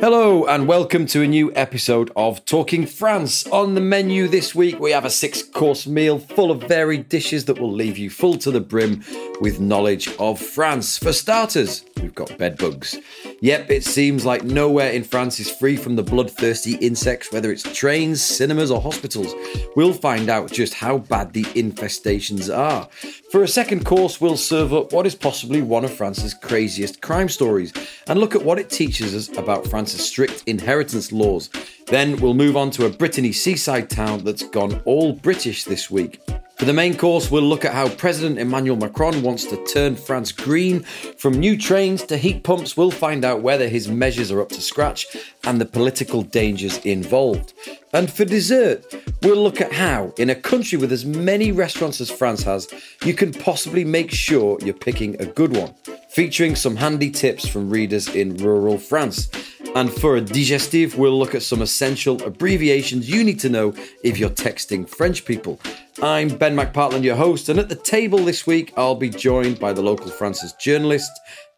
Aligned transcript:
Hello, 0.00 0.46
and 0.46 0.68
welcome 0.68 1.06
to 1.06 1.22
a 1.22 1.26
new 1.26 1.52
episode 1.56 2.12
of 2.14 2.44
Talking 2.44 2.86
France. 2.86 3.44
On 3.48 3.74
the 3.74 3.80
menu 3.80 4.28
this 4.28 4.54
week, 4.54 4.78
we 4.78 4.92
have 4.92 5.04
a 5.04 5.10
six 5.10 5.42
course 5.42 5.88
meal 5.88 6.20
full 6.20 6.52
of 6.52 6.62
varied 6.62 7.08
dishes 7.08 7.46
that 7.46 7.58
will 7.58 7.72
leave 7.72 7.98
you 7.98 8.08
full 8.08 8.38
to 8.38 8.52
the 8.52 8.60
brim 8.60 9.02
with 9.40 9.58
knowledge 9.58 10.08
of 10.20 10.40
France. 10.40 10.98
For 10.98 11.12
starters, 11.12 11.84
we've 12.00 12.14
got 12.14 12.38
bedbugs. 12.38 12.96
Yep, 13.40 13.70
it 13.70 13.84
seems 13.84 14.24
like 14.24 14.44
nowhere 14.44 14.90
in 14.90 15.02
France 15.02 15.40
is 15.40 15.50
free 15.50 15.76
from 15.76 15.96
the 15.96 16.04
bloodthirsty 16.04 16.74
insects, 16.76 17.32
whether 17.32 17.50
it's 17.50 17.64
trains, 17.76 18.22
cinemas, 18.22 18.70
or 18.70 18.80
hospitals. 18.80 19.34
We'll 19.74 19.92
find 19.92 20.28
out 20.28 20.52
just 20.52 20.74
how 20.74 20.98
bad 20.98 21.32
the 21.32 21.44
infestations 21.44 22.56
are. 22.56 22.88
For 23.30 23.42
a 23.42 23.48
second 23.48 23.84
course, 23.84 24.20
we'll 24.20 24.36
serve 24.36 24.72
up 24.72 24.92
what 24.92 25.06
is 25.06 25.14
possibly 25.14 25.60
one 25.60 25.84
of 25.84 25.92
France's 25.92 26.34
craziest 26.34 27.02
crime 27.02 27.28
stories 27.28 27.72
and 28.06 28.18
look 28.18 28.34
at 28.34 28.44
what 28.44 28.58
it 28.58 28.70
teaches 28.70 29.14
us 29.14 29.36
about 29.36 29.66
France's 29.88 30.06
strict 30.06 30.42
inheritance 30.46 31.12
laws. 31.12 31.48
Then 31.86 32.20
we'll 32.20 32.34
move 32.34 32.58
on 32.58 32.70
to 32.72 32.84
a 32.84 32.90
Brittany 32.90 33.32
seaside 33.32 33.88
town 33.88 34.22
that's 34.22 34.42
gone 34.42 34.82
all 34.84 35.14
British 35.14 35.64
this 35.64 35.90
week. 35.90 36.20
For 36.58 36.66
the 36.66 36.74
main 36.74 36.94
course, 36.94 37.30
we'll 37.30 37.44
look 37.44 37.64
at 37.64 37.72
how 37.72 37.88
President 37.88 38.38
Emmanuel 38.38 38.76
Macron 38.76 39.22
wants 39.22 39.46
to 39.46 39.64
turn 39.64 39.96
France 39.96 40.30
green. 40.30 40.82
From 41.16 41.40
new 41.40 41.56
trains 41.56 42.02
to 42.06 42.18
heat 42.18 42.42
pumps, 42.42 42.76
we'll 42.76 42.90
find 42.90 43.24
out 43.24 43.40
whether 43.40 43.66
his 43.66 43.88
measures 43.88 44.30
are 44.30 44.42
up 44.42 44.50
to 44.50 44.60
scratch 44.60 45.06
and 45.44 45.58
the 45.58 45.64
political 45.64 46.22
dangers 46.22 46.76
involved. 46.84 47.54
And 47.94 48.12
for 48.12 48.26
dessert, 48.26 48.84
we'll 49.22 49.42
look 49.42 49.62
at 49.62 49.72
how, 49.72 50.12
in 50.18 50.28
a 50.28 50.34
country 50.34 50.76
with 50.76 50.92
as 50.92 51.06
many 51.06 51.50
restaurants 51.52 52.00
as 52.02 52.10
France 52.10 52.42
has, 52.42 52.68
you 53.04 53.14
can 53.14 53.32
possibly 53.32 53.84
make 53.84 54.10
sure 54.10 54.58
you're 54.62 54.74
picking 54.74 55.18
a 55.22 55.26
good 55.26 55.56
one, 55.56 55.74
featuring 56.08 56.56
some 56.56 56.76
handy 56.76 57.10
tips 57.10 57.46
from 57.46 57.70
readers 57.70 58.08
in 58.08 58.36
rural 58.36 58.78
France. 58.78 59.30
And 59.74 59.92
for 59.92 60.16
a 60.16 60.20
digestive, 60.20 60.96
we'll 60.96 61.18
look 61.18 61.34
at 61.34 61.42
some 61.42 61.62
essential 61.62 62.22
abbreviations 62.22 63.08
you 63.08 63.22
need 63.22 63.38
to 63.40 63.48
know 63.48 63.74
if 64.02 64.18
you're 64.18 64.30
texting 64.30 64.88
French 64.88 65.24
people. 65.24 65.60
I'm 66.02 66.28
Ben 66.28 66.56
McPartland, 66.56 67.04
your 67.04 67.16
host, 67.16 67.48
and 67.48 67.58
at 67.58 67.68
the 67.68 67.74
table 67.74 68.18
this 68.18 68.46
week, 68.46 68.72
I'll 68.76 68.94
be 68.94 69.10
joined 69.10 69.58
by 69.58 69.72
the 69.72 69.82
local 69.82 70.10
France's 70.10 70.52
journalist, 70.54 71.10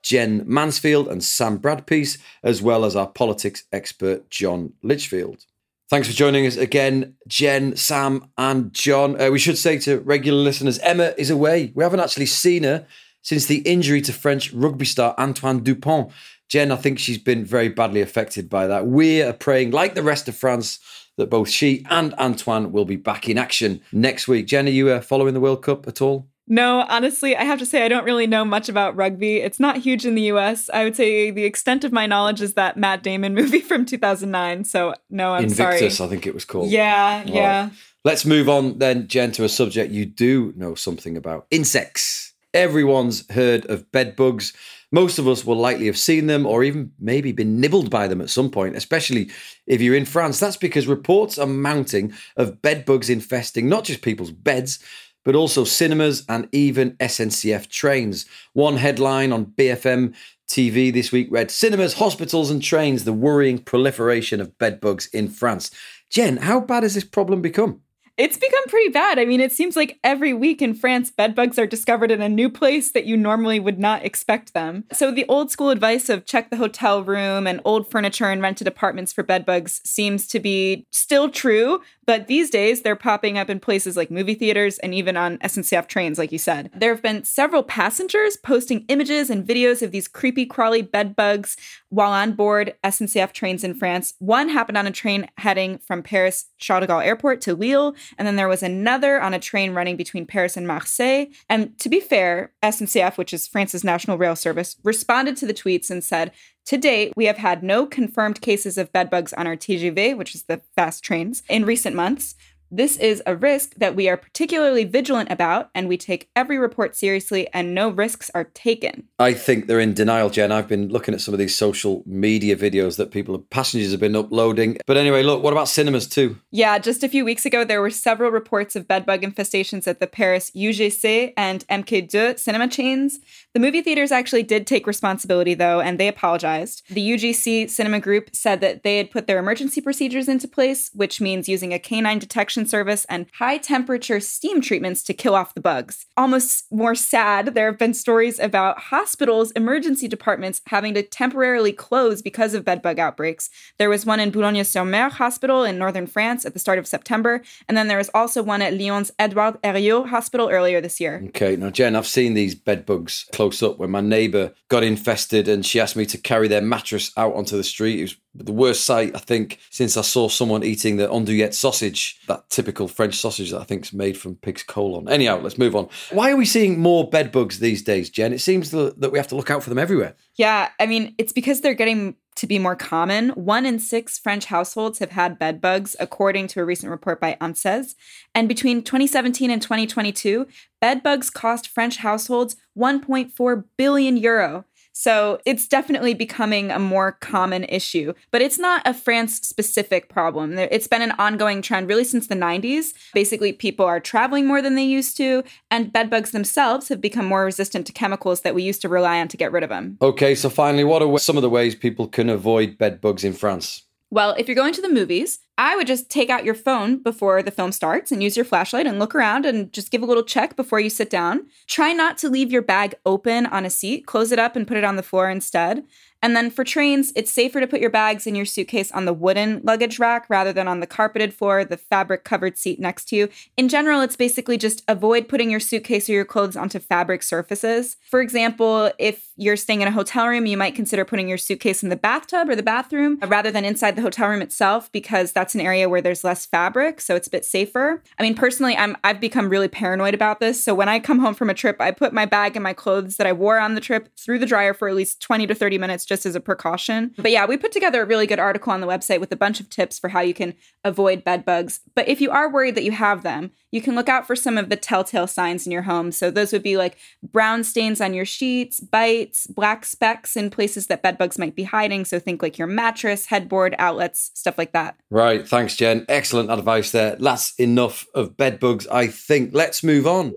Jen 0.02 0.42
Mansfield 0.46 1.08
and 1.08 1.22
Sam 1.22 1.58
Bradpiece, 1.58 2.18
as 2.42 2.60
well 2.60 2.84
as 2.84 2.96
our 2.96 3.06
politics 3.06 3.64
expert, 3.72 4.28
John 4.30 4.72
Litchfield. 4.82 5.44
Thanks 5.90 6.08
for 6.08 6.14
joining 6.14 6.46
us 6.46 6.56
again, 6.56 7.16
Jen, 7.26 7.76
Sam, 7.76 8.30
and 8.38 8.72
John. 8.72 9.20
Uh, 9.20 9.30
we 9.30 9.38
should 9.38 9.58
say 9.58 9.76
to 9.80 9.98
regular 10.00 10.40
listeners, 10.40 10.78
Emma 10.78 11.14
is 11.18 11.30
away. 11.30 11.72
We 11.74 11.82
haven't 11.82 12.00
actually 12.00 12.26
seen 12.26 12.62
her 12.62 12.86
since 13.22 13.46
the 13.46 13.58
injury 13.58 14.00
to 14.02 14.12
French 14.12 14.52
rugby 14.52 14.84
star 14.84 15.14
Antoine 15.18 15.62
Dupont. 15.62 16.10
Jen, 16.48 16.72
I 16.72 16.76
think 16.76 16.98
she's 16.98 17.18
been 17.18 17.44
very 17.44 17.68
badly 17.68 18.00
affected 18.00 18.50
by 18.50 18.66
that. 18.66 18.86
We 18.86 19.22
are 19.22 19.32
praying, 19.32 19.70
like 19.70 19.94
the 19.94 20.02
rest 20.02 20.28
of 20.28 20.34
France, 20.34 20.80
that 21.16 21.30
both 21.30 21.48
she 21.48 21.84
and 21.90 22.12
Antoine 22.14 22.72
will 22.72 22.84
be 22.84 22.96
back 22.96 23.28
in 23.28 23.38
action 23.38 23.80
next 23.92 24.26
week. 24.26 24.46
Jen, 24.46 24.66
are 24.66 24.70
you 24.70 24.88
uh, 24.88 25.00
following 25.00 25.34
the 25.34 25.40
World 25.40 25.62
Cup 25.62 25.86
at 25.86 26.02
all? 26.02 26.28
No, 26.48 26.84
honestly, 26.88 27.36
I 27.36 27.44
have 27.44 27.60
to 27.60 27.66
say 27.66 27.84
I 27.84 27.88
don't 27.88 28.04
really 28.04 28.26
know 28.26 28.44
much 28.44 28.68
about 28.68 28.96
rugby. 28.96 29.36
It's 29.36 29.60
not 29.60 29.76
huge 29.76 30.04
in 30.04 30.16
the 30.16 30.22
US. 30.32 30.68
I 30.74 30.82
would 30.82 30.96
say 30.96 31.30
the 31.30 31.44
extent 31.44 31.84
of 31.84 31.92
my 31.92 32.06
knowledge 32.06 32.40
is 32.40 32.54
that 32.54 32.76
Matt 32.76 33.04
Damon 33.04 33.34
movie 33.36 33.60
from 33.60 33.86
2009. 33.86 34.64
So, 34.64 34.94
no, 35.08 35.34
I'm 35.34 35.44
Invictus, 35.44 35.56
sorry. 35.56 35.74
Invictus, 35.76 36.00
I 36.00 36.08
think 36.08 36.26
it 36.26 36.34
was 36.34 36.44
called. 36.44 36.68
Yeah, 36.68 37.22
All 37.24 37.32
yeah. 37.32 37.70
Let's 38.04 38.24
move 38.24 38.48
on 38.48 38.78
then, 38.78 39.06
Jen, 39.06 39.30
to 39.32 39.44
a 39.44 39.48
subject 39.48 39.92
you 39.92 40.06
do 40.06 40.52
know 40.56 40.74
something 40.74 41.16
about 41.16 41.46
insects. 41.52 42.29
Everyone's 42.52 43.30
heard 43.32 43.64
of 43.66 43.90
bed 43.92 44.16
bugs. 44.16 44.52
Most 44.92 45.18
of 45.18 45.28
us 45.28 45.44
will 45.44 45.56
likely 45.56 45.86
have 45.86 45.98
seen 45.98 46.26
them 46.26 46.46
or 46.46 46.64
even 46.64 46.92
maybe 46.98 47.30
been 47.30 47.60
nibbled 47.60 47.90
by 47.90 48.08
them 48.08 48.20
at 48.20 48.30
some 48.30 48.50
point, 48.50 48.76
especially 48.76 49.30
if 49.66 49.80
you're 49.80 49.94
in 49.94 50.04
France. 50.04 50.40
That's 50.40 50.56
because 50.56 50.88
reports 50.88 51.38
are 51.38 51.46
mounting 51.46 52.12
of 52.36 52.60
bed 52.60 52.84
bugs 52.84 53.08
infesting 53.08 53.68
not 53.68 53.84
just 53.84 54.02
people's 54.02 54.32
beds, 54.32 54.80
but 55.24 55.36
also 55.36 55.64
cinemas 55.64 56.24
and 56.28 56.48
even 56.50 56.92
SNCF 56.96 57.68
trains. 57.68 58.26
One 58.52 58.78
headline 58.78 59.32
on 59.32 59.46
BFM 59.46 60.14
TV 60.48 60.92
this 60.92 61.12
week 61.12 61.28
read 61.30 61.50
Cinemas, 61.50 61.94
hospitals, 61.94 62.50
and 62.50 62.60
trains, 62.60 63.04
the 63.04 63.12
worrying 63.12 63.58
proliferation 63.58 64.40
of 64.40 64.58
bed 64.58 64.80
bugs 64.80 65.06
in 65.12 65.28
France. 65.28 65.70
Jen, 66.10 66.38
how 66.38 66.58
bad 66.58 66.82
has 66.82 66.94
this 66.94 67.04
problem 67.04 67.40
become? 67.40 67.82
It's 68.20 68.36
become 68.36 68.64
pretty 68.68 68.90
bad. 68.90 69.18
I 69.18 69.24
mean, 69.24 69.40
it 69.40 69.50
seems 69.50 69.76
like 69.76 69.98
every 70.04 70.34
week 70.34 70.60
in 70.60 70.74
France, 70.74 71.10
bedbugs 71.10 71.58
are 71.58 71.66
discovered 71.66 72.10
in 72.10 72.20
a 72.20 72.28
new 72.28 72.50
place 72.50 72.92
that 72.92 73.06
you 73.06 73.16
normally 73.16 73.58
would 73.58 73.78
not 73.78 74.04
expect 74.04 74.52
them. 74.52 74.84
So, 74.92 75.10
the 75.10 75.24
old 75.26 75.50
school 75.50 75.70
advice 75.70 76.10
of 76.10 76.26
check 76.26 76.50
the 76.50 76.58
hotel 76.58 77.02
room 77.02 77.46
and 77.46 77.62
old 77.64 77.90
furniture 77.90 78.26
and 78.26 78.42
rented 78.42 78.66
apartments 78.66 79.10
for 79.10 79.22
bedbugs 79.22 79.80
seems 79.86 80.26
to 80.28 80.38
be 80.38 80.86
still 80.90 81.30
true, 81.30 81.80
but 82.04 82.26
these 82.26 82.50
days 82.50 82.82
they're 82.82 82.94
popping 82.94 83.38
up 83.38 83.48
in 83.48 83.58
places 83.58 83.96
like 83.96 84.10
movie 84.10 84.34
theaters 84.34 84.78
and 84.80 84.92
even 84.92 85.16
on 85.16 85.38
SNCF 85.38 85.86
trains, 85.86 86.18
like 86.18 86.30
you 86.30 86.38
said. 86.38 86.68
There 86.76 86.92
have 86.92 87.02
been 87.02 87.24
several 87.24 87.62
passengers 87.62 88.36
posting 88.36 88.84
images 88.88 89.30
and 89.30 89.46
videos 89.46 89.80
of 89.80 89.92
these 89.92 90.08
creepy, 90.08 90.44
crawly 90.44 90.82
bedbugs 90.82 91.56
while 91.90 92.12
on 92.12 92.32
board 92.32 92.74
SNCF 92.82 93.32
trains 93.32 93.62
in 93.62 93.74
France. 93.74 94.14
One 94.18 94.48
happened 94.48 94.78
on 94.78 94.86
a 94.86 94.92
train 94.92 95.28
heading 95.36 95.78
from 95.78 96.02
Paris 96.02 96.46
Charles 96.58 96.86
de 96.86 96.92
Gaulle 96.92 97.04
Airport 97.04 97.40
to 97.42 97.54
Lille, 97.54 97.94
and 98.16 98.26
then 98.26 98.36
there 98.36 98.48
was 98.48 98.62
another 98.62 99.20
on 99.20 99.34
a 99.34 99.38
train 99.38 99.74
running 99.74 99.96
between 99.96 100.24
Paris 100.24 100.56
and 100.56 100.66
Marseille. 100.66 101.26
And 101.48 101.78
to 101.78 101.88
be 101.88 102.00
fair, 102.00 102.52
SNCF, 102.62 103.18
which 103.18 103.34
is 103.34 103.46
France's 103.46 103.84
national 103.84 104.18
rail 104.18 104.36
service, 104.36 104.76
responded 104.82 105.36
to 105.36 105.46
the 105.46 105.54
tweets 105.54 105.90
and 105.90 106.02
said, 106.02 106.32
to 106.66 106.76
date, 106.76 107.12
we 107.16 107.24
have 107.24 107.38
had 107.38 107.62
no 107.64 107.86
confirmed 107.86 108.40
cases 108.40 108.78
of 108.78 108.92
bedbugs 108.92 109.32
on 109.32 109.46
our 109.46 109.56
TGV, 109.56 110.16
which 110.16 110.34
is 110.34 110.44
the 110.44 110.60
fast 110.76 111.02
trains, 111.02 111.42
in 111.48 111.64
recent 111.64 111.96
months. 111.96 112.36
This 112.72 112.96
is 112.98 113.20
a 113.26 113.34
risk 113.34 113.74
that 113.78 113.96
we 113.96 114.08
are 114.08 114.16
particularly 114.16 114.84
vigilant 114.84 115.32
about, 115.32 115.70
and 115.74 115.88
we 115.88 115.96
take 115.96 116.30
every 116.36 116.56
report 116.56 116.94
seriously, 116.94 117.48
and 117.52 117.74
no 117.74 117.88
risks 117.88 118.30
are 118.32 118.44
taken. 118.44 119.08
I 119.18 119.34
think 119.34 119.66
they're 119.66 119.80
in 119.80 119.92
denial, 119.92 120.30
Jen. 120.30 120.52
I've 120.52 120.68
been 120.68 120.88
looking 120.88 121.12
at 121.12 121.20
some 121.20 121.34
of 121.34 121.38
these 121.38 121.56
social 121.56 122.04
media 122.06 122.54
videos 122.54 122.96
that 122.96 123.10
people, 123.10 123.40
passengers 123.50 123.90
have 123.90 123.98
been 123.98 124.14
uploading. 124.14 124.78
But 124.86 124.96
anyway, 124.96 125.24
look, 125.24 125.42
what 125.42 125.52
about 125.52 125.66
cinemas 125.66 126.06
too? 126.06 126.38
Yeah, 126.52 126.78
just 126.78 127.02
a 127.02 127.08
few 127.08 127.24
weeks 127.24 127.44
ago, 127.44 127.64
there 127.64 127.80
were 127.80 127.90
several 127.90 128.30
reports 128.30 128.76
of 128.76 128.86
bedbug 128.86 129.22
infestations 129.22 129.88
at 129.88 129.98
the 129.98 130.06
Paris 130.06 130.52
UGC 130.54 131.32
and 131.36 131.66
MK2 131.66 132.38
cinema 132.38 132.68
chains. 132.68 133.18
The 133.52 133.58
movie 133.58 133.82
theaters 133.82 134.12
actually 134.12 134.44
did 134.44 134.64
take 134.64 134.86
responsibility, 134.86 135.54
though, 135.54 135.80
and 135.80 135.98
they 135.98 136.06
apologized. 136.06 136.84
The 136.88 137.10
UGC 137.10 137.68
cinema 137.68 137.98
group 137.98 138.30
said 138.32 138.60
that 138.60 138.84
they 138.84 138.96
had 138.96 139.10
put 139.10 139.26
their 139.26 139.40
emergency 139.40 139.80
procedures 139.80 140.28
into 140.28 140.46
place, 140.46 140.88
which 140.94 141.20
means 141.20 141.48
using 141.48 141.74
a 141.74 141.80
canine 141.80 142.20
detection 142.20 142.64
service 142.64 143.04
and 143.06 143.26
high 143.40 143.58
temperature 143.58 144.20
steam 144.20 144.60
treatments 144.60 145.02
to 145.02 145.14
kill 145.14 145.34
off 145.34 145.54
the 145.54 145.60
bugs. 145.60 146.06
Almost 146.16 146.66
more 146.70 146.94
sad, 146.94 147.54
there 147.54 147.66
have 147.66 147.76
been 147.76 147.92
stories 147.92 148.38
about 148.38 148.78
hospitals' 148.78 149.50
emergency 149.52 150.06
departments 150.06 150.60
having 150.66 150.94
to 150.94 151.02
temporarily 151.02 151.72
close 151.72 152.22
because 152.22 152.54
of 152.54 152.64
bedbug 152.64 153.00
outbreaks. 153.00 153.50
There 153.78 153.90
was 153.90 154.06
one 154.06 154.20
in 154.20 154.30
Boulogne-sur-Mer 154.30 155.08
Hospital 155.08 155.64
in 155.64 155.76
northern 155.76 156.06
France 156.06 156.46
at 156.46 156.52
the 156.52 156.60
start 156.60 156.78
of 156.78 156.86
September, 156.86 157.42
and 157.66 157.76
then 157.76 157.88
there 157.88 157.98
was 157.98 158.10
also 158.14 158.44
one 158.44 158.62
at 158.62 158.74
Lyon's 158.78 159.10
Edouard 159.18 159.60
Herriot 159.64 160.06
Hospital 160.10 160.50
earlier 160.50 160.80
this 160.80 161.00
year. 161.00 161.20
Okay, 161.30 161.56
now 161.56 161.70
Jen, 161.70 161.96
I've 161.96 162.06
seen 162.06 162.34
these 162.34 162.54
bed 162.54 162.86
bugs 162.86 163.24
close 163.40 163.62
up 163.62 163.78
when 163.78 163.90
my 163.90 164.02
neighbour 164.02 164.52
got 164.68 164.82
infested 164.82 165.48
and 165.48 165.64
she 165.64 165.80
asked 165.80 165.96
me 165.96 166.04
to 166.04 166.18
carry 166.18 166.46
their 166.46 166.60
mattress 166.60 167.10
out 167.16 167.34
onto 167.34 167.56
the 167.56 167.64
street. 167.64 167.98
It 167.98 168.02
was 168.02 168.16
the 168.34 168.52
worst 168.52 168.84
sight, 168.84 169.16
I 169.16 169.18
think, 169.18 169.60
since 169.70 169.96
I 169.96 170.02
saw 170.02 170.28
someone 170.28 170.62
eating 170.62 170.98
the 170.98 171.08
andouillette 171.08 171.54
sausage, 171.54 172.20
that 172.28 172.50
typical 172.50 172.86
French 172.86 173.14
sausage 173.14 173.50
that 173.52 173.60
I 173.62 173.64
think 173.64 173.86
is 173.86 173.94
made 173.94 174.18
from 174.18 174.34
pig's 174.34 174.62
colon. 174.62 175.08
Anyhow, 175.08 175.40
let's 175.40 175.56
move 175.56 175.74
on. 175.74 175.88
Why 176.10 176.30
are 176.30 176.36
we 176.36 176.44
seeing 176.44 176.80
more 176.80 177.08
bed 177.08 177.32
bugs 177.32 177.60
these 177.60 177.82
days, 177.82 178.10
Jen? 178.10 178.34
It 178.34 178.42
seems 178.42 178.72
that 178.72 179.10
we 179.10 179.18
have 179.18 179.28
to 179.28 179.36
look 179.36 179.50
out 179.50 179.62
for 179.62 179.70
them 179.70 179.78
everywhere. 179.78 180.16
Yeah, 180.34 180.68
I 180.78 180.84
mean, 180.84 181.14
it's 181.16 181.32
because 181.32 181.62
they're 181.62 181.72
getting 181.72 182.16
to 182.36 182.46
be 182.46 182.58
more 182.58 182.76
common. 182.76 183.30
One 183.30 183.66
in 183.66 183.78
six 183.78 184.18
French 184.18 184.46
households 184.46 184.98
have 184.98 185.10
had 185.10 185.38
bed 185.38 185.60
bugs, 185.60 185.96
according 186.00 186.48
to 186.48 186.60
a 186.60 186.64
recent 186.64 186.90
report 186.90 187.20
by 187.20 187.36
ANSES. 187.40 187.96
And 188.34 188.48
between 188.48 188.82
2017 188.82 189.50
and 189.50 189.60
2022, 189.60 190.46
bed 190.80 191.02
bugs 191.02 191.30
cost 191.30 191.68
French 191.68 191.98
households 191.98 192.56
1.4 192.78 193.64
billion 193.76 194.16
euro. 194.16 194.64
So 194.92 195.40
it's 195.46 195.68
definitely 195.68 196.14
becoming 196.14 196.70
a 196.70 196.78
more 196.78 197.12
common 197.12 197.64
issue, 197.64 198.12
but 198.30 198.42
it's 198.42 198.58
not 198.58 198.82
a 198.84 198.92
France 198.92 199.40
specific 199.40 200.08
problem. 200.08 200.58
It's 200.58 200.88
been 200.88 201.02
an 201.02 201.12
ongoing 201.12 201.62
trend 201.62 201.88
really 201.88 202.04
since 202.04 202.26
the 202.26 202.34
90s. 202.34 202.92
Basically, 203.14 203.52
people 203.52 203.86
are 203.86 204.00
traveling 204.00 204.46
more 204.46 204.60
than 204.60 204.74
they 204.74 204.84
used 204.84 205.16
to, 205.18 205.42
and 205.70 205.92
bedbugs 205.92 206.32
themselves 206.32 206.88
have 206.88 207.00
become 207.00 207.26
more 207.26 207.44
resistant 207.44 207.86
to 207.86 207.92
chemicals 207.92 208.40
that 208.42 208.54
we 208.54 208.62
used 208.62 208.82
to 208.82 208.88
rely 208.88 209.20
on 209.20 209.28
to 209.28 209.36
get 209.36 209.52
rid 209.52 209.62
of 209.62 209.70
them. 209.70 209.96
Okay, 210.02 210.34
so 210.34 210.50
finally, 210.50 210.84
what 210.84 211.02
are 211.02 211.18
some 211.18 211.36
of 211.36 211.42
the 211.42 211.50
ways 211.50 211.74
people 211.74 212.06
can 212.06 212.28
avoid 212.28 212.78
bedbugs 212.78 213.24
in 213.24 213.32
France? 213.32 213.84
Well, 214.12 214.34
if 214.36 214.48
you're 214.48 214.56
going 214.56 214.74
to 214.74 214.82
the 214.82 214.88
movies, 214.88 215.38
I 215.60 215.76
would 215.76 215.86
just 215.86 216.08
take 216.08 216.30
out 216.30 216.46
your 216.46 216.54
phone 216.54 217.02
before 217.02 217.42
the 217.42 217.50
film 217.50 217.70
starts 217.70 218.10
and 218.10 218.22
use 218.22 218.34
your 218.34 218.46
flashlight 218.46 218.86
and 218.86 218.98
look 218.98 219.14
around 219.14 219.44
and 219.44 219.70
just 219.74 219.90
give 219.90 220.02
a 220.02 220.06
little 220.06 220.22
check 220.22 220.56
before 220.56 220.80
you 220.80 220.88
sit 220.88 221.10
down. 221.10 221.48
Try 221.66 221.92
not 221.92 222.16
to 222.18 222.30
leave 222.30 222.50
your 222.50 222.62
bag 222.62 222.94
open 223.04 223.44
on 223.44 223.66
a 223.66 223.70
seat, 223.70 224.06
close 224.06 224.32
it 224.32 224.38
up 224.38 224.56
and 224.56 224.66
put 224.66 224.78
it 224.78 224.84
on 224.84 224.96
the 224.96 225.02
floor 225.02 225.28
instead. 225.28 225.84
And 226.22 226.36
then 226.36 226.50
for 226.50 226.64
trains, 226.64 227.12
it's 227.16 227.32
safer 227.32 227.60
to 227.60 227.66
put 227.66 227.80
your 227.80 227.90
bags 227.90 228.26
in 228.26 228.34
your 228.34 228.44
suitcase 228.44 228.92
on 228.92 229.06
the 229.06 229.12
wooden 229.12 229.62
luggage 229.64 229.98
rack 229.98 230.26
rather 230.28 230.52
than 230.52 230.68
on 230.68 230.80
the 230.80 230.86
carpeted 230.86 231.32
floor, 231.32 231.64
the 231.64 231.78
fabric 231.78 232.24
covered 232.24 232.58
seat 232.58 232.78
next 232.78 233.06
to 233.06 233.16
you. 233.16 233.28
In 233.56 233.68
general, 233.68 234.02
it's 234.02 234.16
basically 234.16 234.58
just 234.58 234.82
avoid 234.86 235.28
putting 235.28 235.50
your 235.50 235.60
suitcase 235.60 236.08
or 236.10 236.12
your 236.12 236.26
clothes 236.26 236.56
onto 236.56 236.78
fabric 236.78 237.22
surfaces. 237.22 237.96
For 238.10 238.20
example, 238.20 238.92
if 238.98 239.30
you're 239.36 239.56
staying 239.56 239.80
in 239.80 239.88
a 239.88 239.92
hotel 239.92 240.28
room, 240.28 240.44
you 240.44 240.58
might 240.58 240.74
consider 240.74 241.04
putting 241.04 241.28
your 241.28 241.38
suitcase 241.38 241.82
in 241.82 241.88
the 241.88 241.96
bathtub 241.96 242.50
or 242.50 242.56
the 242.56 242.62
bathroom 242.62 243.18
rather 243.26 243.50
than 243.50 243.64
inside 243.64 243.96
the 243.96 244.02
hotel 244.02 244.28
room 244.28 244.42
itself 244.42 244.92
because 244.92 245.32
that's 245.32 245.49
an 245.54 245.60
area 245.60 245.88
where 245.88 246.00
there's 246.00 246.24
less 246.24 246.46
fabric, 246.46 247.00
so 247.00 247.14
it's 247.14 247.26
a 247.26 247.30
bit 247.30 247.44
safer. 247.44 248.02
I 248.18 248.22
mean, 248.22 248.34
personally, 248.34 248.76
I'm 248.76 248.96
I've 249.04 249.20
become 249.20 249.48
really 249.48 249.68
paranoid 249.68 250.14
about 250.14 250.40
this. 250.40 250.62
So 250.62 250.74
when 250.74 250.88
I 250.88 250.98
come 250.98 251.18
home 251.18 251.34
from 251.34 251.50
a 251.50 251.54
trip, 251.54 251.76
I 251.80 251.90
put 251.90 252.12
my 252.12 252.26
bag 252.26 252.56
and 252.56 252.62
my 252.62 252.72
clothes 252.72 253.16
that 253.16 253.26
I 253.26 253.32
wore 253.32 253.58
on 253.58 253.74
the 253.74 253.80
trip 253.80 254.08
through 254.18 254.38
the 254.38 254.46
dryer 254.46 254.74
for 254.74 254.88
at 254.88 254.94
least 254.94 255.20
20 255.20 255.46
to 255.46 255.54
30 255.54 255.78
minutes 255.78 256.04
just 256.04 256.26
as 256.26 256.34
a 256.34 256.40
precaution. 256.40 257.12
But 257.16 257.30
yeah, 257.30 257.46
we 257.46 257.56
put 257.56 257.72
together 257.72 258.02
a 258.02 258.06
really 258.06 258.26
good 258.26 258.38
article 258.38 258.72
on 258.72 258.80
the 258.80 258.86
website 258.86 259.20
with 259.20 259.32
a 259.32 259.36
bunch 259.36 259.60
of 259.60 259.70
tips 259.70 259.98
for 259.98 260.08
how 260.08 260.20
you 260.20 260.34
can 260.34 260.54
avoid 260.84 261.24
bed 261.24 261.44
bugs. 261.44 261.80
But 261.94 262.08
if 262.08 262.20
you 262.20 262.30
are 262.30 262.50
worried 262.50 262.74
that 262.74 262.84
you 262.84 262.92
have 262.92 263.22
them, 263.22 263.52
you 263.72 263.80
can 263.80 263.94
look 263.94 264.08
out 264.08 264.26
for 264.26 264.34
some 264.34 264.58
of 264.58 264.68
the 264.68 264.76
telltale 264.76 265.26
signs 265.26 265.66
in 265.66 265.72
your 265.72 265.82
home. 265.82 266.12
So 266.12 266.30
those 266.30 266.52
would 266.52 266.62
be 266.62 266.76
like 266.76 266.96
brown 267.22 267.64
stains 267.64 268.00
on 268.00 268.14
your 268.14 268.24
sheets, 268.24 268.80
bites, 268.80 269.46
black 269.46 269.84
specks 269.84 270.36
in 270.36 270.50
places 270.50 270.88
that 270.88 271.02
bed 271.02 271.18
bugs 271.18 271.38
might 271.38 271.54
be 271.54 271.64
hiding. 271.64 272.04
So 272.04 272.18
think 272.18 272.42
like 272.42 272.58
your 272.58 272.66
mattress, 272.66 273.26
headboard, 273.26 273.74
outlets, 273.78 274.30
stuff 274.34 274.58
like 274.58 274.72
that. 274.72 274.96
Right. 275.10 275.46
Thanks, 275.46 275.76
Jen. 275.76 276.04
Excellent 276.08 276.50
advice 276.50 276.90
there. 276.90 277.16
That's 277.16 277.54
enough 277.54 278.06
of 278.14 278.36
bed 278.36 278.58
bugs, 278.58 278.86
I 278.88 279.06
think. 279.06 279.50
Let's 279.54 279.84
move 279.84 280.06
on. 280.06 280.34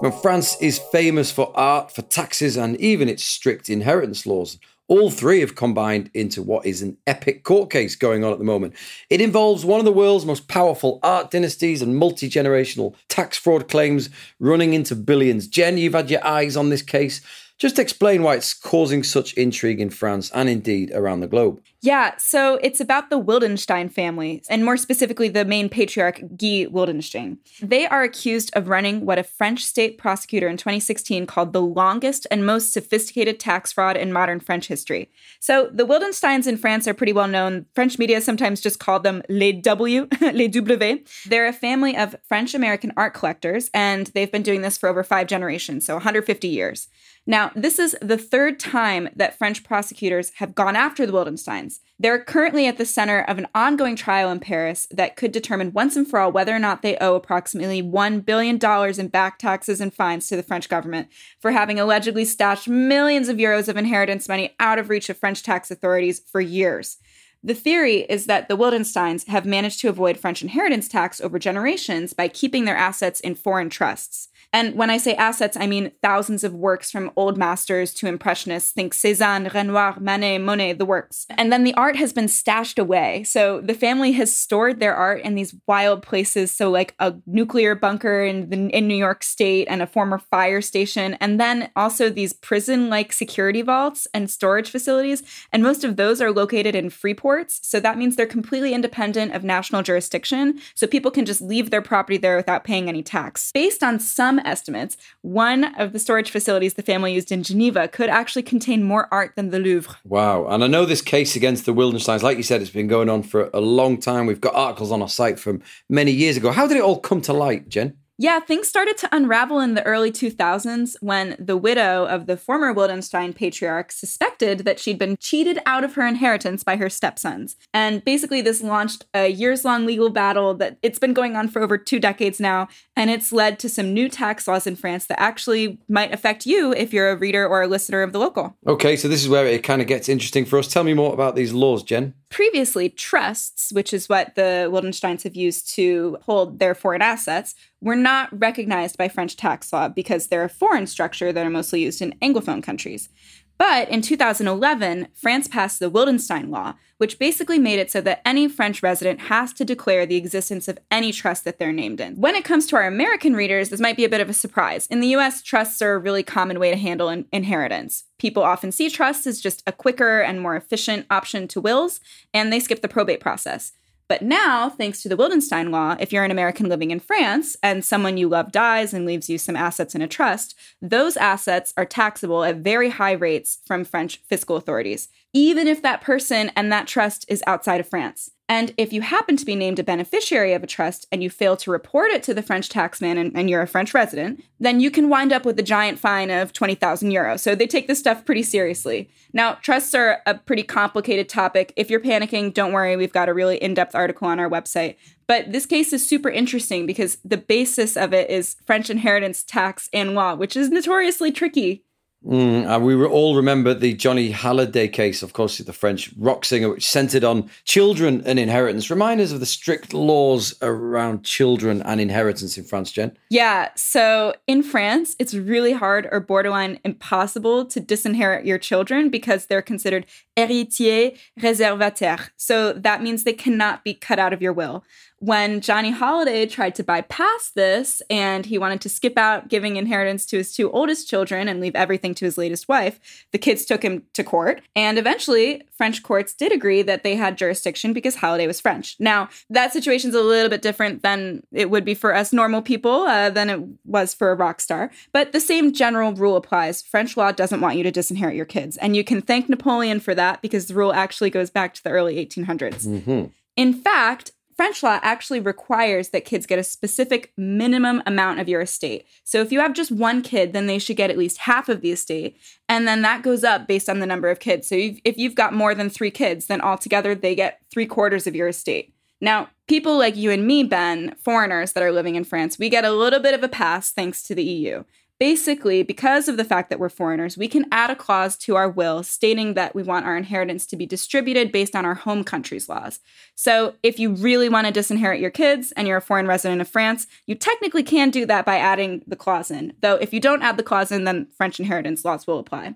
When 0.00 0.10
France 0.20 0.60
is 0.60 0.80
famous 0.90 1.30
for 1.30 1.52
art, 1.54 1.92
for 1.94 2.02
taxes, 2.02 2.56
and 2.56 2.76
even 2.80 3.08
its 3.08 3.22
strict 3.22 3.70
inheritance 3.70 4.26
laws, 4.26 4.58
all 4.88 5.10
three 5.10 5.40
have 5.40 5.54
combined 5.54 6.10
into 6.12 6.42
what 6.42 6.66
is 6.66 6.82
an 6.82 6.96
epic 7.06 7.44
court 7.44 7.70
case 7.70 7.96
going 7.96 8.24
on 8.24 8.32
at 8.32 8.38
the 8.38 8.44
moment. 8.44 8.74
It 9.08 9.20
involves 9.20 9.64
one 9.64 9.78
of 9.78 9.84
the 9.84 9.92
world's 9.92 10.26
most 10.26 10.48
powerful 10.48 10.98
art 11.02 11.30
dynasties 11.30 11.82
and 11.82 11.96
multi 11.96 12.28
generational 12.28 12.94
tax 13.08 13.38
fraud 13.38 13.68
claims 13.68 14.10
running 14.38 14.74
into 14.74 14.94
billions. 14.94 15.46
Jen, 15.46 15.78
you've 15.78 15.94
had 15.94 16.10
your 16.10 16.24
eyes 16.26 16.56
on 16.56 16.68
this 16.68 16.82
case. 16.82 17.20
Just 17.58 17.78
explain 17.78 18.22
why 18.22 18.36
it's 18.36 18.54
causing 18.54 19.02
such 19.02 19.34
intrigue 19.34 19.80
in 19.80 19.90
France 19.90 20.30
and 20.34 20.48
indeed 20.48 20.90
around 20.94 21.20
the 21.20 21.28
globe. 21.28 21.60
Yeah, 21.84 22.16
so 22.16 22.60
it's 22.62 22.80
about 22.80 23.10
the 23.10 23.20
Wildenstein 23.20 23.90
family, 23.90 24.40
and 24.48 24.64
more 24.64 24.76
specifically, 24.76 25.28
the 25.28 25.44
main 25.44 25.68
patriarch, 25.68 26.20
Guy 26.20 26.66
Wildenstein. 26.70 27.38
They 27.60 27.88
are 27.88 28.04
accused 28.04 28.52
of 28.54 28.68
running 28.68 29.04
what 29.04 29.18
a 29.18 29.24
French 29.24 29.64
state 29.64 29.98
prosecutor 29.98 30.46
in 30.46 30.56
2016 30.56 31.26
called 31.26 31.52
the 31.52 31.60
longest 31.60 32.24
and 32.30 32.46
most 32.46 32.72
sophisticated 32.72 33.40
tax 33.40 33.72
fraud 33.72 33.96
in 33.96 34.12
modern 34.12 34.38
French 34.38 34.68
history. 34.68 35.10
So 35.40 35.70
the 35.72 35.84
Wildensteins 35.84 36.46
in 36.46 36.56
France 36.56 36.86
are 36.86 36.94
pretty 36.94 37.12
well 37.12 37.26
known. 37.26 37.66
French 37.74 37.98
media 37.98 38.20
sometimes 38.20 38.60
just 38.60 38.78
call 38.78 39.00
them 39.00 39.20
les 39.28 39.52
W, 39.52 40.06
les 40.20 40.48
W. 40.48 41.00
They're 41.26 41.48
a 41.48 41.52
family 41.52 41.96
of 41.96 42.14
French 42.28 42.54
American 42.54 42.92
art 42.96 43.12
collectors, 43.12 43.70
and 43.74 44.06
they've 44.08 44.30
been 44.30 44.42
doing 44.42 44.62
this 44.62 44.78
for 44.78 44.88
over 44.88 45.02
five 45.02 45.26
generations, 45.26 45.84
so 45.84 45.94
150 45.94 46.46
years. 46.46 46.86
Now, 47.24 47.52
this 47.54 47.78
is 47.78 47.96
the 48.02 48.18
third 48.18 48.58
time 48.58 49.08
that 49.14 49.38
French 49.38 49.62
prosecutors 49.62 50.32
have 50.36 50.56
gone 50.56 50.74
after 50.74 51.06
the 51.06 51.12
Wildensteins. 51.12 51.78
They're 51.96 52.22
currently 52.22 52.66
at 52.66 52.78
the 52.78 52.84
center 52.84 53.20
of 53.20 53.38
an 53.38 53.46
ongoing 53.54 53.94
trial 53.94 54.32
in 54.32 54.40
Paris 54.40 54.88
that 54.90 55.14
could 55.14 55.30
determine 55.30 55.72
once 55.72 55.94
and 55.94 56.08
for 56.08 56.18
all 56.18 56.32
whether 56.32 56.54
or 56.54 56.58
not 56.58 56.82
they 56.82 56.96
owe 56.96 57.14
approximately 57.14 57.80
$1 57.80 58.24
billion 58.24 58.58
in 58.98 59.08
back 59.08 59.38
taxes 59.38 59.80
and 59.80 59.94
fines 59.94 60.26
to 60.28 60.36
the 60.36 60.42
French 60.42 60.68
government 60.68 61.08
for 61.38 61.52
having 61.52 61.78
allegedly 61.78 62.24
stashed 62.24 62.68
millions 62.68 63.28
of 63.28 63.36
euros 63.36 63.68
of 63.68 63.76
inheritance 63.76 64.28
money 64.28 64.56
out 64.58 64.80
of 64.80 64.88
reach 64.88 65.08
of 65.08 65.16
French 65.16 65.44
tax 65.44 65.70
authorities 65.70 66.20
for 66.26 66.40
years. 66.40 66.96
The 67.44 67.54
theory 67.54 68.02
is 68.08 68.26
that 68.26 68.48
the 68.48 68.56
Wildensteins 68.56 69.26
have 69.26 69.44
managed 69.44 69.80
to 69.80 69.88
avoid 69.88 70.16
French 70.16 70.42
inheritance 70.42 70.86
tax 70.86 71.20
over 71.20 71.40
generations 71.40 72.12
by 72.12 72.28
keeping 72.28 72.64
their 72.64 72.76
assets 72.76 73.18
in 73.18 73.34
foreign 73.34 73.68
trusts. 73.68 74.28
And 74.52 74.74
when 74.74 74.90
I 74.90 74.98
say 74.98 75.14
assets, 75.14 75.56
I 75.58 75.66
mean 75.66 75.92
thousands 76.02 76.44
of 76.44 76.54
works 76.54 76.90
from 76.90 77.10
old 77.16 77.38
masters 77.38 77.94
to 77.94 78.06
impressionists. 78.06 78.72
Think 78.72 78.92
Cézanne, 78.92 79.52
Renoir, 79.52 79.98
Manet, 79.98 80.38
Monet, 80.38 80.74
the 80.74 80.84
works. 80.84 81.26
And 81.30 81.50
then 81.50 81.64
the 81.64 81.74
art 81.74 81.96
has 81.96 82.12
been 82.12 82.28
stashed 82.28 82.78
away. 82.78 83.24
So 83.24 83.60
the 83.62 83.74
family 83.74 84.12
has 84.12 84.36
stored 84.36 84.78
their 84.78 84.94
art 84.94 85.22
in 85.22 85.36
these 85.36 85.54
wild 85.66 86.02
places. 86.02 86.50
So, 86.50 86.70
like 86.70 86.94
a 86.98 87.14
nuclear 87.26 87.74
bunker 87.74 88.22
in, 88.22 88.50
the, 88.50 88.68
in 88.68 88.86
New 88.86 88.96
York 88.96 89.22
State 89.22 89.68
and 89.70 89.80
a 89.80 89.86
former 89.86 90.18
fire 90.18 90.60
station. 90.60 91.14
And 91.14 91.40
then 91.40 91.70
also 91.74 92.10
these 92.10 92.34
prison 92.34 92.90
like 92.90 93.12
security 93.12 93.62
vaults 93.62 94.06
and 94.12 94.30
storage 94.30 94.70
facilities. 94.70 95.22
And 95.50 95.62
most 95.62 95.82
of 95.82 95.96
those 95.96 96.20
are 96.20 96.30
located 96.30 96.74
in 96.74 96.90
free 96.90 97.14
ports. 97.32 97.60
So 97.62 97.80
that 97.80 97.96
means 97.96 98.16
they're 98.16 98.26
completely 98.26 98.74
independent 98.74 99.34
of 99.34 99.42
national 99.42 99.82
jurisdiction. 99.82 100.60
So 100.74 100.86
people 100.86 101.10
can 101.10 101.24
just 101.24 101.40
leave 101.40 101.70
their 101.70 101.80
property 101.80 102.18
there 102.18 102.36
without 102.36 102.62
paying 102.62 102.90
any 102.90 103.02
tax. 103.02 103.50
Based 103.52 103.82
on 103.82 103.98
some 103.98 104.38
estimates, 104.40 104.98
one 105.22 105.74
of 105.76 105.94
the 105.94 105.98
storage 105.98 106.30
facilities 106.30 106.74
the 106.74 106.82
family 106.82 107.14
used 107.14 107.32
in 107.32 107.42
Geneva 107.42 107.88
could 107.88 108.10
actually 108.10 108.42
contain 108.42 108.84
more 108.84 109.08
art 109.10 109.32
than 109.34 109.48
the 109.48 109.58
Louvre. 109.58 109.96
Wow. 110.04 110.46
And 110.46 110.62
I 110.62 110.66
know 110.66 110.84
this 110.84 111.00
case 111.00 111.34
against 111.34 111.64
the 111.64 111.72
Wildensteins, 111.72 112.22
like 112.22 112.36
you 112.36 112.42
said, 112.42 112.60
it's 112.60 112.70
been 112.70 112.86
going 112.86 113.08
on 113.08 113.22
for 113.22 113.48
a 113.54 113.60
long 113.60 113.98
time. 113.98 114.26
We've 114.26 114.38
got 114.38 114.54
articles 114.54 114.92
on 114.92 115.00
our 115.00 115.08
site 115.08 115.38
from 115.38 115.62
many 115.88 116.12
years 116.12 116.36
ago. 116.36 116.52
How 116.52 116.66
did 116.66 116.76
it 116.76 116.82
all 116.82 117.00
come 117.00 117.22
to 117.22 117.32
light, 117.32 117.70
Jen? 117.70 117.96
Yeah, 118.22 118.38
things 118.38 118.68
started 118.68 118.96
to 118.98 119.08
unravel 119.10 119.58
in 119.58 119.74
the 119.74 119.82
early 119.82 120.12
2000s 120.12 120.94
when 121.00 121.34
the 121.40 121.56
widow 121.56 122.06
of 122.06 122.26
the 122.26 122.36
former 122.36 122.72
Wildenstein 122.72 123.34
patriarch 123.34 123.90
suspected 123.90 124.60
that 124.60 124.78
she'd 124.78 124.96
been 124.96 125.16
cheated 125.18 125.58
out 125.66 125.82
of 125.82 125.94
her 125.94 126.06
inheritance 126.06 126.62
by 126.62 126.76
her 126.76 126.88
stepsons. 126.88 127.56
And 127.74 128.04
basically, 128.04 128.40
this 128.40 128.62
launched 128.62 129.06
a 129.12 129.26
years 129.26 129.64
long 129.64 129.86
legal 129.86 130.08
battle 130.08 130.54
that 130.54 130.78
it's 130.82 131.00
been 131.00 131.14
going 131.14 131.34
on 131.34 131.48
for 131.48 131.60
over 131.60 131.76
two 131.76 131.98
decades 131.98 132.38
now. 132.38 132.68
And 132.94 133.10
it's 133.10 133.32
led 133.32 133.58
to 133.58 133.68
some 133.68 133.92
new 133.92 134.08
tax 134.08 134.46
laws 134.46 134.68
in 134.68 134.76
France 134.76 135.06
that 135.06 135.18
actually 135.18 135.80
might 135.88 136.14
affect 136.14 136.46
you 136.46 136.72
if 136.74 136.92
you're 136.92 137.10
a 137.10 137.16
reader 137.16 137.44
or 137.44 137.62
a 137.62 137.66
listener 137.66 138.02
of 138.02 138.12
the 138.12 138.20
local. 138.20 138.56
Okay, 138.68 138.94
so 138.94 139.08
this 139.08 139.20
is 139.20 139.28
where 139.28 139.48
it 139.48 139.64
kind 139.64 139.82
of 139.82 139.88
gets 139.88 140.08
interesting 140.08 140.44
for 140.44 140.60
us. 140.60 140.68
Tell 140.68 140.84
me 140.84 140.94
more 140.94 141.12
about 141.12 141.34
these 141.34 141.52
laws, 141.52 141.82
Jen. 141.82 142.14
Previously, 142.32 142.88
trusts, 142.88 143.74
which 143.74 143.92
is 143.92 144.08
what 144.08 144.36
the 144.36 144.66
Wildensteins 144.72 145.22
have 145.22 145.36
used 145.36 145.68
to 145.74 146.16
hold 146.22 146.60
their 146.60 146.74
foreign 146.74 147.02
assets, 147.02 147.54
were 147.82 147.94
not 147.94 148.30
recognized 148.40 148.96
by 148.96 149.06
French 149.06 149.36
tax 149.36 149.70
law 149.70 149.86
because 149.86 150.28
they're 150.28 150.42
a 150.42 150.48
foreign 150.48 150.86
structure 150.86 151.30
that 151.30 151.44
are 151.44 151.50
mostly 151.50 151.82
used 151.82 152.00
in 152.00 152.14
Anglophone 152.22 152.62
countries. 152.62 153.10
But 153.58 153.88
in 153.88 154.02
2011, 154.02 155.08
France 155.14 155.46
passed 155.46 155.78
the 155.78 155.90
Wildenstein 155.90 156.50
Law, 156.50 156.74
which 156.98 157.18
basically 157.18 157.58
made 157.58 157.78
it 157.78 157.90
so 157.90 158.00
that 158.00 158.20
any 158.24 158.48
French 158.48 158.82
resident 158.82 159.22
has 159.22 159.52
to 159.54 159.64
declare 159.64 160.06
the 160.06 160.16
existence 160.16 160.68
of 160.68 160.78
any 160.90 161.12
trust 161.12 161.44
that 161.44 161.58
they're 161.58 161.72
named 161.72 162.00
in. 162.00 162.16
When 162.16 162.34
it 162.34 162.44
comes 162.44 162.66
to 162.66 162.76
our 162.76 162.86
American 162.86 163.34
readers, 163.34 163.68
this 163.68 163.80
might 163.80 163.96
be 163.96 164.04
a 164.04 164.08
bit 164.08 164.20
of 164.20 164.28
a 164.28 164.34
surprise. 164.34 164.86
In 164.86 165.00
the 165.00 165.14
US, 165.16 165.42
trusts 165.42 165.80
are 165.82 165.94
a 165.94 165.98
really 165.98 166.22
common 166.22 166.58
way 166.58 166.70
to 166.70 166.76
handle 166.76 167.08
in- 167.08 167.26
inheritance. 167.32 168.04
People 168.18 168.42
often 168.42 168.72
see 168.72 168.88
trusts 168.90 169.26
as 169.26 169.40
just 169.40 169.62
a 169.66 169.72
quicker 169.72 170.20
and 170.20 170.40
more 170.40 170.56
efficient 170.56 171.06
option 171.10 171.48
to 171.48 171.60
wills, 171.60 172.00
and 172.32 172.52
they 172.52 172.60
skip 172.60 172.82
the 172.82 172.88
probate 172.88 173.20
process. 173.20 173.72
But 174.12 174.20
now, 174.20 174.68
thanks 174.68 175.02
to 175.02 175.08
the 175.08 175.16
Wildenstein 175.16 175.70
law, 175.70 175.96
if 175.98 176.12
you're 176.12 176.22
an 176.22 176.30
American 176.30 176.68
living 176.68 176.90
in 176.90 177.00
France 177.00 177.56
and 177.62 177.82
someone 177.82 178.18
you 178.18 178.28
love 178.28 178.52
dies 178.52 178.92
and 178.92 179.06
leaves 179.06 179.30
you 179.30 179.38
some 179.38 179.56
assets 179.56 179.94
in 179.94 180.02
a 180.02 180.06
trust, 180.06 180.54
those 180.82 181.16
assets 181.16 181.72
are 181.78 181.86
taxable 181.86 182.44
at 182.44 182.56
very 182.56 182.90
high 182.90 183.12
rates 183.12 183.60
from 183.64 183.86
French 183.86 184.18
fiscal 184.28 184.56
authorities, 184.56 185.08
even 185.32 185.66
if 185.66 185.80
that 185.80 186.02
person 186.02 186.50
and 186.54 186.70
that 186.70 186.86
trust 186.86 187.24
is 187.26 187.42
outside 187.46 187.80
of 187.80 187.88
France. 187.88 188.30
And 188.52 188.74
if 188.76 188.92
you 188.92 189.00
happen 189.00 189.38
to 189.38 189.46
be 189.46 189.56
named 189.56 189.78
a 189.78 189.82
beneficiary 189.82 190.52
of 190.52 190.62
a 190.62 190.66
trust 190.66 191.06
and 191.10 191.22
you 191.22 191.30
fail 191.30 191.56
to 191.56 191.70
report 191.70 192.10
it 192.10 192.22
to 192.24 192.34
the 192.34 192.42
French 192.42 192.68
taxman 192.68 193.18
and, 193.18 193.34
and 193.34 193.48
you're 193.48 193.62
a 193.62 193.66
French 193.66 193.94
resident, 193.94 194.44
then 194.60 194.78
you 194.78 194.90
can 194.90 195.08
wind 195.08 195.32
up 195.32 195.46
with 195.46 195.58
a 195.58 195.62
giant 195.62 195.98
fine 195.98 196.30
of 196.30 196.52
20,000 196.52 197.10
euros. 197.10 197.40
So 197.40 197.54
they 197.54 197.66
take 197.66 197.86
this 197.86 197.98
stuff 197.98 198.26
pretty 198.26 198.42
seriously. 198.42 199.08
Now, 199.32 199.54
trusts 199.54 199.94
are 199.94 200.20
a 200.26 200.34
pretty 200.34 200.64
complicated 200.64 201.30
topic. 201.30 201.72
If 201.76 201.88
you're 201.88 201.98
panicking, 201.98 202.52
don't 202.52 202.72
worry, 202.72 202.94
we've 202.94 203.10
got 203.10 203.30
a 203.30 203.32
really 203.32 203.56
in 203.56 203.72
depth 203.72 203.94
article 203.94 204.28
on 204.28 204.38
our 204.38 204.50
website. 204.50 204.96
But 205.26 205.50
this 205.50 205.64
case 205.64 205.94
is 205.94 206.06
super 206.06 206.28
interesting 206.28 206.84
because 206.84 207.16
the 207.24 207.38
basis 207.38 207.96
of 207.96 208.12
it 208.12 208.28
is 208.28 208.56
French 208.66 208.90
inheritance 208.90 209.42
tax 209.42 209.88
and 209.94 210.14
law, 210.14 210.34
which 210.34 210.58
is 210.58 210.68
notoriously 210.68 211.32
tricky. 211.32 211.84
Mm, 212.26 212.66
and 212.66 212.84
we 212.84 212.94
all 213.04 213.34
remember 213.34 213.74
the 213.74 213.94
Johnny 213.94 214.32
Hallyday 214.32 214.92
case, 214.92 215.22
of 215.22 215.32
course, 215.32 215.58
the 215.58 215.72
French 215.72 216.10
rock 216.16 216.44
singer, 216.44 216.70
which 216.70 216.88
centered 216.88 217.24
on 217.24 217.50
children 217.64 218.22
and 218.24 218.38
inheritance. 218.38 218.90
Remind 218.90 219.20
us 219.20 219.32
of 219.32 219.40
the 219.40 219.46
strict 219.46 219.92
laws 219.92 220.54
around 220.62 221.24
children 221.24 221.82
and 221.82 222.00
inheritance 222.00 222.56
in 222.56 222.64
France, 222.64 222.92
Jen. 222.92 223.16
Yeah. 223.30 223.70
So 223.76 224.34
in 224.46 224.62
France, 224.62 225.16
it's 225.18 225.34
really 225.34 225.72
hard 225.72 226.08
or 226.12 226.20
borderline 226.20 226.78
impossible 226.84 227.64
to 227.66 227.80
disinherit 227.80 228.44
your 228.44 228.58
children 228.58 229.08
because 229.08 229.46
they're 229.46 229.62
considered 229.62 230.06
héritiers 230.36 231.18
réservataires. 231.40 232.30
So 232.36 232.72
that 232.72 233.02
means 233.02 233.24
they 233.24 233.32
cannot 233.32 233.84
be 233.84 233.94
cut 233.94 234.18
out 234.18 234.32
of 234.32 234.40
your 234.40 234.52
will 234.52 234.84
when 235.22 235.60
Johnny 235.60 235.92
Hallyday 235.92 236.50
tried 236.50 236.74
to 236.74 236.82
bypass 236.82 237.52
this 237.54 238.02
and 238.10 238.44
he 238.44 238.58
wanted 238.58 238.80
to 238.80 238.88
skip 238.88 239.16
out 239.16 239.46
giving 239.46 239.76
inheritance 239.76 240.26
to 240.26 240.38
his 240.38 240.52
two 240.52 240.68
oldest 240.72 241.08
children 241.08 241.46
and 241.46 241.60
leave 241.60 241.76
everything 241.76 242.12
to 242.16 242.24
his 242.24 242.36
latest 242.36 242.68
wife, 242.68 242.98
the 243.30 243.38
kids 243.38 243.64
took 243.64 243.84
him 243.84 244.02
to 244.14 244.24
court. 244.24 244.62
And 244.74 244.98
eventually, 244.98 245.62
French 245.78 246.02
courts 246.02 246.34
did 246.34 246.50
agree 246.50 246.82
that 246.82 247.04
they 247.04 247.14
had 247.14 247.38
jurisdiction 247.38 247.92
because 247.92 248.16
Hallyday 248.16 248.48
was 248.48 248.60
French. 248.60 248.96
Now, 248.98 249.28
that 249.48 249.72
situation's 249.72 250.16
a 250.16 250.22
little 250.22 250.50
bit 250.50 250.60
different 250.60 251.04
than 251.04 251.44
it 251.52 251.70
would 251.70 251.84
be 251.84 251.94
for 251.94 252.12
us 252.16 252.32
normal 252.32 252.60
people 252.60 253.02
uh, 253.02 253.30
than 253.30 253.48
it 253.48 253.60
was 253.84 254.12
for 254.14 254.32
a 254.32 254.34
rock 254.34 254.60
star. 254.60 254.90
But 255.12 255.30
the 255.30 255.38
same 255.38 255.72
general 255.72 256.12
rule 256.12 256.34
applies. 256.34 256.82
French 256.82 257.16
law 257.16 257.30
doesn't 257.30 257.60
want 257.60 257.76
you 257.76 257.84
to 257.84 257.92
disinherit 257.92 258.34
your 258.34 258.44
kids. 258.44 258.76
And 258.78 258.96
you 258.96 259.04
can 259.04 259.22
thank 259.22 259.48
Napoleon 259.48 260.00
for 260.00 260.16
that 260.16 260.42
because 260.42 260.66
the 260.66 260.74
rule 260.74 260.92
actually 260.92 261.30
goes 261.30 261.48
back 261.48 261.74
to 261.74 261.84
the 261.84 261.90
early 261.90 262.16
1800s. 262.16 262.88
Mm-hmm. 262.88 263.26
In 263.54 263.72
fact, 263.72 264.32
French 264.62 264.80
law 264.84 265.00
actually 265.02 265.40
requires 265.40 266.10
that 266.10 266.24
kids 266.24 266.46
get 266.46 266.56
a 266.56 266.62
specific 266.62 267.32
minimum 267.36 268.00
amount 268.06 268.38
of 268.38 268.48
your 268.48 268.60
estate. 268.60 269.04
So 269.24 269.40
if 269.40 269.50
you 269.50 269.58
have 269.58 269.74
just 269.74 269.90
one 269.90 270.22
kid, 270.22 270.52
then 270.52 270.68
they 270.68 270.78
should 270.78 270.96
get 270.96 271.10
at 271.10 271.18
least 271.18 271.38
half 271.38 271.68
of 271.68 271.80
the 271.80 271.90
estate. 271.90 272.36
And 272.68 272.86
then 272.86 273.02
that 273.02 273.24
goes 273.24 273.42
up 273.42 273.66
based 273.66 273.88
on 273.88 273.98
the 273.98 274.06
number 274.06 274.28
of 274.28 274.38
kids. 274.38 274.68
So 274.68 274.76
if 274.76 275.18
you've 275.18 275.34
got 275.34 275.52
more 275.52 275.74
than 275.74 275.90
three 275.90 276.12
kids, 276.12 276.46
then 276.46 276.60
altogether 276.60 277.12
they 277.12 277.34
get 277.34 277.60
three 277.72 277.86
quarters 277.86 278.28
of 278.28 278.36
your 278.36 278.46
estate. 278.46 278.94
Now, 279.20 279.48
people 279.66 279.98
like 279.98 280.14
you 280.14 280.30
and 280.30 280.46
me, 280.46 280.62
Ben, 280.62 281.16
foreigners 281.18 281.72
that 281.72 281.82
are 281.82 281.90
living 281.90 282.14
in 282.14 282.22
France, 282.22 282.56
we 282.56 282.68
get 282.68 282.84
a 282.84 282.92
little 282.92 283.18
bit 283.18 283.34
of 283.34 283.42
a 283.42 283.48
pass 283.48 283.90
thanks 283.90 284.22
to 284.22 284.34
the 284.36 284.44
EU. 284.44 284.84
Basically, 285.22 285.84
because 285.84 286.26
of 286.26 286.36
the 286.36 286.44
fact 286.44 286.68
that 286.68 286.80
we're 286.80 286.88
foreigners, 286.88 287.38
we 287.38 287.46
can 287.46 287.66
add 287.70 287.90
a 287.90 287.94
clause 287.94 288.36
to 288.38 288.56
our 288.56 288.68
will 288.68 289.04
stating 289.04 289.54
that 289.54 289.72
we 289.72 289.84
want 289.84 290.04
our 290.04 290.16
inheritance 290.16 290.66
to 290.66 290.74
be 290.74 290.84
distributed 290.84 291.52
based 291.52 291.76
on 291.76 291.84
our 291.84 291.94
home 291.94 292.24
country's 292.24 292.68
laws. 292.68 292.98
So, 293.36 293.74
if 293.84 294.00
you 294.00 294.14
really 294.16 294.48
want 294.48 294.66
to 294.66 294.72
disinherit 294.72 295.20
your 295.20 295.30
kids 295.30 295.70
and 295.76 295.86
you're 295.86 295.98
a 295.98 296.02
foreign 296.02 296.26
resident 296.26 296.60
of 296.60 296.66
France, 296.66 297.06
you 297.24 297.36
technically 297.36 297.84
can 297.84 298.10
do 298.10 298.26
that 298.26 298.44
by 298.44 298.58
adding 298.58 299.04
the 299.06 299.14
clause 299.14 299.52
in. 299.52 299.74
Though, 299.80 299.94
if 299.94 300.12
you 300.12 300.18
don't 300.18 300.42
add 300.42 300.56
the 300.56 300.64
clause 300.64 300.90
in, 300.90 301.04
then 301.04 301.28
French 301.36 301.60
inheritance 301.60 302.04
laws 302.04 302.26
will 302.26 302.40
apply. 302.40 302.74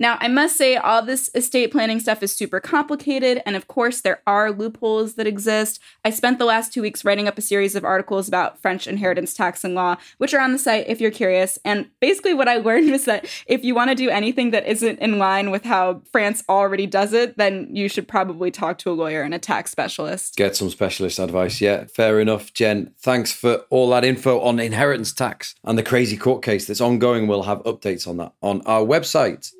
Now, 0.00 0.16
I 0.20 0.28
must 0.28 0.56
say, 0.56 0.76
all 0.76 1.02
this 1.02 1.28
estate 1.34 1.72
planning 1.72 1.98
stuff 1.98 2.22
is 2.22 2.34
super 2.34 2.60
complicated, 2.60 3.42
and 3.44 3.56
of 3.56 3.66
course, 3.66 4.00
there 4.00 4.22
are 4.26 4.52
loopholes 4.52 5.14
that 5.14 5.26
exist. 5.26 5.80
I 6.04 6.10
spent 6.10 6.38
the 6.38 6.44
last 6.44 6.72
two 6.72 6.82
weeks 6.82 7.04
writing 7.04 7.26
up 7.26 7.36
a 7.36 7.42
series 7.42 7.74
of 7.74 7.84
articles 7.84 8.28
about 8.28 8.60
French 8.62 8.86
inheritance 8.86 9.34
tax 9.34 9.64
and 9.64 9.74
law, 9.74 9.96
which 10.18 10.32
are 10.32 10.40
on 10.40 10.52
the 10.52 10.58
site 10.58 10.88
if 10.88 11.00
you're 11.00 11.10
curious. 11.10 11.58
And 11.64 11.90
basically, 12.00 12.32
what 12.32 12.48
I 12.48 12.58
learned 12.58 12.90
was 12.92 13.06
that 13.06 13.26
if 13.46 13.64
you 13.64 13.74
want 13.74 13.90
to 13.90 13.96
do 13.96 14.08
anything 14.08 14.52
that 14.52 14.66
isn't 14.66 15.00
in 15.00 15.18
line 15.18 15.50
with 15.50 15.64
how 15.64 16.02
France 16.12 16.44
already 16.48 16.86
does 16.86 17.12
it, 17.12 17.36
then 17.36 17.68
you 17.74 17.88
should 17.88 18.06
probably 18.06 18.52
talk 18.52 18.78
to 18.78 18.90
a 18.90 18.92
lawyer 18.92 19.22
and 19.22 19.34
a 19.34 19.38
tax 19.38 19.72
specialist. 19.72 20.36
Get 20.36 20.54
some 20.54 20.70
specialist 20.70 21.18
advice. 21.18 21.60
Yeah, 21.60 21.86
fair 21.86 22.20
enough, 22.20 22.52
Jen. 22.52 22.92
Thanks 23.00 23.32
for 23.32 23.64
all 23.70 23.90
that 23.90 24.04
info 24.04 24.40
on 24.40 24.60
inheritance 24.60 25.12
tax 25.12 25.56
and 25.64 25.76
the 25.76 25.82
crazy 25.82 26.16
court 26.16 26.42
case 26.42 26.66
that's 26.66 26.80
ongoing. 26.80 27.26
We'll 27.26 27.42
have 27.42 27.62
updates 27.64 28.06
on 28.06 28.18
that 28.18 28.32
on 28.42 28.62
our 28.62 28.82
website. 28.82 29.52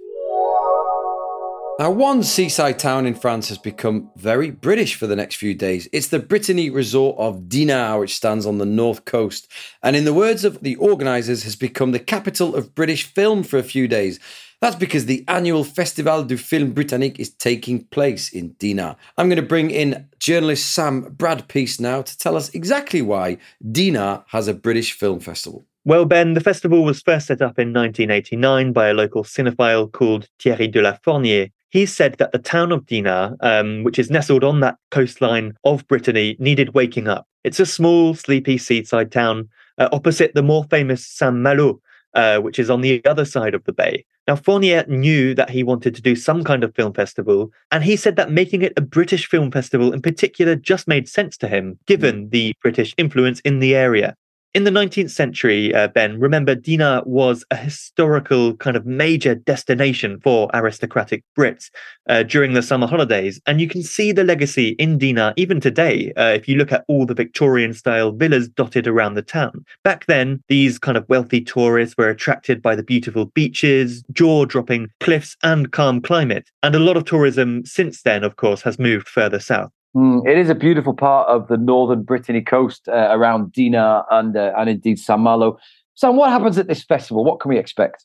Now, 1.80 1.92
one 1.92 2.24
seaside 2.24 2.80
town 2.80 3.06
in 3.06 3.14
France 3.14 3.50
has 3.50 3.58
become 3.58 4.10
very 4.16 4.50
British 4.50 4.96
for 4.96 5.06
the 5.06 5.14
next 5.14 5.36
few 5.36 5.54
days. 5.54 5.88
It's 5.92 6.08
the 6.08 6.18
Brittany 6.18 6.70
resort 6.70 7.16
of 7.20 7.48
Dinard, 7.48 8.00
which 8.00 8.16
stands 8.16 8.46
on 8.46 8.58
the 8.58 8.66
north 8.66 9.04
coast, 9.04 9.46
and 9.80 9.94
in 9.94 10.04
the 10.04 10.12
words 10.12 10.44
of 10.44 10.60
the 10.62 10.74
organisers, 10.74 11.44
has 11.44 11.54
become 11.54 11.92
the 11.92 12.00
capital 12.00 12.56
of 12.56 12.74
British 12.74 13.04
film 13.04 13.44
for 13.44 13.58
a 13.58 13.62
few 13.62 13.86
days. 13.86 14.18
That's 14.60 14.74
because 14.74 15.06
the 15.06 15.24
annual 15.28 15.62
Festival 15.62 16.24
du 16.24 16.36
Film 16.36 16.72
Britannique 16.72 17.20
is 17.20 17.30
taking 17.30 17.84
place 17.84 18.28
in 18.28 18.56
Dinard. 18.58 18.96
I'm 19.16 19.28
going 19.28 19.36
to 19.36 19.42
bring 19.42 19.70
in 19.70 20.08
journalist 20.18 20.72
Sam 20.72 21.14
Bradpiece 21.14 21.78
now 21.78 22.02
to 22.02 22.18
tell 22.18 22.34
us 22.34 22.52
exactly 22.54 23.02
why 23.02 23.38
Dinard 23.70 24.24
has 24.30 24.48
a 24.48 24.52
British 24.52 24.94
film 24.94 25.20
festival. 25.20 25.64
Well, 25.84 26.06
Ben, 26.06 26.34
the 26.34 26.40
festival 26.40 26.82
was 26.82 27.00
first 27.00 27.28
set 27.28 27.40
up 27.40 27.56
in 27.56 27.72
1989 27.72 28.72
by 28.72 28.88
a 28.88 28.94
local 28.94 29.22
cinephile 29.22 29.90
called 29.92 30.28
Thierry 30.40 30.66
de 30.66 30.82
la 30.82 30.94
Fournière, 30.94 31.52
he 31.70 31.86
said 31.86 32.14
that 32.18 32.32
the 32.32 32.38
town 32.38 32.72
of 32.72 32.86
Dinard, 32.86 33.36
um, 33.40 33.82
which 33.82 33.98
is 33.98 34.10
nestled 34.10 34.44
on 34.44 34.60
that 34.60 34.76
coastline 34.90 35.56
of 35.64 35.86
Brittany, 35.88 36.36
needed 36.38 36.74
waking 36.74 37.08
up. 37.08 37.26
It's 37.44 37.60
a 37.60 37.66
small, 37.66 38.14
sleepy 38.14 38.58
seaside 38.58 39.12
town 39.12 39.48
uh, 39.78 39.88
opposite 39.92 40.34
the 40.34 40.42
more 40.42 40.64
famous 40.64 41.06
Saint 41.06 41.36
Malo, 41.36 41.80
uh, 42.14 42.38
which 42.38 42.58
is 42.58 42.70
on 42.70 42.80
the 42.80 43.04
other 43.04 43.24
side 43.24 43.54
of 43.54 43.64
the 43.64 43.72
bay. 43.72 44.04
Now, 44.26 44.36
Fournière 44.36 44.88
knew 44.88 45.34
that 45.34 45.48
he 45.48 45.62
wanted 45.62 45.94
to 45.94 46.02
do 46.02 46.14
some 46.14 46.44
kind 46.44 46.62
of 46.62 46.74
film 46.74 46.92
festival, 46.92 47.50
and 47.70 47.82
he 47.82 47.96
said 47.96 48.16
that 48.16 48.30
making 48.30 48.62
it 48.62 48.74
a 48.76 48.82
British 48.82 49.26
film 49.26 49.50
festival 49.50 49.92
in 49.92 50.02
particular 50.02 50.54
just 50.54 50.86
made 50.86 51.08
sense 51.08 51.36
to 51.38 51.48
him, 51.48 51.78
given 51.86 52.28
the 52.28 52.52
British 52.60 52.94
influence 52.98 53.40
in 53.40 53.60
the 53.60 53.74
area 53.74 54.14
in 54.54 54.64
the 54.64 54.70
19th 54.70 55.10
century, 55.10 55.74
uh, 55.74 55.88
Ben, 55.88 56.18
remember, 56.18 56.54
Dinard 56.54 57.04
was 57.06 57.44
a 57.50 57.56
historical 57.56 58.56
kind 58.56 58.76
of 58.76 58.86
major 58.86 59.34
destination 59.34 60.18
for 60.20 60.48
aristocratic 60.54 61.22
Brits 61.38 61.70
uh, 62.08 62.22
during 62.22 62.54
the 62.54 62.62
summer 62.62 62.86
holidays. 62.86 63.40
And 63.46 63.60
you 63.60 63.68
can 63.68 63.82
see 63.82 64.10
the 64.10 64.24
legacy 64.24 64.70
in 64.78 64.98
Dinard 64.98 65.34
even 65.36 65.60
today 65.60 66.12
uh, 66.16 66.32
if 66.34 66.48
you 66.48 66.56
look 66.56 66.72
at 66.72 66.84
all 66.88 67.04
the 67.04 67.14
Victorian 67.14 67.74
style 67.74 68.10
villas 68.10 68.48
dotted 68.48 68.86
around 68.86 69.14
the 69.14 69.22
town. 69.22 69.64
Back 69.84 70.06
then, 70.06 70.42
these 70.48 70.78
kind 70.78 70.96
of 70.96 71.08
wealthy 71.08 71.42
tourists 71.42 71.96
were 71.98 72.08
attracted 72.08 72.62
by 72.62 72.74
the 72.74 72.82
beautiful 72.82 73.26
beaches, 73.26 74.02
jaw 74.12 74.46
dropping 74.46 74.88
cliffs, 75.00 75.36
and 75.42 75.72
calm 75.72 76.00
climate. 76.00 76.50
And 76.62 76.74
a 76.74 76.80
lot 76.80 76.96
of 76.96 77.04
tourism 77.04 77.64
since 77.66 78.02
then, 78.02 78.24
of 78.24 78.36
course, 78.36 78.62
has 78.62 78.78
moved 78.78 79.08
further 79.08 79.40
south. 79.40 79.72
Mm, 79.96 80.28
it 80.28 80.36
is 80.36 80.50
a 80.50 80.54
beautiful 80.54 80.94
part 80.94 81.28
of 81.28 81.48
the 81.48 81.56
northern 81.56 82.02
Brittany 82.02 82.42
coast 82.42 82.88
uh, 82.88 83.08
around 83.10 83.52
Dinard 83.52 84.04
and 84.10 84.36
uh, 84.36 84.52
and 84.56 84.68
indeed 84.70 84.98
Saint 84.98 85.20
Malo. 85.20 85.58
Sam, 85.94 86.16
what 86.16 86.30
happens 86.30 86.58
at 86.58 86.68
this 86.68 86.84
festival? 86.84 87.24
What 87.24 87.40
can 87.40 87.48
we 87.48 87.58
expect? 87.58 88.04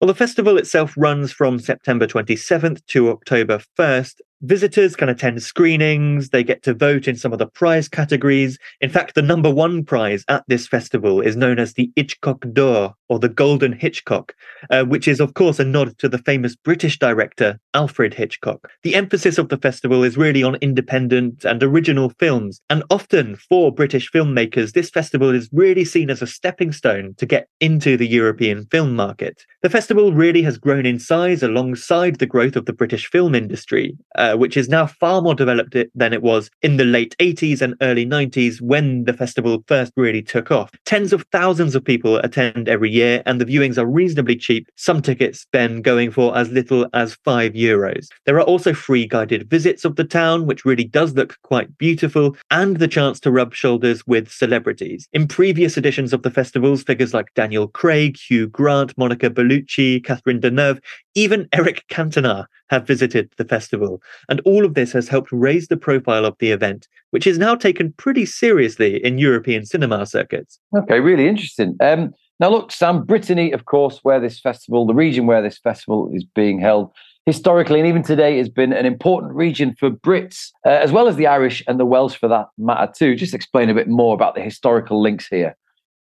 Well, 0.00 0.08
the 0.08 0.14
festival 0.14 0.56
itself 0.56 0.94
runs 0.96 1.30
from 1.30 1.58
September 1.58 2.06
27th 2.06 2.84
to 2.86 3.10
October 3.10 3.60
1st, 3.78 4.14
Visitors 4.42 4.96
can 4.96 5.10
attend 5.10 5.42
screenings, 5.42 6.30
they 6.30 6.42
get 6.42 6.62
to 6.62 6.72
vote 6.72 7.06
in 7.06 7.14
some 7.14 7.32
of 7.32 7.38
the 7.38 7.46
prize 7.46 7.88
categories. 7.88 8.58
In 8.80 8.88
fact, 8.88 9.14
the 9.14 9.20
number 9.20 9.50
one 9.50 9.84
prize 9.84 10.24
at 10.28 10.44
this 10.48 10.66
festival 10.66 11.20
is 11.20 11.36
known 11.36 11.58
as 11.58 11.74
the 11.74 11.92
Hitchcock 11.94 12.40
d'Or, 12.52 12.94
or 13.10 13.18
the 13.18 13.28
Golden 13.28 13.72
Hitchcock, 13.72 14.34
uh, 14.70 14.84
which 14.84 15.06
is, 15.06 15.20
of 15.20 15.34
course, 15.34 15.58
a 15.58 15.64
nod 15.64 15.98
to 15.98 16.08
the 16.08 16.18
famous 16.18 16.56
British 16.56 16.98
director 16.98 17.58
Alfred 17.74 18.14
Hitchcock. 18.14 18.70
The 18.82 18.94
emphasis 18.94 19.36
of 19.36 19.48
the 19.48 19.58
festival 19.58 20.04
is 20.04 20.16
really 20.16 20.42
on 20.42 20.54
independent 20.62 21.44
and 21.44 21.62
original 21.62 22.10
films, 22.18 22.62
and 22.70 22.84
often 22.88 23.36
for 23.36 23.74
British 23.74 24.10
filmmakers, 24.10 24.72
this 24.72 24.90
festival 24.90 25.34
is 25.34 25.50
really 25.52 25.84
seen 25.84 26.08
as 26.08 26.22
a 26.22 26.26
stepping 26.26 26.72
stone 26.72 27.14
to 27.18 27.26
get 27.26 27.48
into 27.58 27.96
the 27.96 28.06
European 28.06 28.64
film 28.66 28.94
market. 28.94 29.44
The 29.62 29.70
festival 29.70 30.12
really 30.12 30.42
has 30.42 30.56
grown 30.56 30.86
in 30.86 30.98
size 30.98 31.42
alongside 31.42 32.20
the 32.20 32.26
growth 32.26 32.56
of 32.56 32.66
the 32.66 32.72
British 32.72 33.10
film 33.10 33.34
industry. 33.34 33.98
Uh, 34.16 34.29
which 34.36 34.56
is 34.56 34.68
now 34.68 34.86
far 34.86 35.22
more 35.22 35.34
developed 35.34 35.76
than 35.94 36.12
it 36.12 36.22
was 36.22 36.50
in 36.62 36.76
the 36.76 36.84
late 36.84 37.16
80s 37.18 37.60
and 37.60 37.74
early 37.80 38.06
90s 38.06 38.60
when 38.60 39.04
the 39.04 39.12
festival 39.12 39.62
first 39.66 39.92
really 39.96 40.22
took 40.22 40.50
off. 40.50 40.70
Tens 40.84 41.12
of 41.12 41.24
thousands 41.32 41.74
of 41.74 41.84
people 41.84 42.16
attend 42.18 42.68
every 42.68 42.90
year, 42.90 43.22
and 43.26 43.40
the 43.40 43.44
viewings 43.44 43.78
are 43.78 43.86
reasonably 43.86 44.36
cheap. 44.36 44.68
Some 44.76 45.02
tickets 45.02 45.46
then 45.52 45.82
going 45.82 46.10
for 46.10 46.36
as 46.36 46.50
little 46.50 46.86
as 46.92 47.14
five 47.24 47.52
euros. 47.52 48.08
There 48.26 48.36
are 48.36 48.42
also 48.42 48.72
free 48.72 49.06
guided 49.06 49.48
visits 49.48 49.84
of 49.84 49.96
the 49.96 50.04
town, 50.04 50.46
which 50.46 50.64
really 50.64 50.84
does 50.84 51.14
look 51.14 51.36
quite 51.42 51.76
beautiful, 51.78 52.36
and 52.50 52.78
the 52.78 52.88
chance 52.88 53.20
to 53.20 53.30
rub 53.30 53.54
shoulders 53.54 54.06
with 54.06 54.30
celebrities. 54.30 55.08
In 55.12 55.26
previous 55.26 55.76
editions 55.76 56.12
of 56.12 56.22
the 56.22 56.30
festivals, 56.30 56.82
figures 56.82 57.14
like 57.14 57.34
Daniel 57.34 57.68
Craig, 57.68 58.16
Hugh 58.18 58.48
Grant, 58.48 58.96
Monica 58.96 59.30
Bellucci, 59.30 60.04
Catherine 60.04 60.40
Deneuve, 60.40 60.80
even 61.14 61.48
Eric 61.52 61.84
Cantona 61.88 62.46
have 62.68 62.86
visited 62.86 63.32
the 63.36 63.44
festival. 63.44 64.02
And 64.28 64.40
all 64.44 64.64
of 64.64 64.74
this 64.74 64.92
has 64.92 65.08
helped 65.08 65.32
raise 65.32 65.68
the 65.68 65.76
profile 65.76 66.24
of 66.24 66.36
the 66.38 66.50
event, 66.50 66.88
which 67.10 67.26
is 67.26 67.38
now 67.38 67.54
taken 67.54 67.92
pretty 67.92 68.26
seriously 68.26 69.04
in 69.04 69.18
European 69.18 69.66
cinema 69.66 70.06
circuits. 70.06 70.58
Okay, 70.76 71.00
really 71.00 71.26
interesting. 71.26 71.76
Um, 71.80 72.12
now, 72.38 72.48
look, 72.50 72.72
Sam, 72.72 73.04
Brittany, 73.04 73.52
of 73.52 73.66
course, 73.66 74.00
where 74.02 74.18
this 74.18 74.40
festival, 74.40 74.86
the 74.86 74.94
region 74.94 75.26
where 75.26 75.42
this 75.42 75.58
festival 75.58 76.10
is 76.14 76.24
being 76.24 76.58
held, 76.58 76.90
historically 77.26 77.78
and 77.78 77.88
even 77.88 78.02
today 78.02 78.38
has 78.38 78.48
been 78.48 78.72
an 78.72 78.86
important 78.86 79.34
region 79.34 79.74
for 79.78 79.90
Brits, 79.90 80.48
uh, 80.64 80.70
as 80.70 80.90
well 80.90 81.06
as 81.06 81.16
the 81.16 81.26
Irish 81.26 81.62
and 81.68 81.78
the 81.78 81.84
Welsh 81.84 82.16
for 82.16 82.28
that 82.28 82.46
matter, 82.56 82.90
too. 82.96 83.14
Just 83.14 83.34
explain 83.34 83.68
a 83.68 83.74
bit 83.74 83.88
more 83.88 84.14
about 84.14 84.34
the 84.34 84.40
historical 84.40 85.02
links 85.02 85.26
here. 85.26 85.54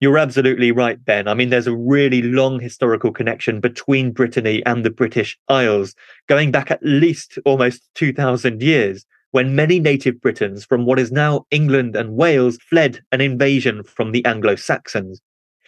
You're 0.01 0.17
absolutely 0.17 0.73
right, 0.73 1.03
Ben. 1.03 1.29
I 1.29 1.33
mean, 1.33 1.49
there's 1.49 1.67
a 1.67 1.75
really 1.75 2.21
long 2.21 2.59
historical 2.59 3.13
connection 3.13 3.61
between 3.61 4.11
Brittany 4.11 4.61
and 4.65 4.83
the 4.83 4.89
British 4.89 5.37
Isles, 5.47 5.95
going 6.27 6.51
back 6.51 6.69
at 6.69 6.83
least 6.83 7.39
almost 7.45 7.87
2,000 7.95 8.61
years, 8.61 9.05
when 9.31 9.55
many 9.55 9.79
native 9.79 10.19
Britons 10.19 10.65
from 10.65 10.85
what 10.85 10.99
is 10.99 11.13
now 11.13 11.45
England 11.49 11.95
and 11.95 12.17
Wales 12.17 12.57
fled 12.69 13.01
an 13.13 13.21
invasion 13.21 13.83
from 13.83 14.11
the 14.11 14.23
Anglo 14.25 14.55
Saxons. 14.55 15.21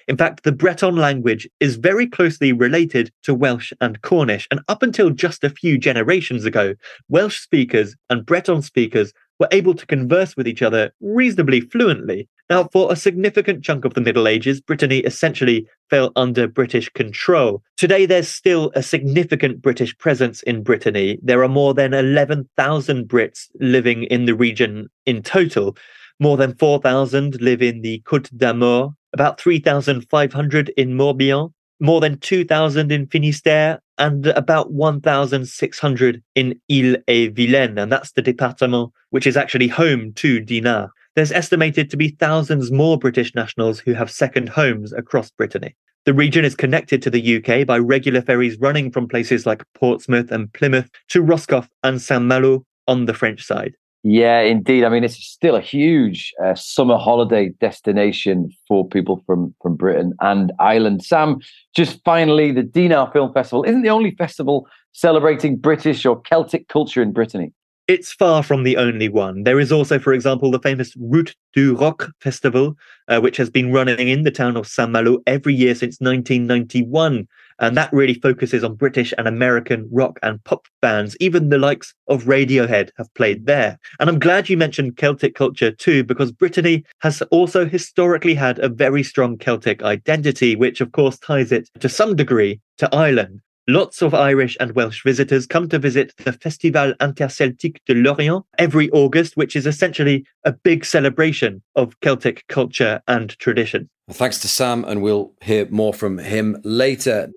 In 0.10 0.18
fact, 0.18 0.44
the 0.44 0.54
Breton 0.54 0.96
language 0.96 1.50
is 1.60 1.76
very 1.76 2.08
closely 2.08 2.54
related 2.54 3.12
to 3.24 3.34
Welsh 3.34 3.74
and 3.82 4.02
Cornish, 4.02 4.48
and 4.52 4.62
up 4.68 4.84
until 4.84 5.10
just 5.10 5.44
a 5.44 5.50
few 5.50 5.78
generations 5.78 6.46
ago, 6.46 6.76
Welsh 7.10 7.40
speakers 7.40 7.96
and 8.10 8.26
Breton 8.26 8.62
speakers 8.62 9.14
were 9.40 9.48
able 9.52 9.74
to 9.74 9.86
converse 9.86 10.36
with 10.36 10.48
each 10.48 10.62
other 10.62 10.92
reasonably 11.02 11.62
fluently. 11.62 12.28
Now, 12.50 12.70
for 12.72 12.92
a 12.92 12.96
significant 12.96 13.64
chunk 13.64 13.84
of 13.84 13.94
the 13.94 14.02
Middle 14.02 14.28
Ages, 14.28 14.62
Brittany 14.62 15.00
essentially 15.00 15.68
fell 15.90 16.12
under 16.16 16.48
British 16.48 16.90
control. 16.90 17.62
Today, 17.76 18.06
there's 18.06 18.30
still 18.30 18.72
a 18.74 18.82
significant 18.82 19.62
British 19.62 19.98
presence 19.98 20.44
in 20.44 20.64
Brittany. 20.64 21.20
There 21.22 21.44
are 21.44 21.50
more 21.50 21.74
than 21.74 21.94
11,000 21.94 23.08
Brits 23.08 23.48
living 23.60 24.04
in 24.04 24.26
the 24.26 24.36
region 24.36 24.90
in 25.06 25.24
total. 25.24 25.76
More 26.20 26.38
than 26.38 26.56
4,000 26.56 27.42
live 27.42 27.62
in 27.62 27.82
the 27.82 28.02
Côtes-d'Armor, 28.06 28.94
about 29.14 29.40
3,500 29.40 30.70
in 30.70 30.98
Morbihan, 30.98 31.52
more 31.80 32.02
than 32.02 32.20
2,000 32.20 32.92
in 32.92 33.08
Finistère, 33.08 33.80
and 33.98 34.28
about 34.28 34.72
1,600 34.72 36.24
in 36.36 36.60
Ille-et-Vilaine. 36.70 37.78
And 37.78 37.92
that's 37.92 38.12
the 38.12 38.22
département 38.22 38.92
which 39.10 39.28
is 39.28 39.38
actually 39.38 39.68
home 39.68 40.14
to 40.14 40.40
Dinard. 40.40 40.90
There's 41.16 41.32
estimated 41.32 41.90
to 41.90 41.98
be 41.98 42.10
thousands 42.10 42.72
more 42.72 42.98
British 43.00 43.34
nationals 43.34 43.80
who 43.80 43.94
have 43.94 44.12
second 44.12 44.50
homes 44.50 44.94
across 44.94 45.32
Brittany. 45.32 45.76
The 46.06 46.14
region 46.14 46.46
is 46.46 46.56
connected 46.56 47.02
to 47.02 47.10
the 47.10 47.38
UK 47.38 47.66
by 47.66 47.80
regular 47.80 48.22
ferries 48.22 48.58
running 48.60 48.92
from 48.92 49.08
places 49.08 49.46
like 49.46 49.64
Portsmouth 49.74 50.32
and 50.32 50.54
Plymouth 50.54 50.90
to 51.10 51.22
Roscoff 51.22 51.68
and 51.84 52.02
Saint 52.02 52.24
Malo 52.24 52.66
on 52.88 53.06
the 53.06 53.14
French 53.14 53.44
side. 53.44 53.76
Yeah, 54.10 54.40
indeed. 54.40 54.86
I 54.86 54.90
mean, 54.90 55.04
it's 55.04 55.18
still 55.18 55.58
a 55.58 55.62
huge 55.62 56.34
uh, 56.42 56.56
summer 56.56 56.98
holiday 56.98 57.50
destination 57.60 58.52
for 58.66 58.88
people 58.88 59.22
from 59.26 59.54
from 59.62 59.76
Britain 59.76 60.14
and 60.22 60.54
Ireland. 60.62 61.04
Sam, 61.04 61.42
just 61.76 62.00
finally, 62.06 62.54
the 62.54 62.64
Dinard 62.64 63.12
Film 63.12 63.34
Festival 63.34 63.66
isn't 63.66 63.82
the 63.82 63.90
only 63.90 64.12
festival 64.12 64.66
celebrating 64.94 65.58
British 65.58 66.06
or 66.06 66.22
Celtic 66.22 66.70
culture 66.70 67.02
in 67.02 67.12
Brittany. 67.12 67.52
It's 67.90 68.14
far 68.14 68.44
from 68.44 68.64
the 68.64 68.78
only 68.78 69.10
one. 69.10 69.44
There 69.44 69.60
is 69.60 69.74
also, 69.74 70.00
for 70.00 70.14
example, 70.14 70.52
the 70.52 70.60
famous 70.60 70.94
Route 70.98 71.36
du 71.54 71.76
Rock 71.76 72.10
Festival, 72.22 72.78
uh, 73.10 73.20
which 73.20 73.36
has 73.36 73.50
been 73.50 73.74
running 73.74 74.08
in 74.08 74.24
the 74.24 74.32
town 74.32 74.56
of 74.56 74.68
Saint 74.68 74.92
Malo 74.92 75.18
every 75.28 75.54
year 75.54 75.76
since 75.76 76.00
1991. 76.00 77.28
And 77.60 77.76
that 77.76 77.92
really 77.92 78.14
focuses 78.14 78.64
on 78.64 78.76
British 78.76 79.14
and 79.18 79.28
American 79.28 79.88
rock 79.92 80.20
and 80.22 80.44
pop 80.44 80.68
bands. 80.82 81.18
Even 81.20 81.50
the 81.50 81.58
likes 81.58 81.94
of 82.08 82.26
Radiohead 82.26 82.92
have 82.98 83.14
played 83.16 83.46
there. 83.46 83.80
And 84.00 84.10
I'm 84.10 84.20
glad 84.20 84.50
you 84.50 84.58
mentioned 84.58 84.98
Celtic 84.98 85.36
culture 85.36 85.72
too, 85.72 86.04
because 86.04 86.32
Brittany 86.32 86.84
has 87.00 87.22
also 87.24 87.66
historically 87.66 88.36
had 88.36 88.60
a 88.60 88.70
very 88.70 89.04
strong 89.04 89.38
Celtic 89.38 89.82
identity, 89.82 90.56
which 90.56 90.82
of 90.82 90.92
course 90.92 91.18
ties 91.18 91.52
it 91.52 91.70
to 91.80 91.90
some 91.90 92.16
degree 92.16 92.60
to 92.78 92.94
Ireland. 92.96 93.42
Lots 93.70 94.02
of 94.02 94.14
Irish 94.14 94.56
and 94.62 94.72
Welsh 94.76 95.04
visitors 95.04 95.46
come 95.46 95.68
to 95.70 95.78
visit 95.78 96.14
the 96.24 96.32
Festival 96.32 96.94
Interceltique 97.02 97.80
de 97.86 97.96
Lorient 97.96 98.46
every 98.58 98.90
August, 98.92 99.36
which 99.36 99.58
is 99.58 99.68
essentially 99.68 100.26
a 100.46 100.54
big 100.54 100.86
celebration 100.86 101.62
of 101.76 102.00
Celtic 102.00 102.46
culture 102.48 103.02
and 103.10 103.38
tradition. 103.40 103.90
Thanks 104.10 104.40
to 104.40 104.48
Sam, 104.48 104.86
and 104.86 105.02
we'll 105.02 105.34
hear 105.42 105.68
more 105.70 105.94
from 105.94 106.18
him 106.18 106.62
later. 106.64 107.30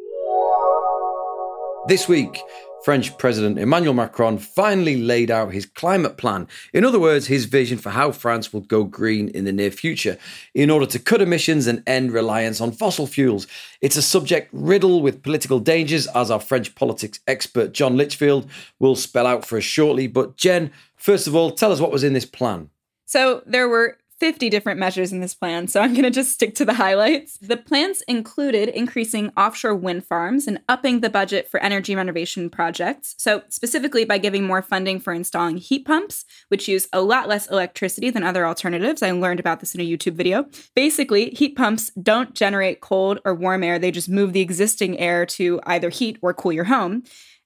This 1.86 2.06
week, 2.06 2.42
French 2.84 3.16
President 3.16 3.58
Emmanuel 3.58 3.94
Macron 3.94 4.38
finally 4.38 5.00
laid 5.00 5.30
out 5.30 5.52
his 5.52 5.64
climate 5.64 6.18
plan. 6.18 6.46
In 6.74 6.84
other 6.84 7.00
words, 7.00 7.26
his 7.26 7.46
vision 7.46 7.78
for 7.78 7.90
how 7.90 8.12
France 8.12 8.52
will 8.52 8.60
go 8.60 8.84
green 8.84 9.28
in 9.28 9.44
the 9.44 9.52
near 9.52 9.70
future 9.70 10.18
in 10.54 10.70
order 10.70 10.86
to 10.86 10.98
cut 10.98 11.22
emissions 11.22 11.66
and 11.66 11.82
end 11.86 12.12
reliance 12.12 12.60
on 12.60 12.72
fossil 12.72 13.06
fuels. 13.06 13.46
It's 13.80 13.96
a 13.96 14.02
subject 14.02 14.50
riddled 14.52 15.02
with 15.02 15.22
political 15.22 15.58
dangers, 15.58 16.06
as 16.08 16.30
our 16.30 16.40
French 16.40 16.74
politics 16.74 17.20
expert 17.26 17.72
John 17.72 17.96
Litchfield 17.96 18.48
will 18.78 18.94
spell 18.94 19.26
out 19.26 19.46
for 19.46 19.56
us 19.56 19.64
shortly. 19.64 20.06
But, 20.06 20.36
Jen, 20.36 20.70
first 20.96 21.26
of 21.26 21.34
all, 21.34 21.50
tell 21.50 21.72
us 21.72 21.80
what 21.80 21.92
was 21.92 22.04
in 22.04 22.12
this 22.12 22.26
plan. 22.26 22.68
So, 23.06 23.42
there 23.46 23.68
were 23.68 23.96
50 24.20 24.50
different 24.50 24.78
measures 24.78 25.12
in 25.12 25.20
this 25.20 25.34
plan, 25.34 25.66
so 25.66 25.80
I'm 25.80 25.92
going 25.92 26.04
to 26.04 26.10
just 26.10 26.32
stick 26.32 26.54
to 26.56 26.64
the 26.64 26.74
highlights. 26.74 27.38
The 27.38 27.56
plans 27.56 28.02
included 28.02 28.68
increasing 28.68 29.32
offshore 29.36 29.74
wind 29.74 30.06
farms 30.06 30.46
and 30.46 30.60
upping 30.68 31.00
the 31.00 31.08
budget 31.10 31.48
for 31.48 31.58
energy 31.60 31.96
renovation 31.96 32.50
projects. 32.50 33.14
So, 33.18 33.42
specifically 33.48 34.04
by 34.04 34.18
giving 34.18 34.46
more 34.46 34.62
funding 34.62 35.00
for 35.00 35.12
installing 35.12 35.56
heat 35.56 35.86
pumps, 35.86 36.26
which 36.48 36.68
use 36.68 36.86
a 36.92 37.00
lot 37.00 37.28
less 37.28 37.46
electricity 37.46 38.10
than 38.10 38.22
other 38.22 38.46
alternatives. 38.46 39.02
I 39.02 39.10
learned 39.12 39.40
about 39.40 39.60
this 39.60 39.74
in 39.74 39.80
a 39.80 39.88
YouTube 39.88 40.14
video. 40.14 40.46
Basically, 40.76 41.30
heat 41.30 41.56
pumps 41.56 41.90
don't 42.00 42.34
generate 42.34 42.80
cold 42.80 43.20
or 43.24 43.34
warm 43.34 43.62
air, 43.62 43.78
they 43.78 43.90
just 43.90 44.08
move 44.08 44.34
the 44.34 44.40
existing 44.40 44.98
air 44.98 45.24
to 45.26 45.60
either 45.64 45.88
heat 45.88 46.18
or 46.20 46.34
cool 46.34 46.52
your 46.52 46.64
home. 46.64 47.04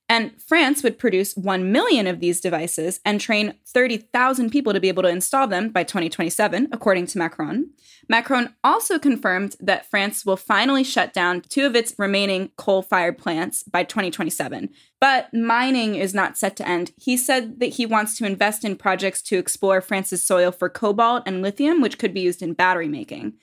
And 0.09 0.33
France 0.41 0.83
would 0.83 0.99
produce 0.99 1.35
1 1.35 1.73
million 1.73 2.07
of 2.07 2.21
these 2.21 2.41
devices 2.41 3.01
and 3.07 3.21
train 3.21 3.55
30,000 3.67 4.51
people 4.51 4.75
to 4.75 4.81
be 4.81 4.89
able 4.89 5.03
to 5.03 5.09
install 5.09 5.49
them 5.49 5.71
by 5.71 5.83
2027, 5.83 6.69
according 6.73 7.07
to 7.07 7.19
Macron. 7.19 7.71
Macron 8.07 8.55
also 8.63 8.99
confirmed 8.99 9.57
that 9.61 9.89
France 9.89 10.27
will 10.27 10.37
finally 10.37 10.85
shut 10.85 11.15
down 11.15 11.41
two 11.41 11.65
of 11.65 11.75
its 11.75 11.95
remaining 11.99 12.51
coal 12.57 12.83
fired 12.83 13.17
plants 13.17 13.63
by 13.63 13.83
2027. 13.83 14.69
But 15.01 15.33
mining 15.33 15.95
is 15.95 16.13
not 16.13 16.37
set 16.37 16.55
to 16.57 16.69
end. 16.69 16.93
He 16.97 17.17
said 17.17 17.61
that 17.61 17.75
he 17.75 17.87
wants 17.87 18.19
to 18.19 18.27
invest 18.27 18.63
in 18.63 18.77
projects 18.77 19.23
to 19.23 19.39
explore 19.39 19.81
France's 19.81 20.23
soil 20.23 20.53
for 20.53 20.69
cobalt 20.69 21.23
and 21.25 21.41
lithium, 21.41 21.81
which 21.81 21.99
could 21.99 22.13
be 22.13 22.21
used 22.21 22.43
in 22.43 22.53
battery 22.53 22.89
making. 22.89 23.35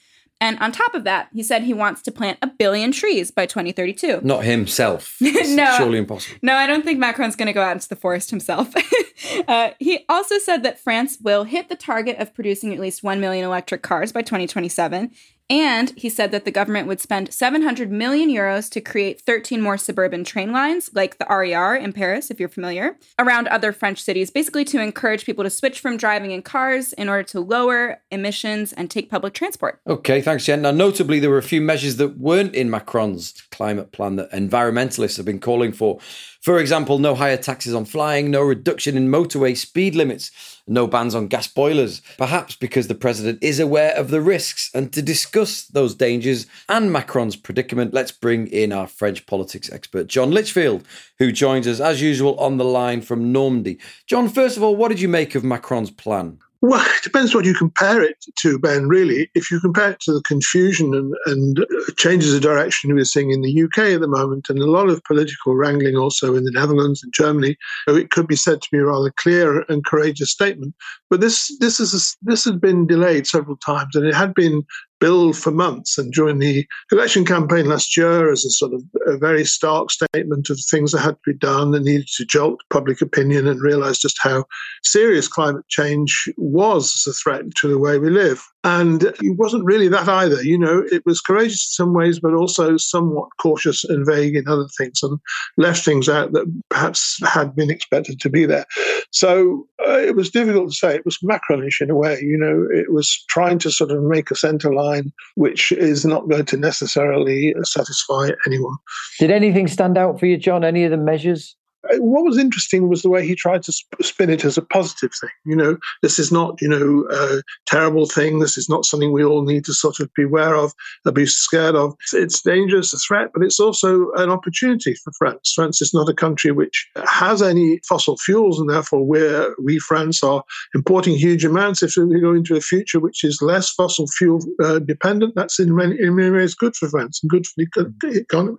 And 0.41 0.57
on 0.59 0.71
top 0.71 0.95
of 0.95 1.03
that, 1.03 1.29
he 1.31 1.43
said 1.43 1.61
he 1.61 1.73
wants 1.73 2.01
to 2.01 2.11
plant 2.11 2.39
a 2.41 2.47
billion 2.47 2.91
trees 2.91 3.29
by 3.29 3.45
2032. 3.45 4.21
Not 4.23 4.43
himself. 4.43 5.15
no. 5.21 5.75
Surely 5.77 5.99
impossible. 5.99 6.39
No, 6.41 6.55
I 6.55 6.65
don't 6.65 6.83
think 6.83 6.99
Macron's 6.99 7.35
going 7.35 7.45
to 7.45 7.53
go 7.53 7.61
out 7.61 7.73
into 7.73 7.87
the 7.87 7.95
forest 7.95 8.31
himself. 8.31 8.73
uh, 9.47 9.69
he 9.79 10.03
also 10.09 10.39
said 10.39 10.63
that 10.63 10.79
France 10.79 11.19
will 11.21 11.43
hit 11.43 11.69
the 11.69 11.75
target 11.75 12.17
of 12.17 12.33
producing 12.33 12.73
at 12.73 12.79
least 12.79 13.03
1 13.03 13.21
million 13.21 13.45
electric 13.45 13.83
cars 13.83 14.11
by 14.11 14.23
2027 14.23 15.11
and 15.51 15.91
he 15.97 16.07
said 16.07 16.31
that 16.31 16.45
the 16.45 16.51
government 16.51 16.87
would 16.87 17.01
spend 17.01 17.33
700 17.33 17.91
million 17.91 18.29
euros 18.29 18.69
to 18.71 18.79
create 18.79 19.19
13 19.19 19.61
more 19.61 19.77
suburban 19.77 20.23
train 20.23 20.53
lines, 20.53 20.89
like 20.93 21.17
the 21.17 21.25
RER 21.29 21.75
in 21.75 21.91
Paris, 21.91 22.31
if 22.31 22.39
you're 22.39 22.47
familiar, 22.47 22.97
around 23.19 23.49
other 23.49 23.73
French 23.73 24.01
cities, 24.01 24.31
basically 24.31 24.63
to 24.63 24.81
encourage 24.81 25.25
people 25.25 25.43
to 25.43 25.49
switch 25.49 25.81
from 25.81 25.97
driving 25.97 26.31
in 26.31 26.41
cars 26.41 26.93
in 26.93 27.09
order 27.09 27.23
to 27.23 27.41
lower 27.41 27.99
emissions 28.11 28.71
and 28.71 28.89
take 28.89 29.09
public 29.09 29.33
transport. 29.33 29.81
Okay, 29.85 30.21
thanks, 30.21 30.45
Jen. 30.45 30.61
Now, 30.61 30.71
notably, 30.71 31.19
there 31.19 31.29
were 31.29 31.37
a 31.37 31.43
few 31.43 31.59
measures 31.59 31.97
that 31.97 32.17
weren't 32.17 32.55
in 32.55 32.69
Macron's 32.69 33.33
climate 33.51 33.91
plan 33.91 34.15
that 34.15 34.31
environmentalists 34.31 35.17
have 35.17 35.25
been 35.25 35.41
calling 35.41 35.73
for. 35.73 35.99
For 36.41 36.59
example, 36.59 36.97
no 36.97 37.13
higher 37.13 37.37
taxes 37.37 37.75
on 37.75 37.83
flying, 37.83 38.31
no 38.31 38.41
reduction 38.41 38.95
in 38.95 39.09
motorway 39.09 39.55
speed 39.57 39.95
limits, 39.95 40.31
no 40.71 40.87
bans 40.87 41.13
on 41.13 41.27
gas 41.27 41.47
boilers. 41.47 42.01
Perhaps 42.17 42.55
because 42.55 42.87
the 42.87 42.95
president 42.95 43.39
is 43.41 43.59
aware 43.59 43.93
of 43.95 44.09
the 44.09 44.21
risks. 44.21 44.71
And 44.73 44.91
to 44.93 45.01
discuss 45.01 45.63
those 45.63 45.93
dangers 45.93 46.47
and 46.69 46.91
Macron's 46.91 47.35
predicament, 47.35 47.93
let's 47.93 48.11
bring 48.11 48.47
in 48.47 48.71
our 48.71 48.87
French 48.87 49.25
politics 49.25 49.71
expert, 49.71 50.07
John 50.07 50.31
Litchfield, 50.31 50.83
who 51.19 51.31
joins 51.31 51.67
us 51.67 51.79
as 51.79 52.01
usual 52.01 52.39
on 52.39 52.57
the 52.57 52.65
line 52.65 53.01
from 53.01 53.31
Normandy. 53.31 53.79
John, 54.07 54.29
first 54.29 54.57
of 54.57 54.63
all, 54.63 54.75
what 54.75 54.89
did 54.89 55.01
you 55.01 55.09
make 55.09 55.35
of 55.35 55.43
Macron's 55.43 55.91
plan? 55.91 56.39
Well, 56.63 56.85
it 56.85 57.03
depends 57.03 57.33
what 57.33 57.45
you 57.45 57.55
compare 57.55 58.03
it 58.03 58.23
to, 58.37 58.59
Ben, 58.59 58.87
really. 58.87 59.31
If 59.33 59.49
you 59.49 59.59
compare 59.59 59.91
it 59.91 59.99
to 60.01 60.13
the 60.13 60.21
confusion 60.21 60.93
and, 60.93 61.15
and 61.25 61.65
changes 61.97 62.35
of 62.35 62.43
direction 62.43 62.93
we're 62.93 63.03
seeing 63.03 63.31
in 63.31 63.41
the 63.41 63.63
UK 63.63 63.79
at 63.79 64.01
the 64.01 64.07
moment, 64.07 64.47
and 64.47 64.59
a 64.59 64.69
lot 64.69 64.87
of 64.87 65.03
political 65.05 65.55
wrangling 65.55 65.95
also 65.95 66.35
in 66.35 66.43
the 66.43 66.51
Netherlands 66.51 67.01
and 67.01 67.11
Germany, 67.13 67.57
it 67.87 68.11
could 68.11 68.27
be 68.27 68.35
said 68.35 68.61
to 68.61 68.67
be 68.71 68.77
a 68.77 68.85
rather 68.85 69.11
clear 69.17 69.61
and 69.69 69.83
courageous 69.83 70.29
statement. 70.29 70.75
But 71.09 71.19
this, 71.19 71.51
this, 71.59 71.79
is 71.79 71.95
a, 71.95 72.29
this 72.29 72.45
had 72.45 72.61
been 72.61 72.85
delayed 72.85 73.25
several 73.25 73.57
times, 73.57 73.95
and 73.95 74.05
it 74.05 74.13
had 74.13 74.35
been 74.35 74.63
billed 75.01 75.35
for 75.35 75.51
months. 75.51 75.97
And 75.97 76.13
during 76.13 76.39
the 76.39 76.65
election 76.91 77.25
campaign 77.25 77.65
last 77.65 77.97
year, 77.97 78.31
as 78.31 78.45
a 78.45 78.51
sort 78.51 78.73
of 78.73 78.83
a 79.05 79.17
very 79.17 79.43
stark 79.43 79.91
statement 79.91 80.49
of 80.49 80.59
things 80.69 80.93
that 80.93 80.99
had 80.99 81.15
to 81.15 81.31
be 81.33 81.37
done 81.37 81.71
that 81.71 81.83
needed 81.83 82.07
to 82.15 82.25
jolt 82.25 82.61
public 82.69 83.01
opinion 83.01 83.47
and 83.47 83.59
realize 83.59 83.99
just 83.99 84.17
how 84.21 84.45
serious 84.83 85.27
climate 85.27 85.67
change 85.67 86.29
was 86.37 86.93
as 86.95 87.11
a 87.11 87.17
threat 87.17 87.43
to 87.55 87.67
the 87.67 87.79
way 87.79 87.97
we 87.97 88.09
live. 88.09 88.41
And 88.63 89.11
he 89.19 89.31
wasn't 89.31 89.65
really 89.65 89.87
that 89.87 90.07
either. 90.07 90.43
You 90.43 90.57
know, 90.57 90.83
it 90.91 91.03
was 91.05 91.19
courageous 91.19 91.65
in 91.71 91.85
some 91.85 91.93
ways, 91.93 92.19
but 92.19 92.33
also 92.33 92.77
somewhat 92.77 93.29
cautious 93.39 93.83
and 93.83 94.05
vague 94.05 94.35
in 94.35 94.47
other 94.47 94.67
things 94.77 95.01
and 95.01 95.19
left 95.57 95.83
things 95.83 96.07
out 96.07 96.33
that 96.33 96.45
perhaps 96.69 97.19
had 97.25 97.55
been 97.55 97.71
expected 97.71 98.19
to 98.19 98.29
be 98.29 98.45
there. 98.45 98.65
So 99.11 99.67
uh, 99.87 99.97
it 99.97 100.15
was 100.15 100.29
difficult 100.29 100.69
to 100.69 100.75
say. 100.75 100.95
It 100.95 101.05
was 101.05 101.17
Macronish 101.23 101.81
in 101.81 101.89
a 101.89 101.95
way. 101.95 102.19
You 102.21 102.37
know, 102.37 102.67
it 102.69 102.91
was 102.93 103.23
trying 103.29 103.57
to 103.59 103.71
sort 103.71 103.89
of 103.89 104.03
make 104.03 104.29
a 104.29 104.35
centre 104.35 104.73
line, 104.73 105.11
which 105.35 105.71
is 105.71 106.05
not 106.05 106.29
going 106.29 106.45
to 106.45 106.57
necessarily 106.57 107.55
satisfy 107.63 108.29
anyone. 108.45 108.77
Did 109.19 109.31
anything 109.31 109.67
stand 109.67 109.97
out 109.97 110.19
for 110.19 110.27
you, 110.27 110.37
John? 110.37 110.63
Any 110.63 110.83
of 110.83 110.91
the 110.91 110.97
measures? 110.97 111.55
What 111.97 112.23
was 112.23 112.37
interesting 112.37 112.89
was 112.89 113.01
the 113.01 113.09
way 113.09 113.25
he 113.25 113.35
tried 113.35 113.63
to 113.63 113.73
spin 114.01 114.29
it 114.29 114.45
as 114.45 114.57
a 114.57 114.61
positive 114.61 115.11
thing. 115.19 115.29
You 115.45 115.55
know, 115.55 115.77
this 116.01 116.19
is 116.19 116.31
not, 116.31 116.61
you 116.61 116.67
know, 116.67 117.07
a 117.11 117.41
terrible 117.65 118.05
thing. 118.05 118.39
This 118.39 118.57
is 118.57 118.69
not 118.69 118.85
something 118.85 119.11
we 119.11 119.23
all 119.23 119.43
need 119.43 119.65
to 119.65 119.73
sort 119.73 119.99
of 119.99 120.09
beware 120.15 120.55
of, 120.55 120.73
or 121.05 121.11
be 121.11 121.25
scared 121.25 121.75
of. 121.75 121.95
It's 122.13 122.41
dangerous, 122.41 122.93
a 122.93 122.97
threat, 122.97 123.29
but 123.33 123.43
it's 123.43 123.59
also 123.59 124.11
an 124.17 124.29
opportunity 124.29 124.95
for 124.95 125.11
France. 125.17 125.53
France 125.55 125.81
is 125.81 125.93
not 125.93 126.09
a 126.09 126.13
country 126.13 126.51
which 126.51 126.87
has 127.05 127.41
any 127.41 127.79
fossil 127.87 128.17
fuels, 128.17 128.59
and 128.59 128.69
therefore 128.69 129.05
we're, 129.05 129.55
we, 129.63 129.79
France, 129.79 130.23
are 130.23 130.43
importing 130.75 131.15
huge 131.15 131.43
amounts. 131.43 131.81
If 131.81 131.95
we 131.97 132.21
go 132.21 132.33
into 132.33 132.55
a 132.55 132.61
future 132.61 132.99
which 132.99 133.23
is 133.23 133.41
less 133.41 133.71
fossil 133.71 134.07
fuel 134.07 134.39
uh, 134.63 134.79
dependent, 134.79 135.33
that's 135.35 135.59
in 135.59 135.75
many, 135.75 135.99
in 135.99 136.15
many 136.15 136.29
ways 136.29 136.53
good 136.53 136.75
for 136.75 136.89
France 136.89 137.19
and 137.23 137.29
good 137.29 137.47
for 137.47 137.53
the 137.57 138.19
economy. 138.19 138.57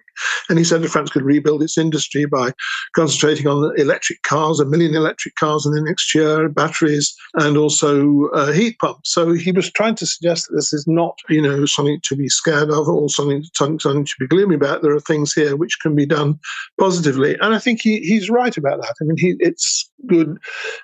And 0.49 0.59
he 0.59 0.65
said 0.65 0.83
that 0.83 0.91
France 0.91 1.11
could 1.11 1.23
rebuild 1.23 1.63
its 1.63 1.79
industry 1.79 2.25
by 2.25 2.53
concentrating 3.13 3.47
on 3.47 3.79
electric 3.79 4.23
cars, 4.23 4.59
a 4.59 4.65
million 4.65 4.95
electric 4.95 5.35
cars 5.37 5.67
in 5.67 5.73
the 5.73 5.83
next 5.83 6.15
year, 6.15 6.49
batteries, 6.49 7.15
and 7.35 7.57
also 7.57 8.29
uh, 8.29 8.53
heat 8.53 8.79
pumps. 8.79 9.13
So 9.13 9.33
he 9.33 9.53
was 9.53 9.71
trying 9.71 9.97
to 9.97 10.07
suggest 10.07 10.49
that 10.49 10.57
this 10.57 10.73
is 10.73 10.87
not, 10.87 11.19
you 11.29 11.43
know, 11.43 11.67
something 11.67 12.01
to 12.05 12.17
be 12.17 12.29
scared 12.29 12.71
of 12.71 12.89
or 12.89 13.09
something, 13.09 13.45
something, 13.55 14.05
to 14.05 14.15
be 14.19 14.27
gloomy 14.27 14.55
about. 14.55 14.83
There 14.83 14.95
are 14.95 15.01
things 15.01 15.33
here 15.33 15.57
which 15.57 15.79
can 15.81 15.95
be 15.95 16.07
done 16.07 16.39
positively. 16.79 17.37
And 17.41 17.55
I 17.55 17.59
think 17.59 17.83
he, 17.83 18.01
he's 18.01 18.31
right 18.31 18.57
about 18.57 18.81
that. 18.81 18.95
I 19.01 19.05
mean, 19.05 19.19
he, 19.19 19.37
it's 19.41 19.91
good 20.07 20.37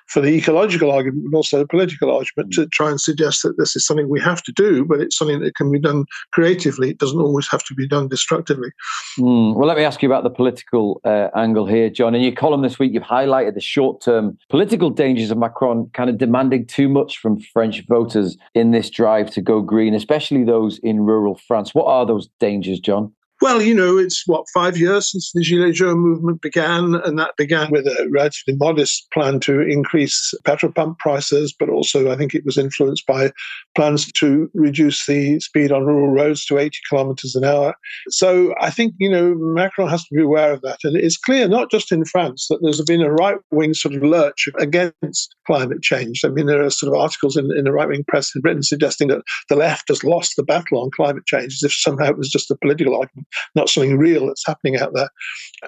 for 0.07 0.21
the 0.21 0.29
ecological 0.29 0.91
argument, 0.91 1.25
but 1.31 1.37
also 1.37 1.57
the 1.59 1.67
political 1.67 2.15
argument 2.15 2.53
to 2.53 2.67
try 2.67 2.89
and 2.89 3.01
suggest 3.01 3.43
that 3.43 3.57
this 3.57 3.75
is 3.75 3.85
something 3.85 4.07
we 4.07 4.21
have 4.21 4.41
to 4.43 4.51
do, 4.51 4.85
but 4.85 4.99
it's 4.99 5.17
something 5.17 5.39
that 5.41 5.55
can 5.55 5.71
be 5.71 5.79
done 5.79 6.05
creatively. 6.31 6.91
It 6.91 6.99
doesn't 6.99 7.19
always 7.19 7.47
have 7.49 7.63
to 7.65 7.73
be 7.73 7.87
done 7.87 8.07
destructively. 8.07 8.69
Mm. 9.17 9.55
Well, 9.55 9.67
let 9.67 9.77
me 9.77 9.83
ask 9.83 10.01
you 10.01 10.09
about 10.09 10.23
the 10.23 10.29
political 10.29 11.01
uh, 11.03 11.27
angle 11.35 11.65
here, 11.65 11.89
John. 11.89 12.15
In 12.19 12.25
your 12.25 12.33
column 12.33 12.63
this 12.63 12.77
week, 12.77 12.91
you've 12.91 13.01
highlighted 13.01 13.53
the 13.53 13.61
short 13.61 14.01
term 14.01 14.37
political 14.49 14.89
dangers 14.89 15.31
of 15.31 15.37
Macron 15.37 15.89
kind 15.93 16.09
of 16.09 16.17
demanding 16.17 16.65
too 16.65 16.89
much 16.89 17.17
from 17.17 17.39
French 17.39 17.87
voters 17.87 18.35
in 18.53 18.71
this 18.71 18.89
drive 18.89 19.31
to 19.31 19.41
go 19.41 19.61
green, 19.61 19.95
especially 19.95 20.43
those 20.43 20.79
in 20.79 20.99
rural 20.99 21.35
France. 21.35 21.73
What 21.73 21.85
are 21.85 22.05
those 22.05 22.27
dangers, 22.41 22.81
John? 22.81 23.13
Well, 23.41 23.61
you 23.61 23.73
know, 23.73 23.97
it's 23.97 24.27
what, 24.27 24.49
five 24.53 24.77
years 24.77 25.11
since 25.11 25.31
the 25.33 25.41
Gilets 25.41 25.75
jaunes 25.75 25.95
movement 25.95 26.41
began, 26.41 26.95
and 26.95 27.17
that 27.19 27.37
began 27.37 27.71
with 27.71 27.87
a 27.87 28.09
relatively 28.11 28.57
modest 28.57 29.07
plan 29.13 29.39
to 29.41 29.61
increase 29.61 30.33
petrol 30.43 30.73
pump 30.73 30.99
prices, 30.99 31.55
but 31.57 31.69
also 31.69 32.11
I 32.11 32.17
think 32.17 32.35
it 32.35 32.43
was 32.43 32.57
influenced 32.57 33.05
by 33.07 33.31
plans 33.75 34.11
to 34.11 34.51
reduce 34.53 35.05
the 35.05 35.39
speed 35.39 35.71
on 35.71 35.85
rural 35.85 36.11
roads 36.11 36.45
to 36.47 36.57
80 36.57 36.79
kilometers 36.89 37.33
an 37.33 37.45
hour. 37.45 37.75
So 38.09 38.53
I 38.59 38.71
think, 38.71 38.93
you 38.99 39.09
know, 39.09 39.33
Macron 39.35 39.87
has 39.87 40.03
to 40.03 40.15
be 40.15 40.21
aware 40.21 40.51
of 40.51 40.61
that. 40.63 40.79
And 40.83 40.97
it's 40.97 41.17
clear, 41.17 41.47
not 41.47 41.71
just 41.71 41.93
in 41.93 42.03
France, 42.03 42.47
that 42.49 42.59
there's 42.61 42.81
been 42.81 43.01
a 43.01 43.11
right 43.11 43.37
wing 43.51 43.73
sort 43.73 43.95
of 43.95 44.03
lurch 44.03 44.49
against 44.59 45.33
climate 45.47 45.81
change. 45.81 46.25
I 46.25 46.27
mean, 46.27 46.47
there 46.47 46.61
are 46.61 46.69
sort 46.69 46.93
of 46.93 46.99
articles 46.99 47.37
in, 47.37 47.55
in 47.57 47.63
the 47.63 47.71
right 47.71 47.87
wing 47.87 48.03
press 48.05 48.35
in 48.35 48.41
Britain 48.41 48.63
suggesting 48.63 49.07
that 49.07 49.21
the 49.47 49.55
left 49.55 49.87
has 49.87 50.03
lost 50.03 50.33
the 50.35 50.43
battle 50.43 50.81
on 50.81 50.91
climate 50.91 51.25
change 51.25 51.53
as 51.53 51.63
if 51.63 51.73
somehow 51.73 52.09
it 52.09 52.17
was 52.17 52.29
just 52.29 52.51
a 52.51 52.57
political 52.57 52.99
argument 52.99 53.27
not 53.55 53.69
something 53.69 53.97
real 53.97 54.27
that's 54.27 54.45
happening 54.45 54.77
out 54.77 54.93
there. 54.93 55.09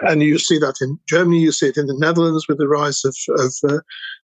And 0.01 0.21
you 0.23 0.37
see 0.37 0.57
that 0.59 0.75
in 0.81 0.99
Germany, 1.07 1.39
you 1.39 1.51
see 1.51 1.67
it 1.67 1.77
in 1.77 1.87
the 1.87 1.97
Netherlands 1.97 2.47
with 2.47 2.57
the 2.57 2.67
rise 2.67 3.03
of, 3.05 3.15
of 3.37 3.53
uh, 3.69 3.79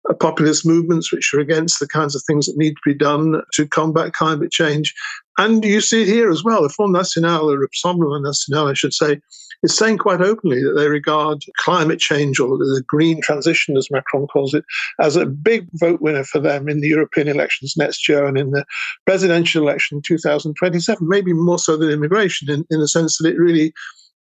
Uh, 0.09 0.15
populist 0.15 0.67
movements 0.67 1.13
which 1.13 1.33
are 1.33 1.41
against 1.41 1.81
the 1.81 1.89
kinds 1.89 2.15
of 2.15 2.23
things 2.27 2.47
that 2.47 2.57
need 2.57 2.75
to 2.75 2.81
be 2.85 2.95
done 2.95 3.43
to 3.53 3.67
combat 3.67 4.13
climate 4.13 4.51
change. 4.51 4.95
And 5.39 5.65
you 5.65 5.81
see 5.81 6.03
it 6.03 6.09
here 6.09 6.31
as 6.31 6.45
well. 6.45 6.63
The 6.63 6.69
Front 6.69 6.93
National, 6.93 7.51
or 7.51 7.59
Rassemblement 7.59 8.25
National, 8.25 8.69
I 8.69 8.75
should 8.75 8.95
say, 8.95 9.21
is 9.63 9.77
saying 9.77 9.99
quite 9.99 10.21
openly 10.21 10.63
that 10.63 10.75
they 10.77 10.89
regard 10.89 11.43
climate 11.59 11.99
change 11.99 12.39
or 12.39 12.57
the 12.57 12.83
green 12.87 13.21
transition, 13.21 13.77
as 13.77 13.91
Macron 13.91 14.27
calls 14.27 14.55
it, 14.55 14.65
as 15.01 15.17
a 15.17 15.27
big 15.27 15.67
vote 15.75 16.01
winner 16.01 16.25
for 16.25 16.39
them 16.39 16.69
in 16.69 16.81
the 16.81 16.89
European 16.89 17.29
elections 17.29 17.75
next 17.77 18.09
year 18.09 18.27
and 18.27 18.39
in 18.39 18.51
the 18.51 18.65
presidential 19.07 19.63
election 19.63 19.99
in 19.99 20.03
2027, 20.03 21.07
maybe 21.09 21.33
more 21.33 21.59
so 21.59 21.77
than 21.77 21.91
immigration, 21.91 22.51
in, 22.51 22.65
in 22.71 22.81
the 22.81 22.89
sense 22.89 23.19
that 23.19 23.29
it 23.29 23.39
really 23.39 23.73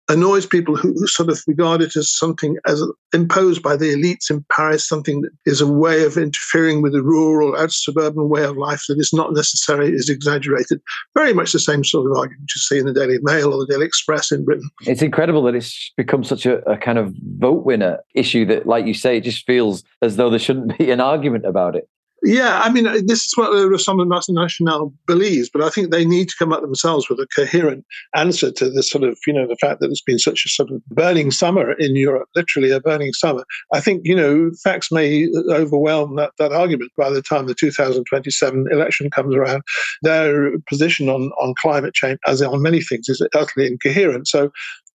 annoys 0.10 0.46
people 0.46 0.76
who, 0.76 0.94
sort 1.08 1.30
of 1.30 1.42
regard 1.48 1.82
it 1.82 1.96
as 1.96 2.12
something 2.12 2.58
as 2.68 2.84
imposed 3.14 3.62
by 3.64 3.76
the 3.76 3.94
elites 3.94 4.30
in 4.30 4.46
Paris, 4.56 4.88
something 4.88 5.22
that 5.22 5.32
is 5.46 5.62
a 5.62 5.68
way 5.68 6.04
of 6.04 6.18
interfering 6.18 6.82
with 6.82 6.94
the 6.94 7.02
rural, 7.02 7.56
out 7.56 7.72
suburban 7.72 8.30
way 8.30 8.44
of 8.44 8.58
life 8.58 8.84
that 8.88 9.00
is 9.00 9.14
not 9.14 9.34
necessarily 9.34 9.92
is 9.92 10.10
exaggerated. 10.10 10.82
Very 11.16 11.34
much 11.34 11.54
the 11.54 11.60
same 11.60 11.84
sort 11.84 12.10
of 12.10 12.18
argument 12.18 12.52
you 12.54 12.60
see 12.60 12.80
in 12.80 12.86
the 12.86 12.94
Daily 12.94 13.20
Mail 13.22 13.54
or 13.54 13.66
the 13.66 13.72
Daily 13.72 13.86
Express 13.86 14.32
in 14.32 14.44
Britain. 14.44 14.70
It's 14.82 15.02
incredible 15.02 15.44
that 15.44 15.56
it's 15.56 15.92
become 15.96 16.24
such 16.24 16.46
a, 16.46 16.58
a 16.70 16.78
kind 16.78 16.98
of 16.98 17.14
vote 17.38 17.66
winner 17.66 18.00
issue 18.14 18.46
that, 18.48 18.68
like 18.68 18.86
you 18.86 18.94
say, 18.94 19.18
it 19.18 19.24
just 19.24 19.46
feels 19.46 19.84
as 20.02 20.18
though 20.18 20.30
there 20.30 20.40
shouldn't 20.40 20.78
be 20.78 20.92
an 20.92 21.00
argument 21.00 21.46
about 21.46 21.76
it. 21.76 21.88
Yeah, 22.26 22.62
I 22.64 22.72
mean, 22.72 22.88
uh, 22.88 23.00
this 23.06 23.26
is 23.26 23.34
what 23.36 23.50
uh, 23.50 23.60
the 23.60 23.68
Rassemblement 23.68 24.24
National 24.30 24.94
believes, 25.08 25.50
but 25.50 25.62
I 25.62 25.70
think 25.70 25.92
they 25.92 26.06
need 26.06 26.30
to 26.30 26.36
come 26.40 26.54
up 26.54 26.62
themselves 26.62 27.10
with 27.10 27.20
a 27.20 27.28
coherent 27.36 27.84
answer 28.16 28.50
to 28.50 28.70
this 28.70 28.90
sort 28.90 29.04
of, 29.04 29.18
you 29.28 29.34
know, 29.34 29.46
the 29.46 29.58
fact 29.58 29.82
that 29.82 29.88
there's 29.88 30.02
been 30.02 30.20
such 30.20 30.46
a 30.46 30.50
sort 30.50 30.72
of 30.72 30.86
burning 30.86 31.32
summer 31.32 31.74
in 31.74 31.98
Europe, 31.98 32.30
literally 32.34 32.72
a 32.72 32.80
burning 32.80 33.12
summer. 33.12 33.44
I 33.74 33.82
think, 33.82 34.04
you 34.06 34.16
know, 34.16 34.52
facts 34.64 34.90
may 34.90 35.26
uh, 35.26 35.54
overwhelm 35.54 36.16
that, 36.16 36.32
that 36.40 36.54
argument 36.54 36.92
by 36.98 37.10
the 37.10 37.22
time 37.22 37.48
the 37.48 37.56
2027 37.56 38.68
election 38.72 39.12
comes 39.12 39.36
around. 39.36 39.62
Their 40.02 40.58
position 40.70 41.10
on, 41.10 41.24
on 41.42 41.54
climate 41.62 41.94
change, 41.94 42.20
as 42.26 42.42
on 42.42 42.62
many 42.62 42.80
things, 42.80 43.10
is 43.10 43.22
utterly 43.36 43.68
incoherent. 43.68 44.30
So 44.30 44.50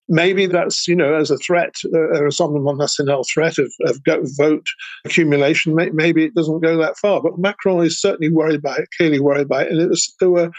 maybe 0.08 0.46
that's 0.46 0.88
you 0.88 0.96
know 0.96 1.14
as 1.14 1.30
a 1.30 1.36
threat 1.38 1.74
uh, 1.92 1.98
or 1.98 2.28
Rassemblement 2.28 2.78
National 2.78 3.24
threat 3.24 3.58
of, 3.58 3.72
of 3.84 4.00
vote 4.36 4.66
accumulation 5.04 5.74
maybe 5.74 6.24
it 6.24 6.34
doesn't 6.34 6.60
go 6.60 6.76
that 6.78 6.96
far. 6.96 7.22
But 7.22 7.38
macron 7.38 7.84
is 7.84 8.00
certainly 8.00 8.32
worried 8.32 8.62
by 8.62 8.76
it 8.76 8.88
clearly 8.96 9.20
worried 9.20 9.48
by 9.48 9.64
it. 9.64 9.72
And 9.72 9.80
it 9.80 9.88
was 9.88 10.14
there 10.20 10.30
were 10.30 10.50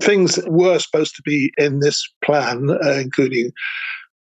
things 0.00 0.36
that 0.36 0.50
were 0.50 0.78
supposed 0.78 1.16
to 1.16 1.22
be 1.22 1.52
in 1.58 1.80
this 1.80 2.08
plan 2.24 2.70
uh, 2.70 2.92
including 2.92 3.52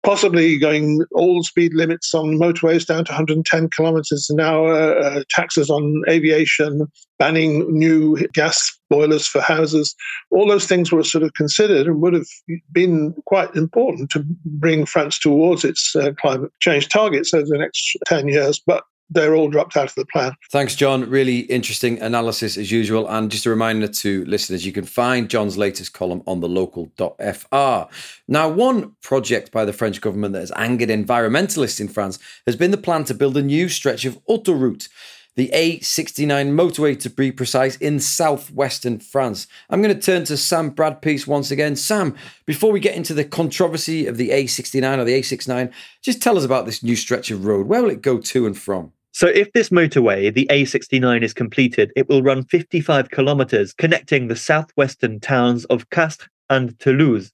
possibly 0.07 0.57
going 0.57 1.03
all 1.11 1.43
speed 1.43 1.73
limits 1.73 2.13
on 2.13 2.39
motorways 2.39 2.85
down 2.85 3.03
to 3.03 3.11
110 3.11 3.69
kilometers 3.71 4.29
an 4.29 4.39
hour, 4.39 4.97
uh, 4.97 5.21
taxes 5.29 5.69
on 5.69 6.01
aviation, 6.07 6.87
banning 7.19 7.69
new 7.77 8.15
gas 8.31 8.71
boilers 8.89 9.27
for 9.27 9.41
houses. 9.41 9.93
All 10.31 10.47
those 10.47 10.65
things 10.65 10.93
were 10.93 11.03
sort 11.03 11.25
of 11.25 11.33
considered 11.33 11.87
and 11.87 11.99
would 11.99 12.13
have 12.13 12.27
been 12.71 13.15
quite 13.25 13.53
important 13.53 14.09
to 14.11 14.23
bring 14.45 14.85
France 14.85 15.19
towards 15.19 15.65
its 15.65 15.93
uh, 15.93 16.13
climate 16.13 16.51
change 16.61 16.87
targets 16.87 17.33
over 17.33 17.45
the 17.45 17.57
next 17.57 17.97
10 18.05 18.29
years. 18.29 18.61
But 18.65 18.85
they're 19.09 19.35
all 19.35 19.49
dropped 19.49 19.77
out 19.77 19.89
of 19.89 19.95
the 19.95 20.05
plan. 20.05 20.33
Thanks, 20.51 20.75
John. 20.75 21.09
Really 21.09 21.39
interesting 21.39 22.01
analysis 22.01 22.57
as 22.57 22.71
usual. 22.71 23.07
And 23.07 23.31
just 23.31 23.45
a 23.45 23.49
reminder 23.49 23.87
to 23.87 24.25
listeners, 24.25 24.65
you 24.65 24.71
can 24.71 24.85
find 24.85 25.29
John's 25.29 25.57
latest 25.57 25.93
column 25.93 26.23
on 26.27 26.41
the 26.41 26.49
local.fr. 26.49 27.91
Now, 28.27 28.49
one 28.49 28.95
project 29.01 29.51
by 29.51 29.65
the 29.65 29.73
French 29.73 30.01
government 30.01 30.33
that 30.33 30.41
has 30.41 30.51
angered 30.55 30.89
environmentalists 30.89 31.79
in 31.79 31.87
France 31.87 32.19
has 32.45 32.55
been 32.55 32.71
the 32.71 32.77
plan 32.77 33.03
to 33.05 33.13
build 33.13 33.37
a 33.37 33.41
new 33.41 33.69
stretch 33.69 34.05
of 34.05 34.19
autoroute 34.25 34.89
the 35.37 35.51
A69 35.53 36.49
motorway 36.49 36.99
to 36.99 37.11
be 37.11 37.31
precise 37.31 37.77
in 37.77 37.99
southwestern 37.99 38.99
France. 38.99 39.45
I'm 39.69 39.83
going 39.83 39.95
to 39.95 40.01
turn 40.01 40.25
to 40.25 40.35
Sam 40.35 40.71
Bradpiece 40.71 41.27
once 41.27 41.51
again. 41.51 41.75
Sam, 41.75 42.15
before 42.47 42.71
we 42.71 42.79
get 42.79 42.95
into 42.95 43.13
the 43.13 43.23
controversy 43.23 44.07
of 44.07 44.17
the 44.17 44.29
A69 44.29 44.97
or 44.97 45.03
the 45.03 45.13
A69, 45.13 45.71
just 46.01 46.23
tell 46.23 46.39
us 46.39 46.43
about 46.43 46.65
this 46.65 46.81
new 46.81 46.95
stretch 46.95 47.29
of 47.29 47.45
road. 47.45 47.67
Where 47.67 47.83
will 47.83 47.91
it 47.91 48.01
go 48.01 48.17
to 48.17 48.47
and 48.47 48.57
from? 48.57 48.93
So, 49.17 49.25
if 49.25 49.51
this 49.51 49.69
motorway, 49.69 50.31
the 50.31 50.45
A69, 50.51 51.23
is 51.23 51.33
completed, 51.33 51.91
it 51.95 52.07
will 52.07 52.21
run 52.21 52.43
55 52.43 53.09
kilometers, 53.09 53.73
connecting 53.73 54.27
the 54.27 54.35
southwestern 54.35 55.19
towns 55.19 55.65
of 55.65 55.89
Castres 55.89 56.29
and 56.51 56.77
Toulouse. 56.77 57.31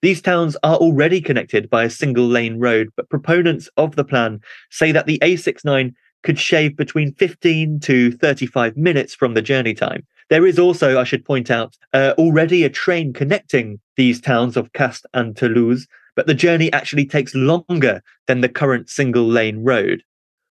These 0.00 0.22
towns 0.22 0.56
are 0.62 0.76
already 0.76 1.20
connected 1.20 1.68
by 1.68 1.84
a 1.84 1.90
single 1.90 2.26
lane 2.26 2.58
road, 2.58 2.88
but 2.96 3.10
proponents 3.10 3.68
of 3.76 3.94
the 3.94 4.04
plan 4.04 4.40
say 4.70 4.90
that 4.90 5.04
the 5.04 5.18
A69 5.18 5.92
could 6.22 6.38
shave 6.38 6.78
between 6.78 7.12
15 7.12 7.80
to 7.80 8.10
35 8.12 8.78
minutes 8.78 9.14
from 9.14 9.34
the 9.34 9.42
journey 9.42 9.74
time. 9.74 10.06
There 10.30 10.46
is 10.46 10.58
also, 10.58 10.98
I 10.98 11.04
should 11.04 11.26
point 11.26 11.50
out, 11.50 11.76
uh, 11.92 12.14
already 12.16 12.64
a 12.64 12.70
train 12.70 13.12
connecting 13.12 13.80
these 13.98 14.18
towns 14.18 14.56
of 14.56 14.72
Castres 14.72 15.10
and 15.12 15.36
Toulouse, 15.36 15.86
but 16.16 16.26
the 16.26 16.32
journey 16.32 16.72
actually 16.72 17.04
takes 17.04 17.34
longer 17.34 18.02
than 18.28 18.40
the 18.40 18.48
current 18.48 18.88
single 18.88 19.28
lane 19.28 19.62
road. 19.62 20.02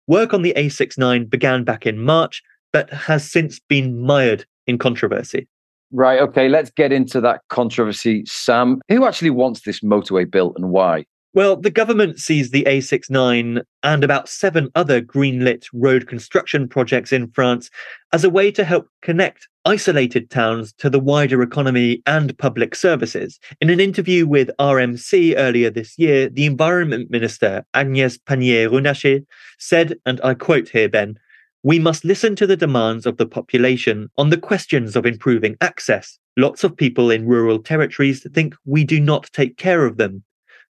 Work 0.08 0.34
on 0.34 0.42
the 0.42 0.54
A69 0.56 1.30
began 1.30 1.64
back 1.64 1.86
in 1.86 2.00
March, 2.00 2.42
but 2.72 2.92
has 2.92 3.30
since 3.30 3.60
been 3.60 4.02
mired 4.02 4.46
in 4.66 4.78
controversy. 4.78 5.48
Right. 5.92 6.20
Okay. 6.20 6.50
Let's 6.50 6.70
get 6.70 6.92
into 6.92 7.22
that 7.22 7.42
controversy. 7.50 8.24
Sam, 8.26 8.82
who 8.90 9.06
actually 9.06 9.30
wants 9.30 9.62
this 9.62 9.82
motorway 9.82 10.30
built 10.30 10.54
and 10.58 10.70
why? 10.70 11.06
Well, 11.34 11.56
the 11.56 11.70
government 11.70 12.20
sees 12.20 12.50
the 12.50 12.64
A69 12.64 13.62
and 13.84 14.04
about 14.04 14.28
seven 14.28 14.70
other 14.76 15.02
greenlit 15.02 15.66
road 15.74 16.08
construction 16.08 16.68
projects 16.68 17.14
in 17.14 17.30
France 17.32 17.70
as 18.12 18.24
a 18.24 18.30
way 18.30 18.50
to 18.52 18.64
help 18.64 18.88
connect 19.02 19.48
isolated 19.68 20.30
towns 20.30 20.72
to 20.78 20.90
the 20.90 21.00
wider 21.00 21.42
economy 21.42 22.02
and 22.06 22.38
public 22.38 22.74
services. 22.74 23.38
In 23.60 23.70
an 23.70 23.82
interview 23.82 24.26
with 24.26 24.50
RMC 24.60 25.34
earlier 25.36 25.70
this 25.70 26.00
year, 26.00 26.30
the 26.30 26.46
Environment 26.46 27.12
Minister, 27.12 27.66
Agnès 27.74 28.18
Pannier 28.26 28.70
Runacher, 28.70 29.26
said, 29.60 29.96
and 30.06 30.22
I 30.24 30.36
quote 30.36 30.70
here, 30.70 30.88
Ben, 30.88 31.20
we 31.64 31.80
must 31.80 32.06
listen 32.06 32.34
to 32.38 32.48
the 32.48 32.56
demands 32.56 33.06
of 33.06 33.18
the 33.18 33.26
population 33.26 34.10
on 34.18 34.30
the 34.30 34.38
questions 34.38 34.96
of 34.96 35.06
improving 35.06 35.58
access. 35.60 36.18
Lots 36.38 36.64
of 36.64 36.78
people 36.78 37.12
in 37.12 37.28
rural 37.28 37.60
territories 37.60 38.26
think 38.34 38.56
we 38.64 38.86
do 38.86 39.02
not 39.02 39.30
take 39.34 39.58
care 39.58 39.86
of 39.86 39.98
them. 39.98 40.24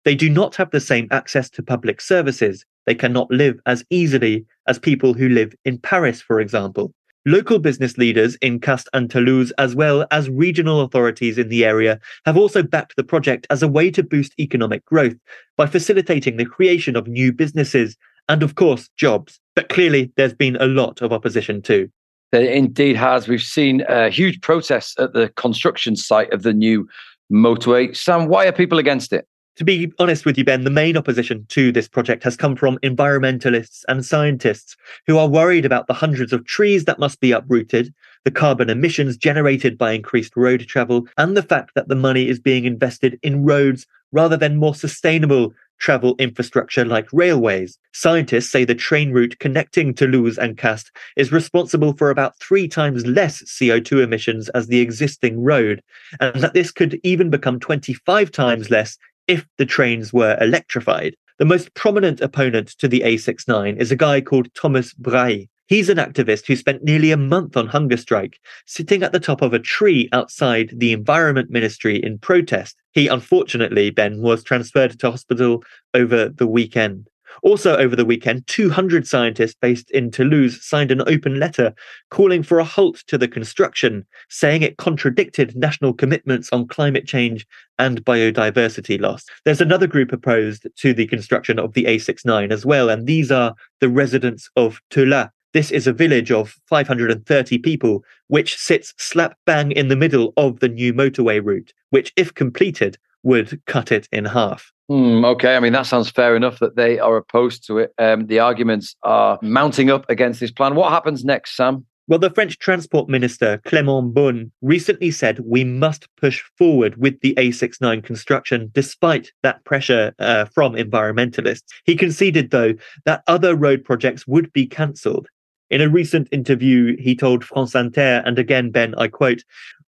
They 0.05 0.15
do 0.15 0.27
not 0.27 0.55
have 0.55 0.71
the 0.71 0.81
same 0.81 1.07
access 1.11 1.51
to 1.51 1.61
public 1.61 2.01
services. 2.01 2.65
They 2.87 2.95
cannot 2.95 3.29
live 3.29 3.59
as 3.67 3.85
easily 3.91 4.47
as 4.67 4.79
people 4.79 5.13
who 5.13 5.29
live 5.29 5.53
in 5.65 5.77
Paris, 5.77 6.19
for 6.19 6.39
example. 6.39 6.95
Local 7.27 7.59
business 7.59 7.97
leaders 7.97 8.35
in 8.35 8.61
Castres 8.61 8.89
and 8.93 9.09
Toulouse, 9.09 9.51
as 9.57 9.75
well 9.75 10.07
as 10.11 10.29
regional 10.29 10.79
authorities 10.79 11.37
in 11.37 11.49
the 11.49 11.65
area, 11.65 11.99
have 12.25 12.37
also 12.37 12.63
backed 12.63 12.95
the 12.95 13.03
project 13.03 13.45
as 13.49 13.61
a 13.61 13.67
way 13.67 13.91
to 13.91 14.01
boost 14.01 14.33
economic 14.39 14.85
growth 14.85 15.17
by 15.57 15.65
facilitating 15.65 16.37
the 16.37 16.45
creation 16.45 16.95
of 16.95 17.05
new 17.05 17.33
businesses 17.33 17.97
and, 18.29 18.43
of 18.43 18.55
course, 18.55 18.87
jobs. 18.95 19.41
But 19.57 19.67
clearly, 19.67 20.09
there's 20.15 20.33
been 20.33 20.55
a 20.55 20.67
lot 20.67 21.01
of 21.01 21.11
opposition 21.11 21.61
too. 21.61 21.89
There 22.31 22.49
indeed 22.49 22.95
has. 22.95 23.27
We've 23.27 23.41
seen 23.41 23.81
uh, 23.89 24.09
huge 24.09 24.39
protests 24.39 24.95
at 24.97 25.11
the 25.11 25.27
construction 25.35 25.97
site 25.97 26.31
of 26.31 26.43
the 26.43 26.53
new 26.53 26.87
motorway. 27.29 27.93
Sam, 27.93 28.29
why 28.29 28.47
are 28.47 28.53
people 28.53 28.79
against 28.79 29.11
it? 29.11 29.27
To 29.57 29.65
be 29.65 29.91
honest 29.97 30.23
with 30.23 30.37
you, 30.37 30.43
Ben, 30.43 30.63
the 30.63 30.69
main 30.69 30.95
opposition 30.95 31.45
to 31.49 31.71
this 31.71 31.87
project 31.87 32.23
has 32.23 32.37
come 32.37 32.55
from 32.55 32.77
environmentalists 32.83 33.83
and 33.87 34.05
scientists 34.05 34.77
who 35.07 35.17
are 35.17 35.27
worried 35.27 35.65
about 35.65 35.87
the 35.87 35.95
hundreds 35.95 36.31
of 36.31 36.45
trees 36.45 36.85
that 36.85 36.99
must 36.99 37.19
be 37.19 37.31
uprooted, 37.31 37.93
the 38.23 38.31
carbon 38.31 38.69
emissions 38.69 39.17
generated 39.17 39.75
by 39.77 39.93
increased 39.93 40.37
road 40.37 40.61
travel, 40.61 41.07
and 41.17 41.35
the 41.35 41.41
fact 41.41 41.71
that 41.73 41.87
the 41.87 41.95
money 41.95 42.29
is 42.29 42.39
being 42.39 42.65
invested 42.65 43.19
in 43.23 43.43
roads 43.43 43.87
rather 44.11 44.37
than 44.37 44.57
more 44.57 44.75
sustainable 44.75 45.53
travel 45.79 46.15
infrastructure 46.19 46.85
like 46.85 47.07
railways. 47.11 47.77
Scientists 47.93 48.51
say 48.51 48.63
the 48.63 48.75
train 48.75 49.11
route 49.11 49.37
connecting 49.39 49.93
Toulouse 49.93 50.37
and 50.37 50.57
Castres 50.57 50.91
is 51.15 51.31
responsible 51.31 51.93
for 51.93 52.09
about 52.09 52.37
three 52.39 52.67
times 52.67 53.05
less 53.05 53.41
CO2 53.43 54.03
emissions 54.03 54.49
as 54.49 54.67
the 54.67 54.79
existing 54.79 55.43
road, 55.43 55.81
and 56.19 56.41
that 56.41 56.53
this 56.53 56.71
could 56.71 56.99
even 57.03 57.29
become 57.29 57.59
25 57.59 58.31
times 58.31 58.69
less 58.69 58.97
if 59.27 59.45
the 59.57 59.65
trains 59.65 60.13
were 60.13 60.37
electrified. 60.39 61.15
The 61.37 61.45
most 61.45 61.73
prominent 61.75 62.21
opponent 62.21 62.69
to 62.79 62.87
the 62.87 63.01
A69 63.01 63.77
is 63.77 63.91
a 63.91 63.95
guy 63.95 64.21
called 64.21 64.53
Thomas 64.55 64.93
Brail. 64.93 65.45
He's 65.67 65.89
an 65.89 65.97
activist 65.97 66.47
who 66.47 66.55
spent 66.55 66.83
nearly 66.83 67.11
a 67.11 67.17
month 67.17 67.57
on 67.57 67.67
hunger 67.67 67.97
strike, 67.97 68.39
sitting 68.65 69.03
at 69.03 69.11
the 69.11 69.19
top 69.19 69.41
of 69.41 69.53
a 69.53 69.59
tree 69.59 70.07
outside 70.13 70.71
the 70.73 70.93
Environment 70.93 71.51
Ministry 71.51 71.97
in 72.01 72.19
protest. 72.19 72.77
He 72.93 73.07
unfortunately, 73.07 73.89
Ben, 73.89 74.21
was 74.21 74.43
transferred 74.43 74.97
to 74.99 75.11
hospital 75.11 75.63
over 75.93 76.29
the 76.29 76.47
weekend. 76.47 77.07
Also, 77.43 77.77
over 77.77 77.95
the 77.95 78.05
weekend, 78.05 78.45
200 78.47 79.07
scientists 79.07 79.55
based 79.59 79.89
in 79.91 80.11
Toulouse 80.11 80.63
signed 80.63 80.91
an 80.91 81.01
open 81.07 81.39
letter 81.39 81.73
calling 82.09 82.43
for 82.43 82.59
a 82.59 82.63
halt 82.63 83.03
to 83.07 83.17
the 83.17 83.27
construction, 83.27 84.05
saying 84.29 84.61
it 84.61 84.77
contradicted 84.77 85.55
national 85.55 85.93
commitments 85.93 86.49
on 86.51 86.67
climate 86.67 87.05
change 87.05 87.45
and 87.79 88.03
biodiversity 88.05 88.99
loss. 88.99 89.25
There's 89.45 89.61
another 89.61 89.87
group 89.87 90.11
opposed 90.11 90.67
to 90.75 90.93
the 90.93 91.07
construction 91.07 91.59
of 91.59 91.73
the 91.73 91.85
A69 91.85 92.51
as 92.51 92.65
well, 92.65 92.89
and 92.89 93.07
these 93.07 93.31
are 93.31 93.53
the 93.79 93.89
residents 93.89 94.49
of 94.55 94.81
Teulat. 94.89 95.31
This 95.53 95.71
is 95.71 95.87
a 95.87 95.93
village 95.93 96.31
of 96.31 96.55
530 96.67 97.57
people, 97.59 98.03
which 98.27 98.57
sits 98.57 98.93
slap 98.97 99.37
bang 99.45 99.71
in 99.71 99.87
the 99.87 99.95
middle 99.95 100.33
of 100.37 100.59
the 100.59 100.67
new 100.67 100.93
motorway 100.93 101.43
route, 101.43 101.73
which, 101.89 102.11
if 102.15 102.33
completed, 102.33 102.97
would 103.27 103.61
cut 103.65 103.91
it 103.91 104.07
in 104.11 104.25
half. 104.25 104.71
Hmm, 104.87 105.25
okay, 105.25 105.57
I 105.57 105.59
mean 105.59 105.73
that 105.73 105.85
sounds 105.85 106.09
fair 106.09 106.35
enough 106.35 106.59
that 106.59 106.77
they 106.77 106.97
are 106.97 107.17
opposed 107.17 107.67
to 107.67 107.77
it. 107.79 107.93
Um, 107.97 108.27
the 108.27 108.39
arguments 108.39 108.95
are 109.03 109.37
mounting 109.41 109.91
up 109.91 110.09
against 110.09 110.39
this 110.39 110.51
plan. 110.51 110.75
What 110.75 110.91
happens 110.91 111.25
next, 111.25 111.57
Sam? 111.57 111.85
Well, 112.09 112.19
the 112.19 112.29
French 112.29 112.57
Transport 112.57 113.09
Minister 113.09 113.59
Clément 113.65 114.13
Beaune 114.13 114.49
recently 114.61 115.11
said 115.11 115.41
we 115.41 115.65
must 115.65 116.07
push 116.15 116.41
forward 116.57 116.95
with 116.95 117.19
the 117.19 117.33
A69 117.33 118.01
construction 118.01 118.71
despite 118.73 119.33
that 119.43 119.61
pressure 119.65 120.13
uh, 120.17 120.45
from 120.45 120.71
environmentalists. 120.75 121.65
He 121.83 121.97
conceded, 121.97 122.51
though, 122.51 122.75
that 123.03 123.23
other 123.27 123.57
road 123.57 123.83
projects 123.83 124.25
would 124.25 124.53
be 124.53 124.65
cancelled. 124.65 125.27
In 125.69 125.81
a 125.81 125.89
recent 125.89 126.29
interview, 126.31 126.95
he 126.97 127.13
told 127.13 127.43
France 127.43 127.75
Inter, 127.75 128.23
and 128.25 128.39
again, 128.39 128.71
Ben, 128.71 128.95
I 128.95 129.09
quote, 129.09 129.43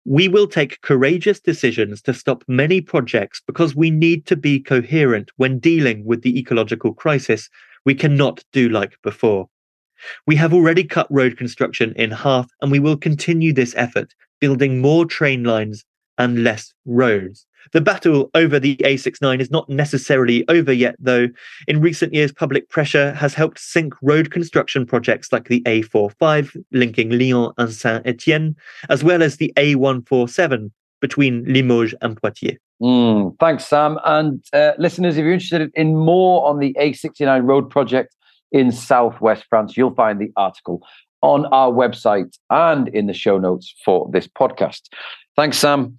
we 0.04 0.28
will 0.28 0.46
take 0.46 0.82
courageous 0.82 1.40
decisions 1.40 2.02
to 2.02 2.12
stop 2.12 2.44
many 2.46 2.80
projects 2.80 3.40
because 3.46 3.74
we 3.74 3.90
need 3.90 4.26
to 4.26 4.36
be 4.36 4.60
coherent 4.60 5.30
when 5.36 5.58
dealing 5.58 6.04
with 6.04 6.22
the 6.22 6.38
ecological 6.38 6.92
crisis. 6.92 7.48
We 7.84 7.94
cannot 7.94 8.44
do 8.52 8.68
like 8.68 9.00
before. 9.02 9.48
We 10.26 10.36
have 10.36 10.52
already 10.52 10.84
cut 10.84 11.06
road 11.10 11.38
construction 11.38 11.94
in 11.96 12.10
half, 12.10 12.50
and 12.60 12.70
we 12.70 12.80
will 12.80 12.96
continue 12.96 13.52
this 13.52 13.74
effort, 13.76 14.14
building 14.40 14.80
more 14.80 15.06
train 15.06 15.44
lines 15.44 15.84
and 16.18 16.44
less 16.44 16.74
roads. 16.84 17.46
The 17.72 17.80
battle 17.80 18.30
over 18.34 18.58
the 18.58 18.76
A69 18.76 19.40
is 19.40 19.50
not 19.50 19.68
necessarily 19.68 20.46
over 20.48 20.72
yet, 20.72 20.96
though. 20.98 21.28
In 21.66 21.80
recent 21.80 22.14
years, 22.14 22.32
public 22.32 22.68
pressure 22.68 23.12
has 23.12 23.34
helped 23.34 23.58
sink 23.58 23.94
road 24.02 24.30
construction 24.30 24.86
projects 24.86 25.32
like 25.32 25.48
the 25.48 25.62
A45 25.62 26.62
linking 26.72 27.10
Lyon 27.10 27.52
and 27.58 27.72
Saint 27.72 28.06
Etienne, 28.06 28.56
as 28.88 29.02
well 29.02 29.22
as 29.22 29.36
the 29.36 29.52
A147 29.56 30.70
between 31.00 31.44
Limoges 31.44 31.94
and 32.00 32.20
Poitiers. 32.20 32.58
Mm, 32.82 33.38
thanks, 33.38 33.66
Sam. 33.66 33.98
And 34.04 34.44
uh, 34.52 34.72
listeners, 34.78 35.16
if 35.16 35.22
you're 35.22 35.32
interested 35.32 35.70
in 35.74 35.96
more 35.96 36.46
on 36.46 36.58
the 36.58 36.74
A69 36.80 37.46
road 37.46 37.70
project 37.70 38.14
in 38.52 38.72
southwest 38.72 39.44
France, 39.48 39.76
you'll 39.76 39.94
find 39.94 40.20
the 40.20 40.32
article 40.36 40.82
on 41.22 41.46
our 41.46 41.70
website 41.70 42.36
and 42.50 42.88
in 42.88 43.06
the 43.06 43.14
show 43.14 43.38
notes 43.38 43.74
for 43.84 44.08
this 44.12 44.28
podcast. 44.28 44.82
Thanks, 45.36 45.58
Sam. 45.58 45.98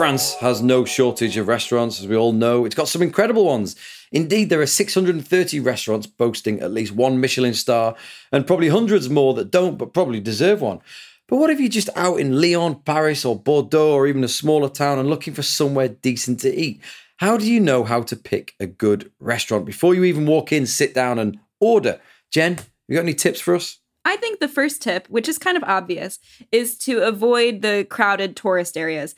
France 0.00 0.32
has 0.36 0.62
no 0.62 0.86
shortage 0.86 1.36
of 1.36 1.46
restaurants, 1.46 2.00
as 2.00 2.08
we 2.08 2.16
all 2.16 2.32
know. 2.32 2.64
It's 2.64 2.74
got 2.74 2.88
some 2.88 3.02
incredible 3.02 3.44
ones. 3.44 3.76
Indeed, 4.10 4.48
there 4.48 4.62
are 4.62 4.66
630 4.66 5.60
restaurants 5.60 6.06
boasting 6.06 6.58
at 6.60 6.72
least 6.72 6.92
one 6.92 7.20
Michelin 7.20 7.52
star, 7.52 7.94
and 8.32 8.46
probably 8.46 8.70
hundreds 8.70 9.10
more 9.10 9.34
that 9.34 9.50
don't, 9.50 9.76
but 9.76 9.92
probably 9.92 10.18
deserve 10.18 10.62
one. 10.62 10.80
But 11.28 11.36
what 11.36 11.50
if 11.50 11.60
you're 11.60 11.68
just 11.68 11.90
out 11.96 12.18
in 12.18 12.40
Lyon, 12.40 12.76
Paris, 12.76 13.26
or 13.26 13.38
Bordeaux, 13.38 13.92
or 13.92 14.06
even 14.06 14.24
a 14.24 14.28
smaller 14.28 14.70
town 14.70 14.98
and 14.98 15.10
looking 15.10 15.34
for 15.34 15.42
somewhere 15.42 15.88
decent 15.88 16.40
to 16.40 16.54
eat? 16.58 16.80
How 17.18 17.36
do 17.36 17.44
you 17.44 17.60
know 17.60 17.84
how 17.84 18.00
to 18.00 18.16
pick 18.16 18.54
a 18.58 18.66
good 18.66 19.12
restaurant 19.20 19.66
before 19.66 19.94
you 19.94 20.04
even 20.04 20.24
walk 20.24 20.50
in, 20.50 20.64
sit 20.64 20.94
down, 20.94 21.18
and 21.18 21.38
order? 21.60 22.00
Jen, 22.30 22.58
you 22.88 22.94
got 22.94 23.02
any 23.02 23.12
tips 23.12 23.40
for 23.40 23.54
us? 23.54 23.80
I 24.06 24.16
think 24.16 24.40
the 24.40 24.48
first 24.48 24.80
tip, 24.80 25.06
which 25.08 25.28
is 25.28 25.36
kind 25.36 25.58
of 25.58 25.64
obvious, 25.64 26.18
is 26.50 26.78
to 26.78 27.06
avoid 27.06 27.60
the 27.60 27.86
crowded 27.90 28.34
tourist 28.34 28.78
areas. 28.78 29.14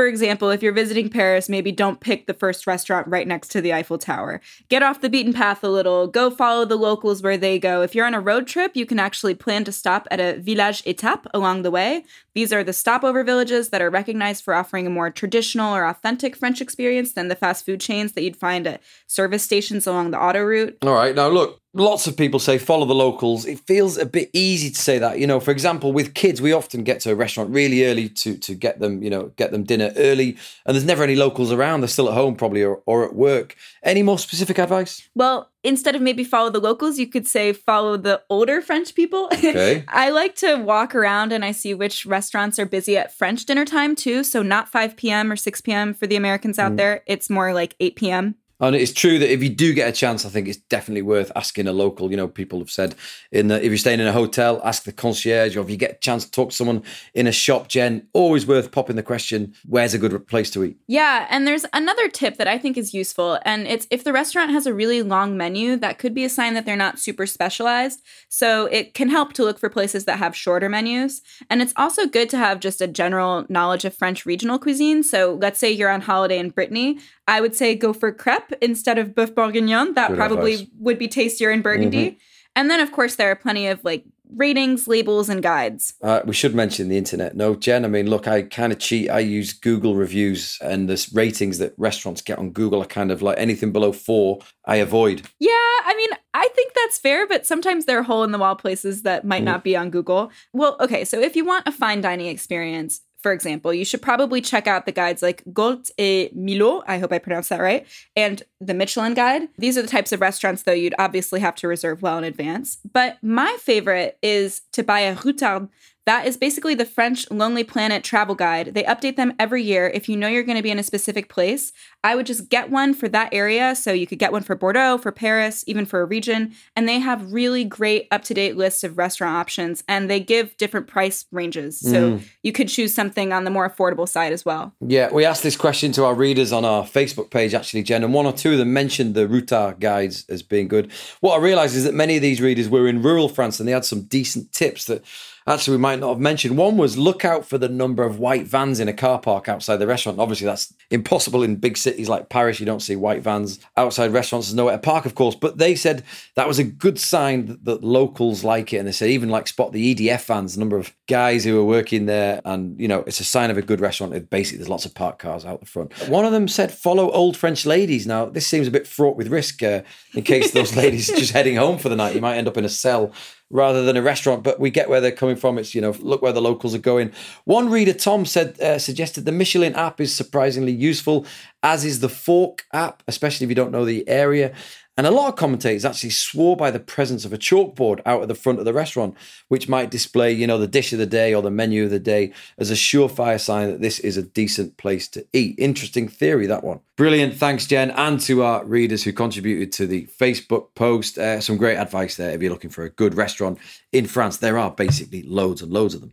For 0.00 0.06
example, 0.06 0.48
if 0.48 0.62
you're 0.62 0.72
visiting 0.72 1.10
Paris, 1.10 1.50
maybe 1.50 1.72
don't 1.72 2.00
pick 2.00 2.26
the 2.26 2.32
first 2.32 2.66
restaurant 2.66 3.06
right 3.06 3.28
next 3.28 3.48
to 3.48 3.60
the 3.60 3.74
Eiffel 3.74 3.98
Tower. 3.98 4.40
Get 4.70 4.82
off 4.82 5.02
the 5.02 5.10
beaten 5.10 5.34
path 5.34 5.62
a 5.62 5.68
little, 5.68 6.06
go 6.06 6.30
follow 6.30 6.64
the 6.64 6.78
locals 6.78 7.22
where 7.22 7.36
they 7.36 7.58
go. 7.58 7.82
If 7.82 7.94
you're 7.94 8.06
on 8.06 8.14
a 8.14 8.20
road 8.20 8.46
trip, 8.46 8.74
you 8.74 8.86
can 8.86 8.98
actually 8.98 9.34
plan 9.34 9.62
to 9.64 9.72
stop 9.72 10.08
at 10.10 10.18
a 10.18 10.40
village 10.40 10.82
étape 10.84 11.26
along 11.34 11.60
the 11.60 11.70
way. 11.70 12.06
These 12.34 12.50
are 12.50 12.64
the 12.64 12.72
stopover 12.72 13.22
villages 13.22 13.68
that 13.68 13.82
are 13.82 13.90
recognized 13.90 14.42
for 14.42 14.54
offering 14.54 14.86
a 14.86 14.90
more 14.90 15.10
traditional 15.10 15.76
or 15.76 15.84
authentic 15.84 16.34
French 16.34 16.62
experience 16.62 17.12
than 17.12 17.28
the 17.28 17.36
fast 17.36 17.66
food 17.66 17.82
chains 17.82 18.12
that 18.12 18.22
you'd 18.22 18.38
find 18.38 18.66
at 18.66 18.82
service 19.06 19.42
stations 19.42 19.86
along 19.86 20.12
the 20.12 20.16
autoroute. 20.16 20.76
All 20.80 20.94
right, 20.94 21.14
now 21.14 21.28
look, 21.28 21.59
lots 21.72 22.06
of 22.06 22.16
people 22.16 22.40
say 22.40 22.58
follow 22.58 22.84
the 22.84 22.94
locals. 22.94 23.46
It 23.46 23.60
feels 23.60 23.96
a 23.96 24.04
bit 24.06 24.28
easy 24.32 24.70
to 24.70 24.80
say 24.80 24.98
that. 24.98 25.18
You 25.18 25.26
know, 25.26 25.38
for 25.40 25.50
example, 25.52 25.92
with 25.92 26.14
kids, 26.14 26.40
we 26.42 26.52
often 26.52 26.82
get 26.82 27.00
to 27.02 27.12
a 27.12 27.14
restaurant 27.14 27.50
really 27.50 27.86
early 27.86 28.08
to 28.08 28.36
to 28.38 28.54
get 28.54 28.80
them, 28.80 29.02
you 29.02 29.10
know, 29.10 29.32
get 29.36 29.50
them 29.52 29.62
dinner 29.64 29.92
early, 29.96 30.36
and 30.66 30.74
there's 30.74 30.84
never 30.84 31.02
any 31.04 31.16
locals 31.16 31.52
around. 31.52 31.80
They're 31.80 31.88
still 31.88 32.08
at 32.08 32.14
home 32.14 32.34
probably 32.36 32.62
or, 32.64 32.82
or 32.86 33.04
at 33.04 33.14
work. 33.14 33.56
Any 33.82 34.02
more 34.02 34.18
specific 34.18 34.58
advice? 34.58 35.08
Well, 35.14 35.50
instead 35.62 35.94
of 35.94 36.02
maybe 36.02 36.24
follow 36.24 36.50
the 36.50 36.60
locals, 36.60 36.98
you 36.98 37.06
could 37.06 37.26
say 37.26 37.52
follow 37.52 37.96
the 37.96 38.22
older 38.28 38.60
French 38.62 38.94
people. 38.94 39.28
Okay. 39.32 39.84
I 39.88 40.10
like 40.10 40.34
to 40.36 40.56
walk 40.56 40.94
around 40.94 41.32
and 41.32 41.44
I 41.44 41.52
see 41.52 41.72
which 41.74 42.04
restaurants 42.06 42.58
are 42.58 42.66
busy 42.66 42.96
at 42.96 43.14
French 43.14 43.44
dinner 43.46 43.64
time 43.64 43.94
too. 43.94 44.24
So 44.24 44.42
not 44.42 44.68
5 44.68 44.96
p.m. 44.96 45.30
or 45.30 45.36
6 45.36 45.60
p.m. 45.60 45.94
for 45.94 46.06
the 46.06 46.16
Americans 46.16 46.58
out 46.58 46.72
Mm. 46.72 46.76
there. 46.76 47.02
It's 47.06 47.30
more 47.30 47.52
like 47.54 47.74
8 47.80 47.96
p.m. 47.96 48.34
And 48.60 48.76
it's 48.76 48.92
true 48.92 49.18
that 49.18 49.32
if 49.32 49.42
you 49.42 49.48
do 49.48 49.72
get 49.72 49.88
a 49.88 49.92
chance, 49.92 50.24
I 50.24 50.28
think 50.28 50.48
it's 50.48 50.58
definitely 50.58 51.02
worth 51.02 51.32
asking 51.34 51.66
a 51.66 51.72
local. 51.72 52.10
You 52.10 52.16
know, 52.16 52.28
people 52.28 52.58
have 52.58 52.70
said 52.70 52.94
in 53.32 53.48
the, 53.48 53.56
if 53.56 53.66
you're 53.66 53.78
staying 53.78 54.00
in 54.00 54.06
a 54.06 54.12
hotel, 54.12 54.60
ask 54.64 54.84
the 54.84 54.92
concierge, 54.92 55.56
or 55.56 55.60
if 55.60 55.70
you 55.70 55.76
get 55.76 55.92
a 55.92 55.98
chance 55.98 56.24
to 56.24 56.30
talk 56.30 56.50
to 56.50 56.56
someone 56.56 56.82
in 57.14 57.26
a 57.26 57.32
shop, 57.32 57.68
Jen, 57.68 58.08
always 58.12 58.46
worth 58.46 58.70
popping 58.70 58.96
the 58.96 59.02
question, 59.02 59.54
where's 59.66 59.94
a 59.94 59.98
good 59.98 60.26
place 60.26 60.50
to 60.50 60.64
eat? 60.64 60.76
Yeah, 60.86 61.26
and 61.30 61.46
there's 61.46 61.66
another 61.72 62.08
tip 62.08 62.36
that 62.36 62.48
I 62.48 62.58
think 62.58 62.76
is 62.76 62.92
useful, 62.92 63.38
and 63.44 63.66
it's 63.66 63.86
if 63.90 64.04
the 64.04 64.12
restaurant 64.12 64.50
has 64.50 64.66
a 64.66 64.74
really 64.74 65.02
long 65.02 65.36
menu, 65.36 65.76
that 65.76 65.98
could 65.98 66.14
be 66.14 66.24
a 66.24 66.28
sign 66.28 66.54
that 66.54 66.66
they're 66.66 66.76
not 66.76 66.98
super 66.98 67.26
specialized. 67.26 68.02
So 68.28 68.66
it 68.66 68.94
can 68.94 69.08
help 69.08 69.32
to 69.34 69.44
look 69.44 69.58
for 69.58 69.68
places 69.68 70.04
that 70.04 70.18
have 70.18 70.36
shorter 70.36 70.68
menus. 70.68 71.22
And 71.48 71.62
it's 71.62 71.72
also 71.76 72.06
good 72.06 72.28
to 72.30 72.38
have 72.38 72.60
just 72.60 72.80
a 72.80 72.86
general 72.86 73.46
knowledge 73.48 73.84
of 73.84 73.94
French 73.94 74.26
regional 74.26 74.58
cuisine. 74.58 75.02
So 75.02 75.38
let's 75.40 75.58
say 75.58 75.70
you're 75.70 75.90
on 75.90 76.02
holiday 76.02 76.38
in 76.38 76.50
Brittany, 76.50 76.98
I 77.30 77.40
would 77.40 77.54
say 77.54 77.76
go 77.76 77.92
for 77.92 78.10
crepe 78.10 78.52
instead 78.60 78.98
of 78.98 79.10
boeuf 79.14 79.34
bourguignon. 79.34 79.94
That 79.94 80.08
Good 80.08 80.16
probably 80.16 80.54
advice. 80.54 80.68
would 80.80 80.98
be 80.98 81.06
tastier 81.06 81.50
in 81.50 81.62
Burgundy. 81.62 82.18
And 82.56 82.68
then, 82.68 82.80
of 82.80 82.90
course, 82.90 83.14
there 83.14 83.30
are 83.30 83.36
plenty 83.36 83.68
of 83.68 83.84
like 83.84 84.04
ratings, 84.34 84.88
labels, 84.88 85.28
and 85.28 85.40
guides. 85.40 85.94
Uh, 86.02 86.20
we 86.24 86.34
should 86.34 86.54
mention 86.56 86.88
the 86.88 86.98
internet. 86.98 87.36
No, 87.36 87.54
Jen, 87.54 87.84
I 87.84 87.88
mean, 87.88 88.10
look, 88.10 88.26
I 88.26 88.42
kind 88.42 88.72
of 88.72 88.80
cheat. 88.80 89.08
I 89.10 89.20
use 89.20 89.52
Google 89.52 89.94
reviews 89.94 90.58
and 90.60 90.88
the 90.88 91.08
ratings 91.12 91.58
that 91.58 91.72
restaurants 91.76 92.20
get 92.20 92.38
on 92.38 92.50
Google 92.50 92.82
are 92.82 92.86
kind 92.86 93.12
of 93.12 93.22
like 93.22 93.38
anything 93.38 93.70
below 93.70 93.92
four, 93.92 94.40
I 94.64 94.76
avoid. 94.76 95.22
Yeah, 95.38 95.50
I 95.50 95.94
mean, 95.96 96.10
I 96.34 96.48
think 96.54 96.72
that's 96.74 96.98
fair, 96.98 97.28
but 97.28 97.46
sometimes 97.46 97.84
there 97.84 97.98
are 97.98 98.02
hole 98.02 98.24
in 98.24 98.32
the 98.32 98.38
wall 98.38 98.56
places 98.56 99.02
that 99.02 99.24
might 99.24 99.44
not 99.44 99.62
be 99.62 99.76
on 99.76 99.90
Google. 99.90 100.30
Well, 100.52 100.76
okay, 100.80 101.04
so 101.04 101.20
if 101.20 101.36
you 101.36 101.44
want 101.44 101.68
a 101.68 101.72
fine 101.72 102.00
dining 102.00 102.26
experience, 102.26 103.02
for 103.22 103.32
example, 103.32 103.72
you 103.74 103.84
should 103.84 104.02
probably 104.02 104.40
check 104.40 104.66
out 104.66 104.86
the 104.86 104.92
guides 104.92 105.22
like 105.22 105.42
Gault 105.52 105.90
et 105.98 106.34
Millau, 106.34 106.82
I 106.86 106.98
hope 106.98 107.12
I 107.12 107.18
pronounced 107.18 107.50
that 107.50 107.60
right, 107.60 107.86
and 108.16 108.42
the 108.60 108.74
Michelin 108.74 109.14
Guide. 109.14 109.48
These 109.58 109.76
are 109.76 109.82
the 109.82 109.88
types 109.88 110.12
of 110.12 110.20
restaurants, 110.20 110.62
though, 110.62 110.72
you'd 110.72 110.94
obviously 110.98 111.40
have 111.40 111.54
to 111.56 111.68
reserve 111.68 112.02
well 112.02 112.18
in 112.18 112.24
advance. 112.24 112.78
But 112.92 113.18
my 113.22 113.56
favorite 113.60 114.18
is 114.22 114.62
to 114.72 114.82
buy 114.82 115.00
a 115.00 115.16
Routard. 115.16 115.68
That 116.06 116.26
is 116.26 116.36
basically 116.36 116.74
the 116.74 116.84
French 116.84 117.30
Lonely 117.30 117.62
Planet 117.62 118.02
travel 118.02 118.34
guide. 118.34 118.74
They 118.74 118.82
update 118.84 119.16
them 119.16 119.34
every 119.38 119.62
year. 119.62 119.88
If 119.92 120.08
you 120.08 120.16
know 120.16 120.28
you're 120.28 120.42
going 120.42 120.56
to 120.56 120.62
be 120.62 120.70
in 120.70 120.78
a 120.78 120.82
specific 120.82 121.28
place, 121.28 121.72
I 122.02 122.16
would 122.16 122.26
just 122.26 122.48
get 122.48 122.70
one 122.70 122.94
for 122.94 123.08
that 123.08 123.32
area. 123.32 123.76
So 123.76 123.92
you 123.92 124.06
could 124.06 124.18
get 124.18 124.32
one 124.32 124.42
for 124.42 124.54
Bordeaux, 124.54 124.98
for 124.98 125.12
Paris, 125.12 125.62
even 125.66 125.84
for 125.84 126.00
a 126.00 126.04
region. 126.06 126.54
And 126.74 126.88
they 126.88 126.98
have 126.98 127.32
really 127.32 127.64
great 127.64 128.08
up 128.10 128.22
to 128.24 128.34
date 128.34 128.56
lists 128.56 128.82
of 128.82 128.96
restaurant 128.96 129.36
options 129.36 129.84
and 129.88 130.10
they 130.10 130.20
give 130.20 130.56
different 130.56 130.86
price 130.86 131.26
ranges. 131.30 131.78
So 131.78 132.12
mm. 132.18 132.22
you 132.42 132.52
could 132.52 132.68
choose 132.68 132.94
something 132.94 133.32
on 133.32 133.44
the 133.44 133.50
more 133.50 133.68
affordable 133.68 134.08
side 134.08 134.32
as 134.32 134.44
well. 134.44 134.74
Yeah, 134.80 135.12
we 135.12 135.24
asked 135.24 135.42
this 135.42 135.56
question 135.56 135.92
to 135.92 136.04
our 136.04 136.14
readers 136.14 136.52
on 136.52 136.64
our 136.64 136.84
Facebook 136.84 137.30
page, 137.30 137.52
actually, 137.52 137.82
Jen, 137.82 138.04
and 138.04 138.14
one 138.14 138.26
or 138.26 138.32
two 138.32 138.52
of 138.52 138.58
them 138.58 138.72
mentioned 138.72 139.14
the 139.14 139.26
Routard 139.26 139.80
guides 139.80 140.24
as 140.28 140.42
being 140.42 140.68
good. 140.68 140.90
What 141.20 141.38
I 141.38 141.42
realised 141.42 141.76
is 141.76 141.84
that 141.84 141.94
many 141.94 142.16
of 142.16 142.22
these 142.22 142.40
readers 142.40 142.68
were 142.68 142.88
in 142.88 143.02
rural 143.02 143.28
France 143.28 143.60
and 143.60 143.68
they 143.68 143.72
had 143.72 143.84
some 143.84 144.02
decent 144.02 144.52
tips 144.52 144.86
that 144.86 145.04
actually 145.50 145.76
we 145.76 145.82
might 145.82 145.98
not 145.98 146.10
have 146.10 146.18
mentioned. 146.18 146.56
One 146.56 146.76
was 146.76 146.96
look 146.96 147.24
out 147.24 147.44
for 147.44 147.58
the 147.58 147.68
number 147.68 148.02
of 148.04 148.18
white 148.18 148.46
vans 148.46 148.80
in 148.80 148.88
a 148.88 148.92
car 148.92 149.18
park 149.18 149.48
outside 149.48 149.76
the 149.76 149.86
restaurant. 149.86 150.18
Obviously, 150.18 150.46
that's 150.46 150.72
impossible 150.90 151.42
in 151.42 151.56
big 151.56 151.76
cities 151.76 152.08
like 152.08 152.28
Paris. 152.28 152.60
You 152.60 152.66
don't 152.66 152.80
see 152.80 152.96
white 152.96 153.22
vans 153.22 153.58
outside 153.76 154.12
restaurants. 154.12 154.48
There's 154.48 154.54
nowhere 154.54 154.76
to 154.76 154.82
park, 154.82 155.06
of 155.06 155.14
course. 155.14 155.34
But 155.34 155.58
they 155.58 155.74
said 155.74 156.04
that 156.36 156.48
was 156.48 156.58
a 156.58 156.64
good 156.64 156.98
sign 156.98 157.46
that, 157.46 157.64
that 157.64 157.84
locals 157.84 158.44
like 158.44 158.72
it. 158.72 158.78
And 158.78 158.88
they 158.88 158.92
said 158.92 159.10
even 159.10 159.28
like 159.28 159.48
spot 159.48 159.72
the 159.72 159.94
EDF 159.94 160.24
vans, 160.24 160.54
the 160.54 160.60
number 160.60 160.76
of 160.76 160.92
guys 161.08 161.44
who 161.44 161.58
are 161.58 161.64
working 161.64 162.06
there. 162.06 162.40
And, 162.44 162.80
you 162.80 162.88
know, 162.88 163.04
it's 163.06 163.20
a 163.20 163.24
sign 163.24 163.50
of 163.50 163.58
a 163.58 163.62
good 163.62 163.80
restaurant. 163.80 164.14
If 164.14 164.30
basically, 164.30 164.58
there's 164.58 164.68
lots 164.68 164.84
of 164.84 164.94
parked 164.94 165.20
cars 165.20 165.44
out 165.44 165.60
the 165.60 165.66
front. 165.66 165.92
One 166.08 166.24
of 166.24 166.32
them 166.32 166.48
said 166.48 166.72
follow 166.72 167.10
old 167.10 167.36
French 167.36 167.66
ladies. 167.66 168.06
Now, 168.06 168.26
this 168.26 168.46
seems 168.46 168.68
a 168.68 168.70
bit 168.70 168.86
fraught 168.86 169.16
with 169.16 169.28
risk 169.28 169.62
uh, 169.62 169.82
in 170.14 170.22
case 170.22 170.52
those 170.52 170.76
ladies 170.82 171.10
are 171.10 171.16
just 171.16 171.32
heading 171.32 171.56
home 171.56 171.78
for 171.78 171.88
the 171.88 171.96
night. 171.96 172.14
You 172.14 172.20
might 172.20 172.36
end 172.36 172.48
up 172.48 172.56
in 172.56 172.64
a 172.64 172.68
cell 172.68 173.12
rather 173.50 173.82
than 173.84 173.96
a 173.96 174.02
restaurant. 174.02 174.42
But 174.42 174.60
we 174.60 174.70
get 174.70 174.88
where 174.88 175.00
they're 175.00 175.12
coming 175.12 175.36
from. 175.36 175.58
It's 175.58 175.74
you 175.74 175.80
know, 175.80 175.94
look 176.00 176.22
where 176.22 176.32
the 176.32 176.40
locals 176.40 176.74
are 176.74 176.78
going. 176.78 177.12
One 177.44 177.68
reader, 177.68 177.92
Tom, 177.92 178.24
said 178.24 178.60
uh, 178.60 178.78
suggested 178.78 179.24
the 179.24 179.32
Michelin 179.32 179.74
app 179.74 180.00
is 180.00 180.14
surprisingly 180.14 180.72
useful, 180.72 181.26
as 181.62 181.84
is 181.84 182.00
the 182.00 182.08
Fork 182.08 182.64
app, 182.72 183.02
especially 183.08 183.44
if 183.44 183.48
you 183.50 183.54
don't 183.54 183.72
know 183.72 183.84
the 183.84 184.08
area. 184.08 184.52
And 184.96 185.06
a 185.06 185.10
lot 185.10 185.28
of 185.28 185.36
commentators 185.36 185.86
actually 185.86 186.10
swore 186.10 186.58
by 186.58 186.70
the 186.70 186.78
presence 186.78 187.24
of 187.24 187.32
a 187.32 187.38
chalkboard 187.38 188.02
out 188.04 188.20
at 188.20 188.28
the 188.28 188.34
front 188.34 188.58
of 188.58 188.66
the 188.66 188.74
restaurant, 188.74 189.14
which 189.48 189.66
might 189.66 189.90
display, 189.90 190.30
you 190.30 190.46
know, 190.46 190.58
the 190.58 190.66
dish 190.66 190.92
of 190.92 190.98
the 190.98 191.06
day 191.06 191.32
or 191.32 191.40
the 191.40 191.50
menu 191.50 191.84
of 191.84 191.90
the 191.90 191.98
day 191.98 192.34
as 192.58 192.70
a 192.70 192.74
surefire 192.74 193.40
sign 193.40 193.70
that 193.70 193.80
this 193.80 193.98
is 194.00 194.18
a 194.18 194.22
decent 194.22 194.76
place 194.76 195.08
to 195.08 195.26
eat. 195.32 195.58
Interesting 195.58 196.06
theory, 196.06 196.46
that 196.46 196.64
one. 196.64 196.80
Brilliant. 196.96 197.34
Thanks, 197.34 197.66
Jen, 197.66 197.92
and 197.92 198.20
to 198.20 198.42
our 198.42 198.62
readers 198.64 199.02
who 199.02 199.12
contributed 199.14 199.72
to 199.72 199.86
the 199.86 200.06
Facebook 200.18 200.74
post. 200.74 201.16
Uh, 201.16 201.40
some 201.40 201.56
great 201.56 201.76
advice 201.76 202.16
there 202.16 202.32
if 202.32 202.42
you're 202.42 202.52
looking 202.52 202.68
for 202.68 202.84
a 202.84 202.90
good 202.90 203.14
restaurant 203.14 203.58
in 203.92 204.06
France. 204.06 204.36
There 204.36 204.58
are 204.58 204.70
basically 204.70 205.22
loads 205.22 205.62
and 205.62 205.72
loads 205.72 205.94
of 205.94 206.02
them. 206.02 206.12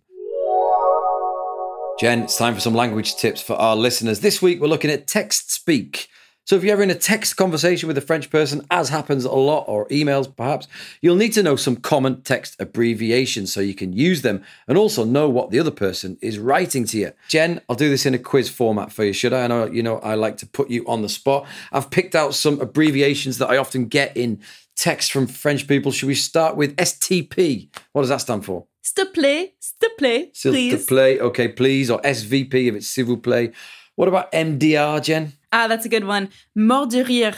Jen, 1.99 2.21
it's 2.21 2.37
time 2.37 2.53
for 2.53 2.59
some 2.59 2.75
language 2.75 3.15
tips 3.15 3.41
for 3.41 3.55
our 3.55 3.75
listeners. 3.75 4.19
This 4.19 4.39
week, 4.39 4.61
we're 4.61 4.67
looking 4.67 4.91
at 4.91 5.07
text 5.07 5.51
speak. 5.51 6.09
So, 6.45 6.55
if 6.55 6.63
you're 6.63 6.73
ever 6.73 6.83
in 6.83 6.91
a 6.91 6.95
text 6.95 7.35
conversation 7.37 7.87
with 7.87 7.97
a 7.97 8.01
French 8.01 8.29
person, 8.29 8.67
as 8.69 8.89
happens 8.89 9.25
a 9.25 9.31
lot, 9.31 9.65
or 9.67 9.87
emails 9.87 10.33
perhaps, 10.33 10.67
you'll 11.01 11.15
need 11.15 11.33
to 11.33 11.41
know 11.41 11.55
some 11.55 11.75
common 11.75 12.21
text 12.21 12.55
abbreviations 12.59 13.51
so 13.51 13.61
you 13.61 13.73
can 13.73 13.93
use 13.93 14.21
them 14.21 14.43
and 14.67 14.77
also 14.77 15.03
know 15.05 15.27
what 15.27 15.49
the 15.49 15.59
other 15.59 15.71
person 15.71 16.19
is 16.21 16.37
writing 16.37 16.85
to 16.85 16.99
you. 16.99 17.13
Jen, 17.29 17.61
I'll 17.67 17.75
do 17.75 17.89
this 17.89 18.05
in 18.05 18.13
a 18.13 18.19
quiz 18.19 18.47
format 18.47 18.91
for 18.91 19.03
you, 19.03 19.11
should 19.11 19.33
I? 19.33 19.45
I 19.45 19.47
know 19.47 19.65
you 19.65 19.81
know 19.81 19.97
I 19.97 20.13
like 20.13 20.37
to 20.37 20.45
put 20.45 20.69
you 20.69 20.85
on 20.87 21.01
the 21.01 21.09
spot. 21.09 21.47
I've 21.71 21.89
picked 21.89 22.13
out 22.13 22.35
some 22.35 22.61
abbreviations 22.61 23.39
that 23.39 23.49
I 23.49 23.57
often 23.57 23.87
get 23.87 24.15
in 24.15 24.39
text 24.75 25.11
from 25.11 25.25
French 25.25 25.67
people. 25.67 25.91
Should 25.91 26.05
we 26.05 26.13
start 26.13 26.55
with 26.55 26.75
STP? 26.75 27.69
What 27.93 28.03
does 28.03 28.09
that 28.09 28.21
stand 28.21 28.45
for? 28.45 28.67
S'il 28.87 29.05
te 29.05 29.11
plaît, 29.11 29.55
s'il 29.81 29.89
play, 29.97 30.29
S'il 30.33 30.51
te 30.51 30.55
please. 30.57 30.85
plaît, 30.85 31.19
okay, 31.21 31.47
please, 31.47 31.89
or 31.91 31.99
SVP 32.03 32.67
if 32.67 32.75
it's 32.75 32.87
s'il 32.87 33.05
vous 33.05 33.17
plaît. 33.21 33.51
What 33.95 34.07
about 34.07 34.31
MDR, 34.31 35.01
Jen? 35.03 35.33
Ah, 35.51 35.67
that's 35.67 35.85
a 35.85 35.89
good 35.89 36.05
one. 36.05 36.29
Mort 36.55 36.89
de 36.91 37.03
rire. 37.03 37.35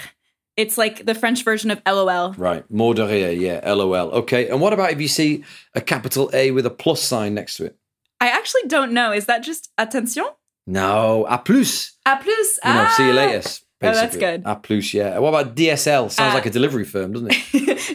It's 0.57 0.77
like 0.77 1.05
the 1.05 1.15
French 1.15 1.43
version 1.45 1.71
of 1.71 1.79
LOL. 1.85 2.33
Right, 2.37 2.63
mort 2.69 2.97
de 2.97 3.05
rire, 3.05 3.31
yeah, 3.31 3.61
LOL. 3.65 4.11
Okay, 4.23 4.49
and 4.49 4.59
what 4.59 4.73
about 4.73 4.91
if 4.91 4.99
you 4.99 5.07
see 5.07 5.43
a 5.73 5.79
capital 5.81 6.29
A 6.33 6.51
with 6.51 6.65
a 6.65 6.69
plus 6.69 7.01
sign 7.01 7.33
next 7.33 7.55
to 7.57 7.65
it? 7.65 7.77
I 8.19 8.27
actually 8.27 8.63
don't 8.67 8.91
know. 8.91 9.13
Is 9.13 9.25
that 9.27 9.41
just 9.43 9.69
attention? 9.77 10.25
No, 10.67 11.25
a 11.29 11.37
plus. 11.37 11.93
A 12.05 12.17
plus. 12.17 12.59
You 12.65 12.73
know, 12.73 12.87
see 12.97 13.03
you 13.05 13.11
Ah. 13.11 13.15
later. 13.15 13.41
Oh, 13.81 13.93
that's 13.93 14.17
good. 14.17 14.41
A 14.45 14.57
plus, 14.57 14.93
yeah. 14.93 15.17
What 15.19 15.29
about 15.29 15.55
DSL? 15.55 16.09
Sounds 16.11 16.31
Ah. 16.31 16.35
like 16.35 16.45
a 16.45 16.49
delivery 16.49 16.83
firm, 16.83 17.13
doesn't 17.13 17.31
it? 17.31 17.37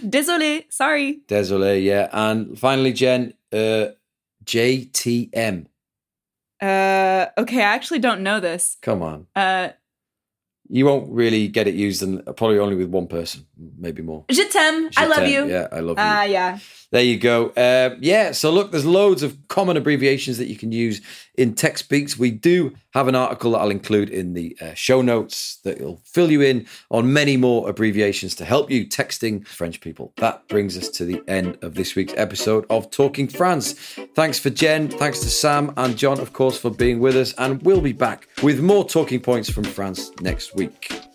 Désolé. 0.10 0.64
Sorry. 0.70 1.20
Désolé, 1.28 1.82
yeah. 1.84 2.08
And 2.10 2.58
finally, 2.58 2.94
Jen, 2.94 3.34
uh, 3.52 3.88
JTM. 4.44 5.66
Uh, 6.62 7.26
okay, 7.36 7.58
I 7.58 7.74
actually 7.74 7.98
don't 8.00 8.22
know 8.22 8.40
this. 8.40 8.76
Come 8.82 9.02
on. 9.02 9.26
Uh, 9.36 9.68
You 10.70 10.86
won't 10.86 11.10
really 11.12 11.48
get 11.48 11.66
it 11.66 11.74
used, 11.74 12.02
and 12.02 12.24
probably 12.36 12.58
only 12.58 12.74
with 12.74 12.88
one 12.88 13.06
person, 13.06 13.44
maybe 13.78 14.02
more. 14.02 14.24
je 14.30 14.44
t'aime. 14.48 14.88
I 14.96 15.06
love 15.06 15.28
you. 15.28 15.46
Yeah, 15.46 15.68
I 15.70 15.80
love 15.80 15.98
you. 15.98 16.04
Ah, 16.04 16.24
yeah. 16.24 16.58
There 16.90 17.02
you 17.02 17.18
go. 17.18 17.48
Uh, 17.50 17.96
yeah, 18.00 18.32
so 18.32 18.52
look, 18.52 18.70
there's 18.70 18.86
loads 18.86 19.22
of 19.22 19.36
common 19.48 19.76
abbreviations 19.76 20.38
that 20.38 20.46
you 20.46 20.56
can 20.56 20.70
use 20.70 21.00
in 21.36 21.54
text 21.54 21.84
speaks. 21.84 22.18
We 22.18 22.30
do 22.30 22.74
have 22.92 23.08
an 23.08 23.14
article 23.16 23.52
that 23.52 23.58
I'll 23.58 23.70
include 23.70 24.10
in 24.10 24.34
the 24.34 24.56
uh, 24.60 24.74
show 24.74 25.02
notes 25.02 25.56
that 25.64 25.80
will 25.80 26.00
fill 26.04 26.30
you 26.30 26.40
in 26.40 26.66
on 26.90 27.12
many 27.12 27.36
more 27.36 27.68
abbreviations 27.68 28.34
to 28.36 28.44
help 28.44 28.70
you 28.70 28.86
texting 28.86 29.46
French 29.46 29.80
people. 29.80 30.12
That 30.16 30.46
brings 30.48 30.78
us 30.78 30.88
to 30.90 31.04
the 31.04 31.22
end 31.26 31.58
of 31.62 31.74
this 31.74 31.94
week's 31.96 32.14
episode 32.16 32.64
of 32.70 32.90
Talking 32.90 33.26
France. 33.26 33.72
Thanks 34.14 34.38
for 34.38 34.50
Jen, 34.50 34.88
thanks 34.88 35.20
to 35.20 35.28
Sam 35.28 35.72
and 35.76 35.96
John, 35.96 36.20
of 36.20 36.32
course, 36.32 36.58
for 36.58 36.70
being 36.70 37.00
with 37.00 37.16
us, 37.16 37.34
and 37.38 37.60
we'll 37.62 37.80
be 37.80 37.92
back 37.92 38.28
with 38.42 38.60
more 38.60 38.84
talking 38.84 39.20
points 39.20 39.50
from 39.50 39.64
France 39.64 40.12
next 40.20 40.54
week. 40.54 41.13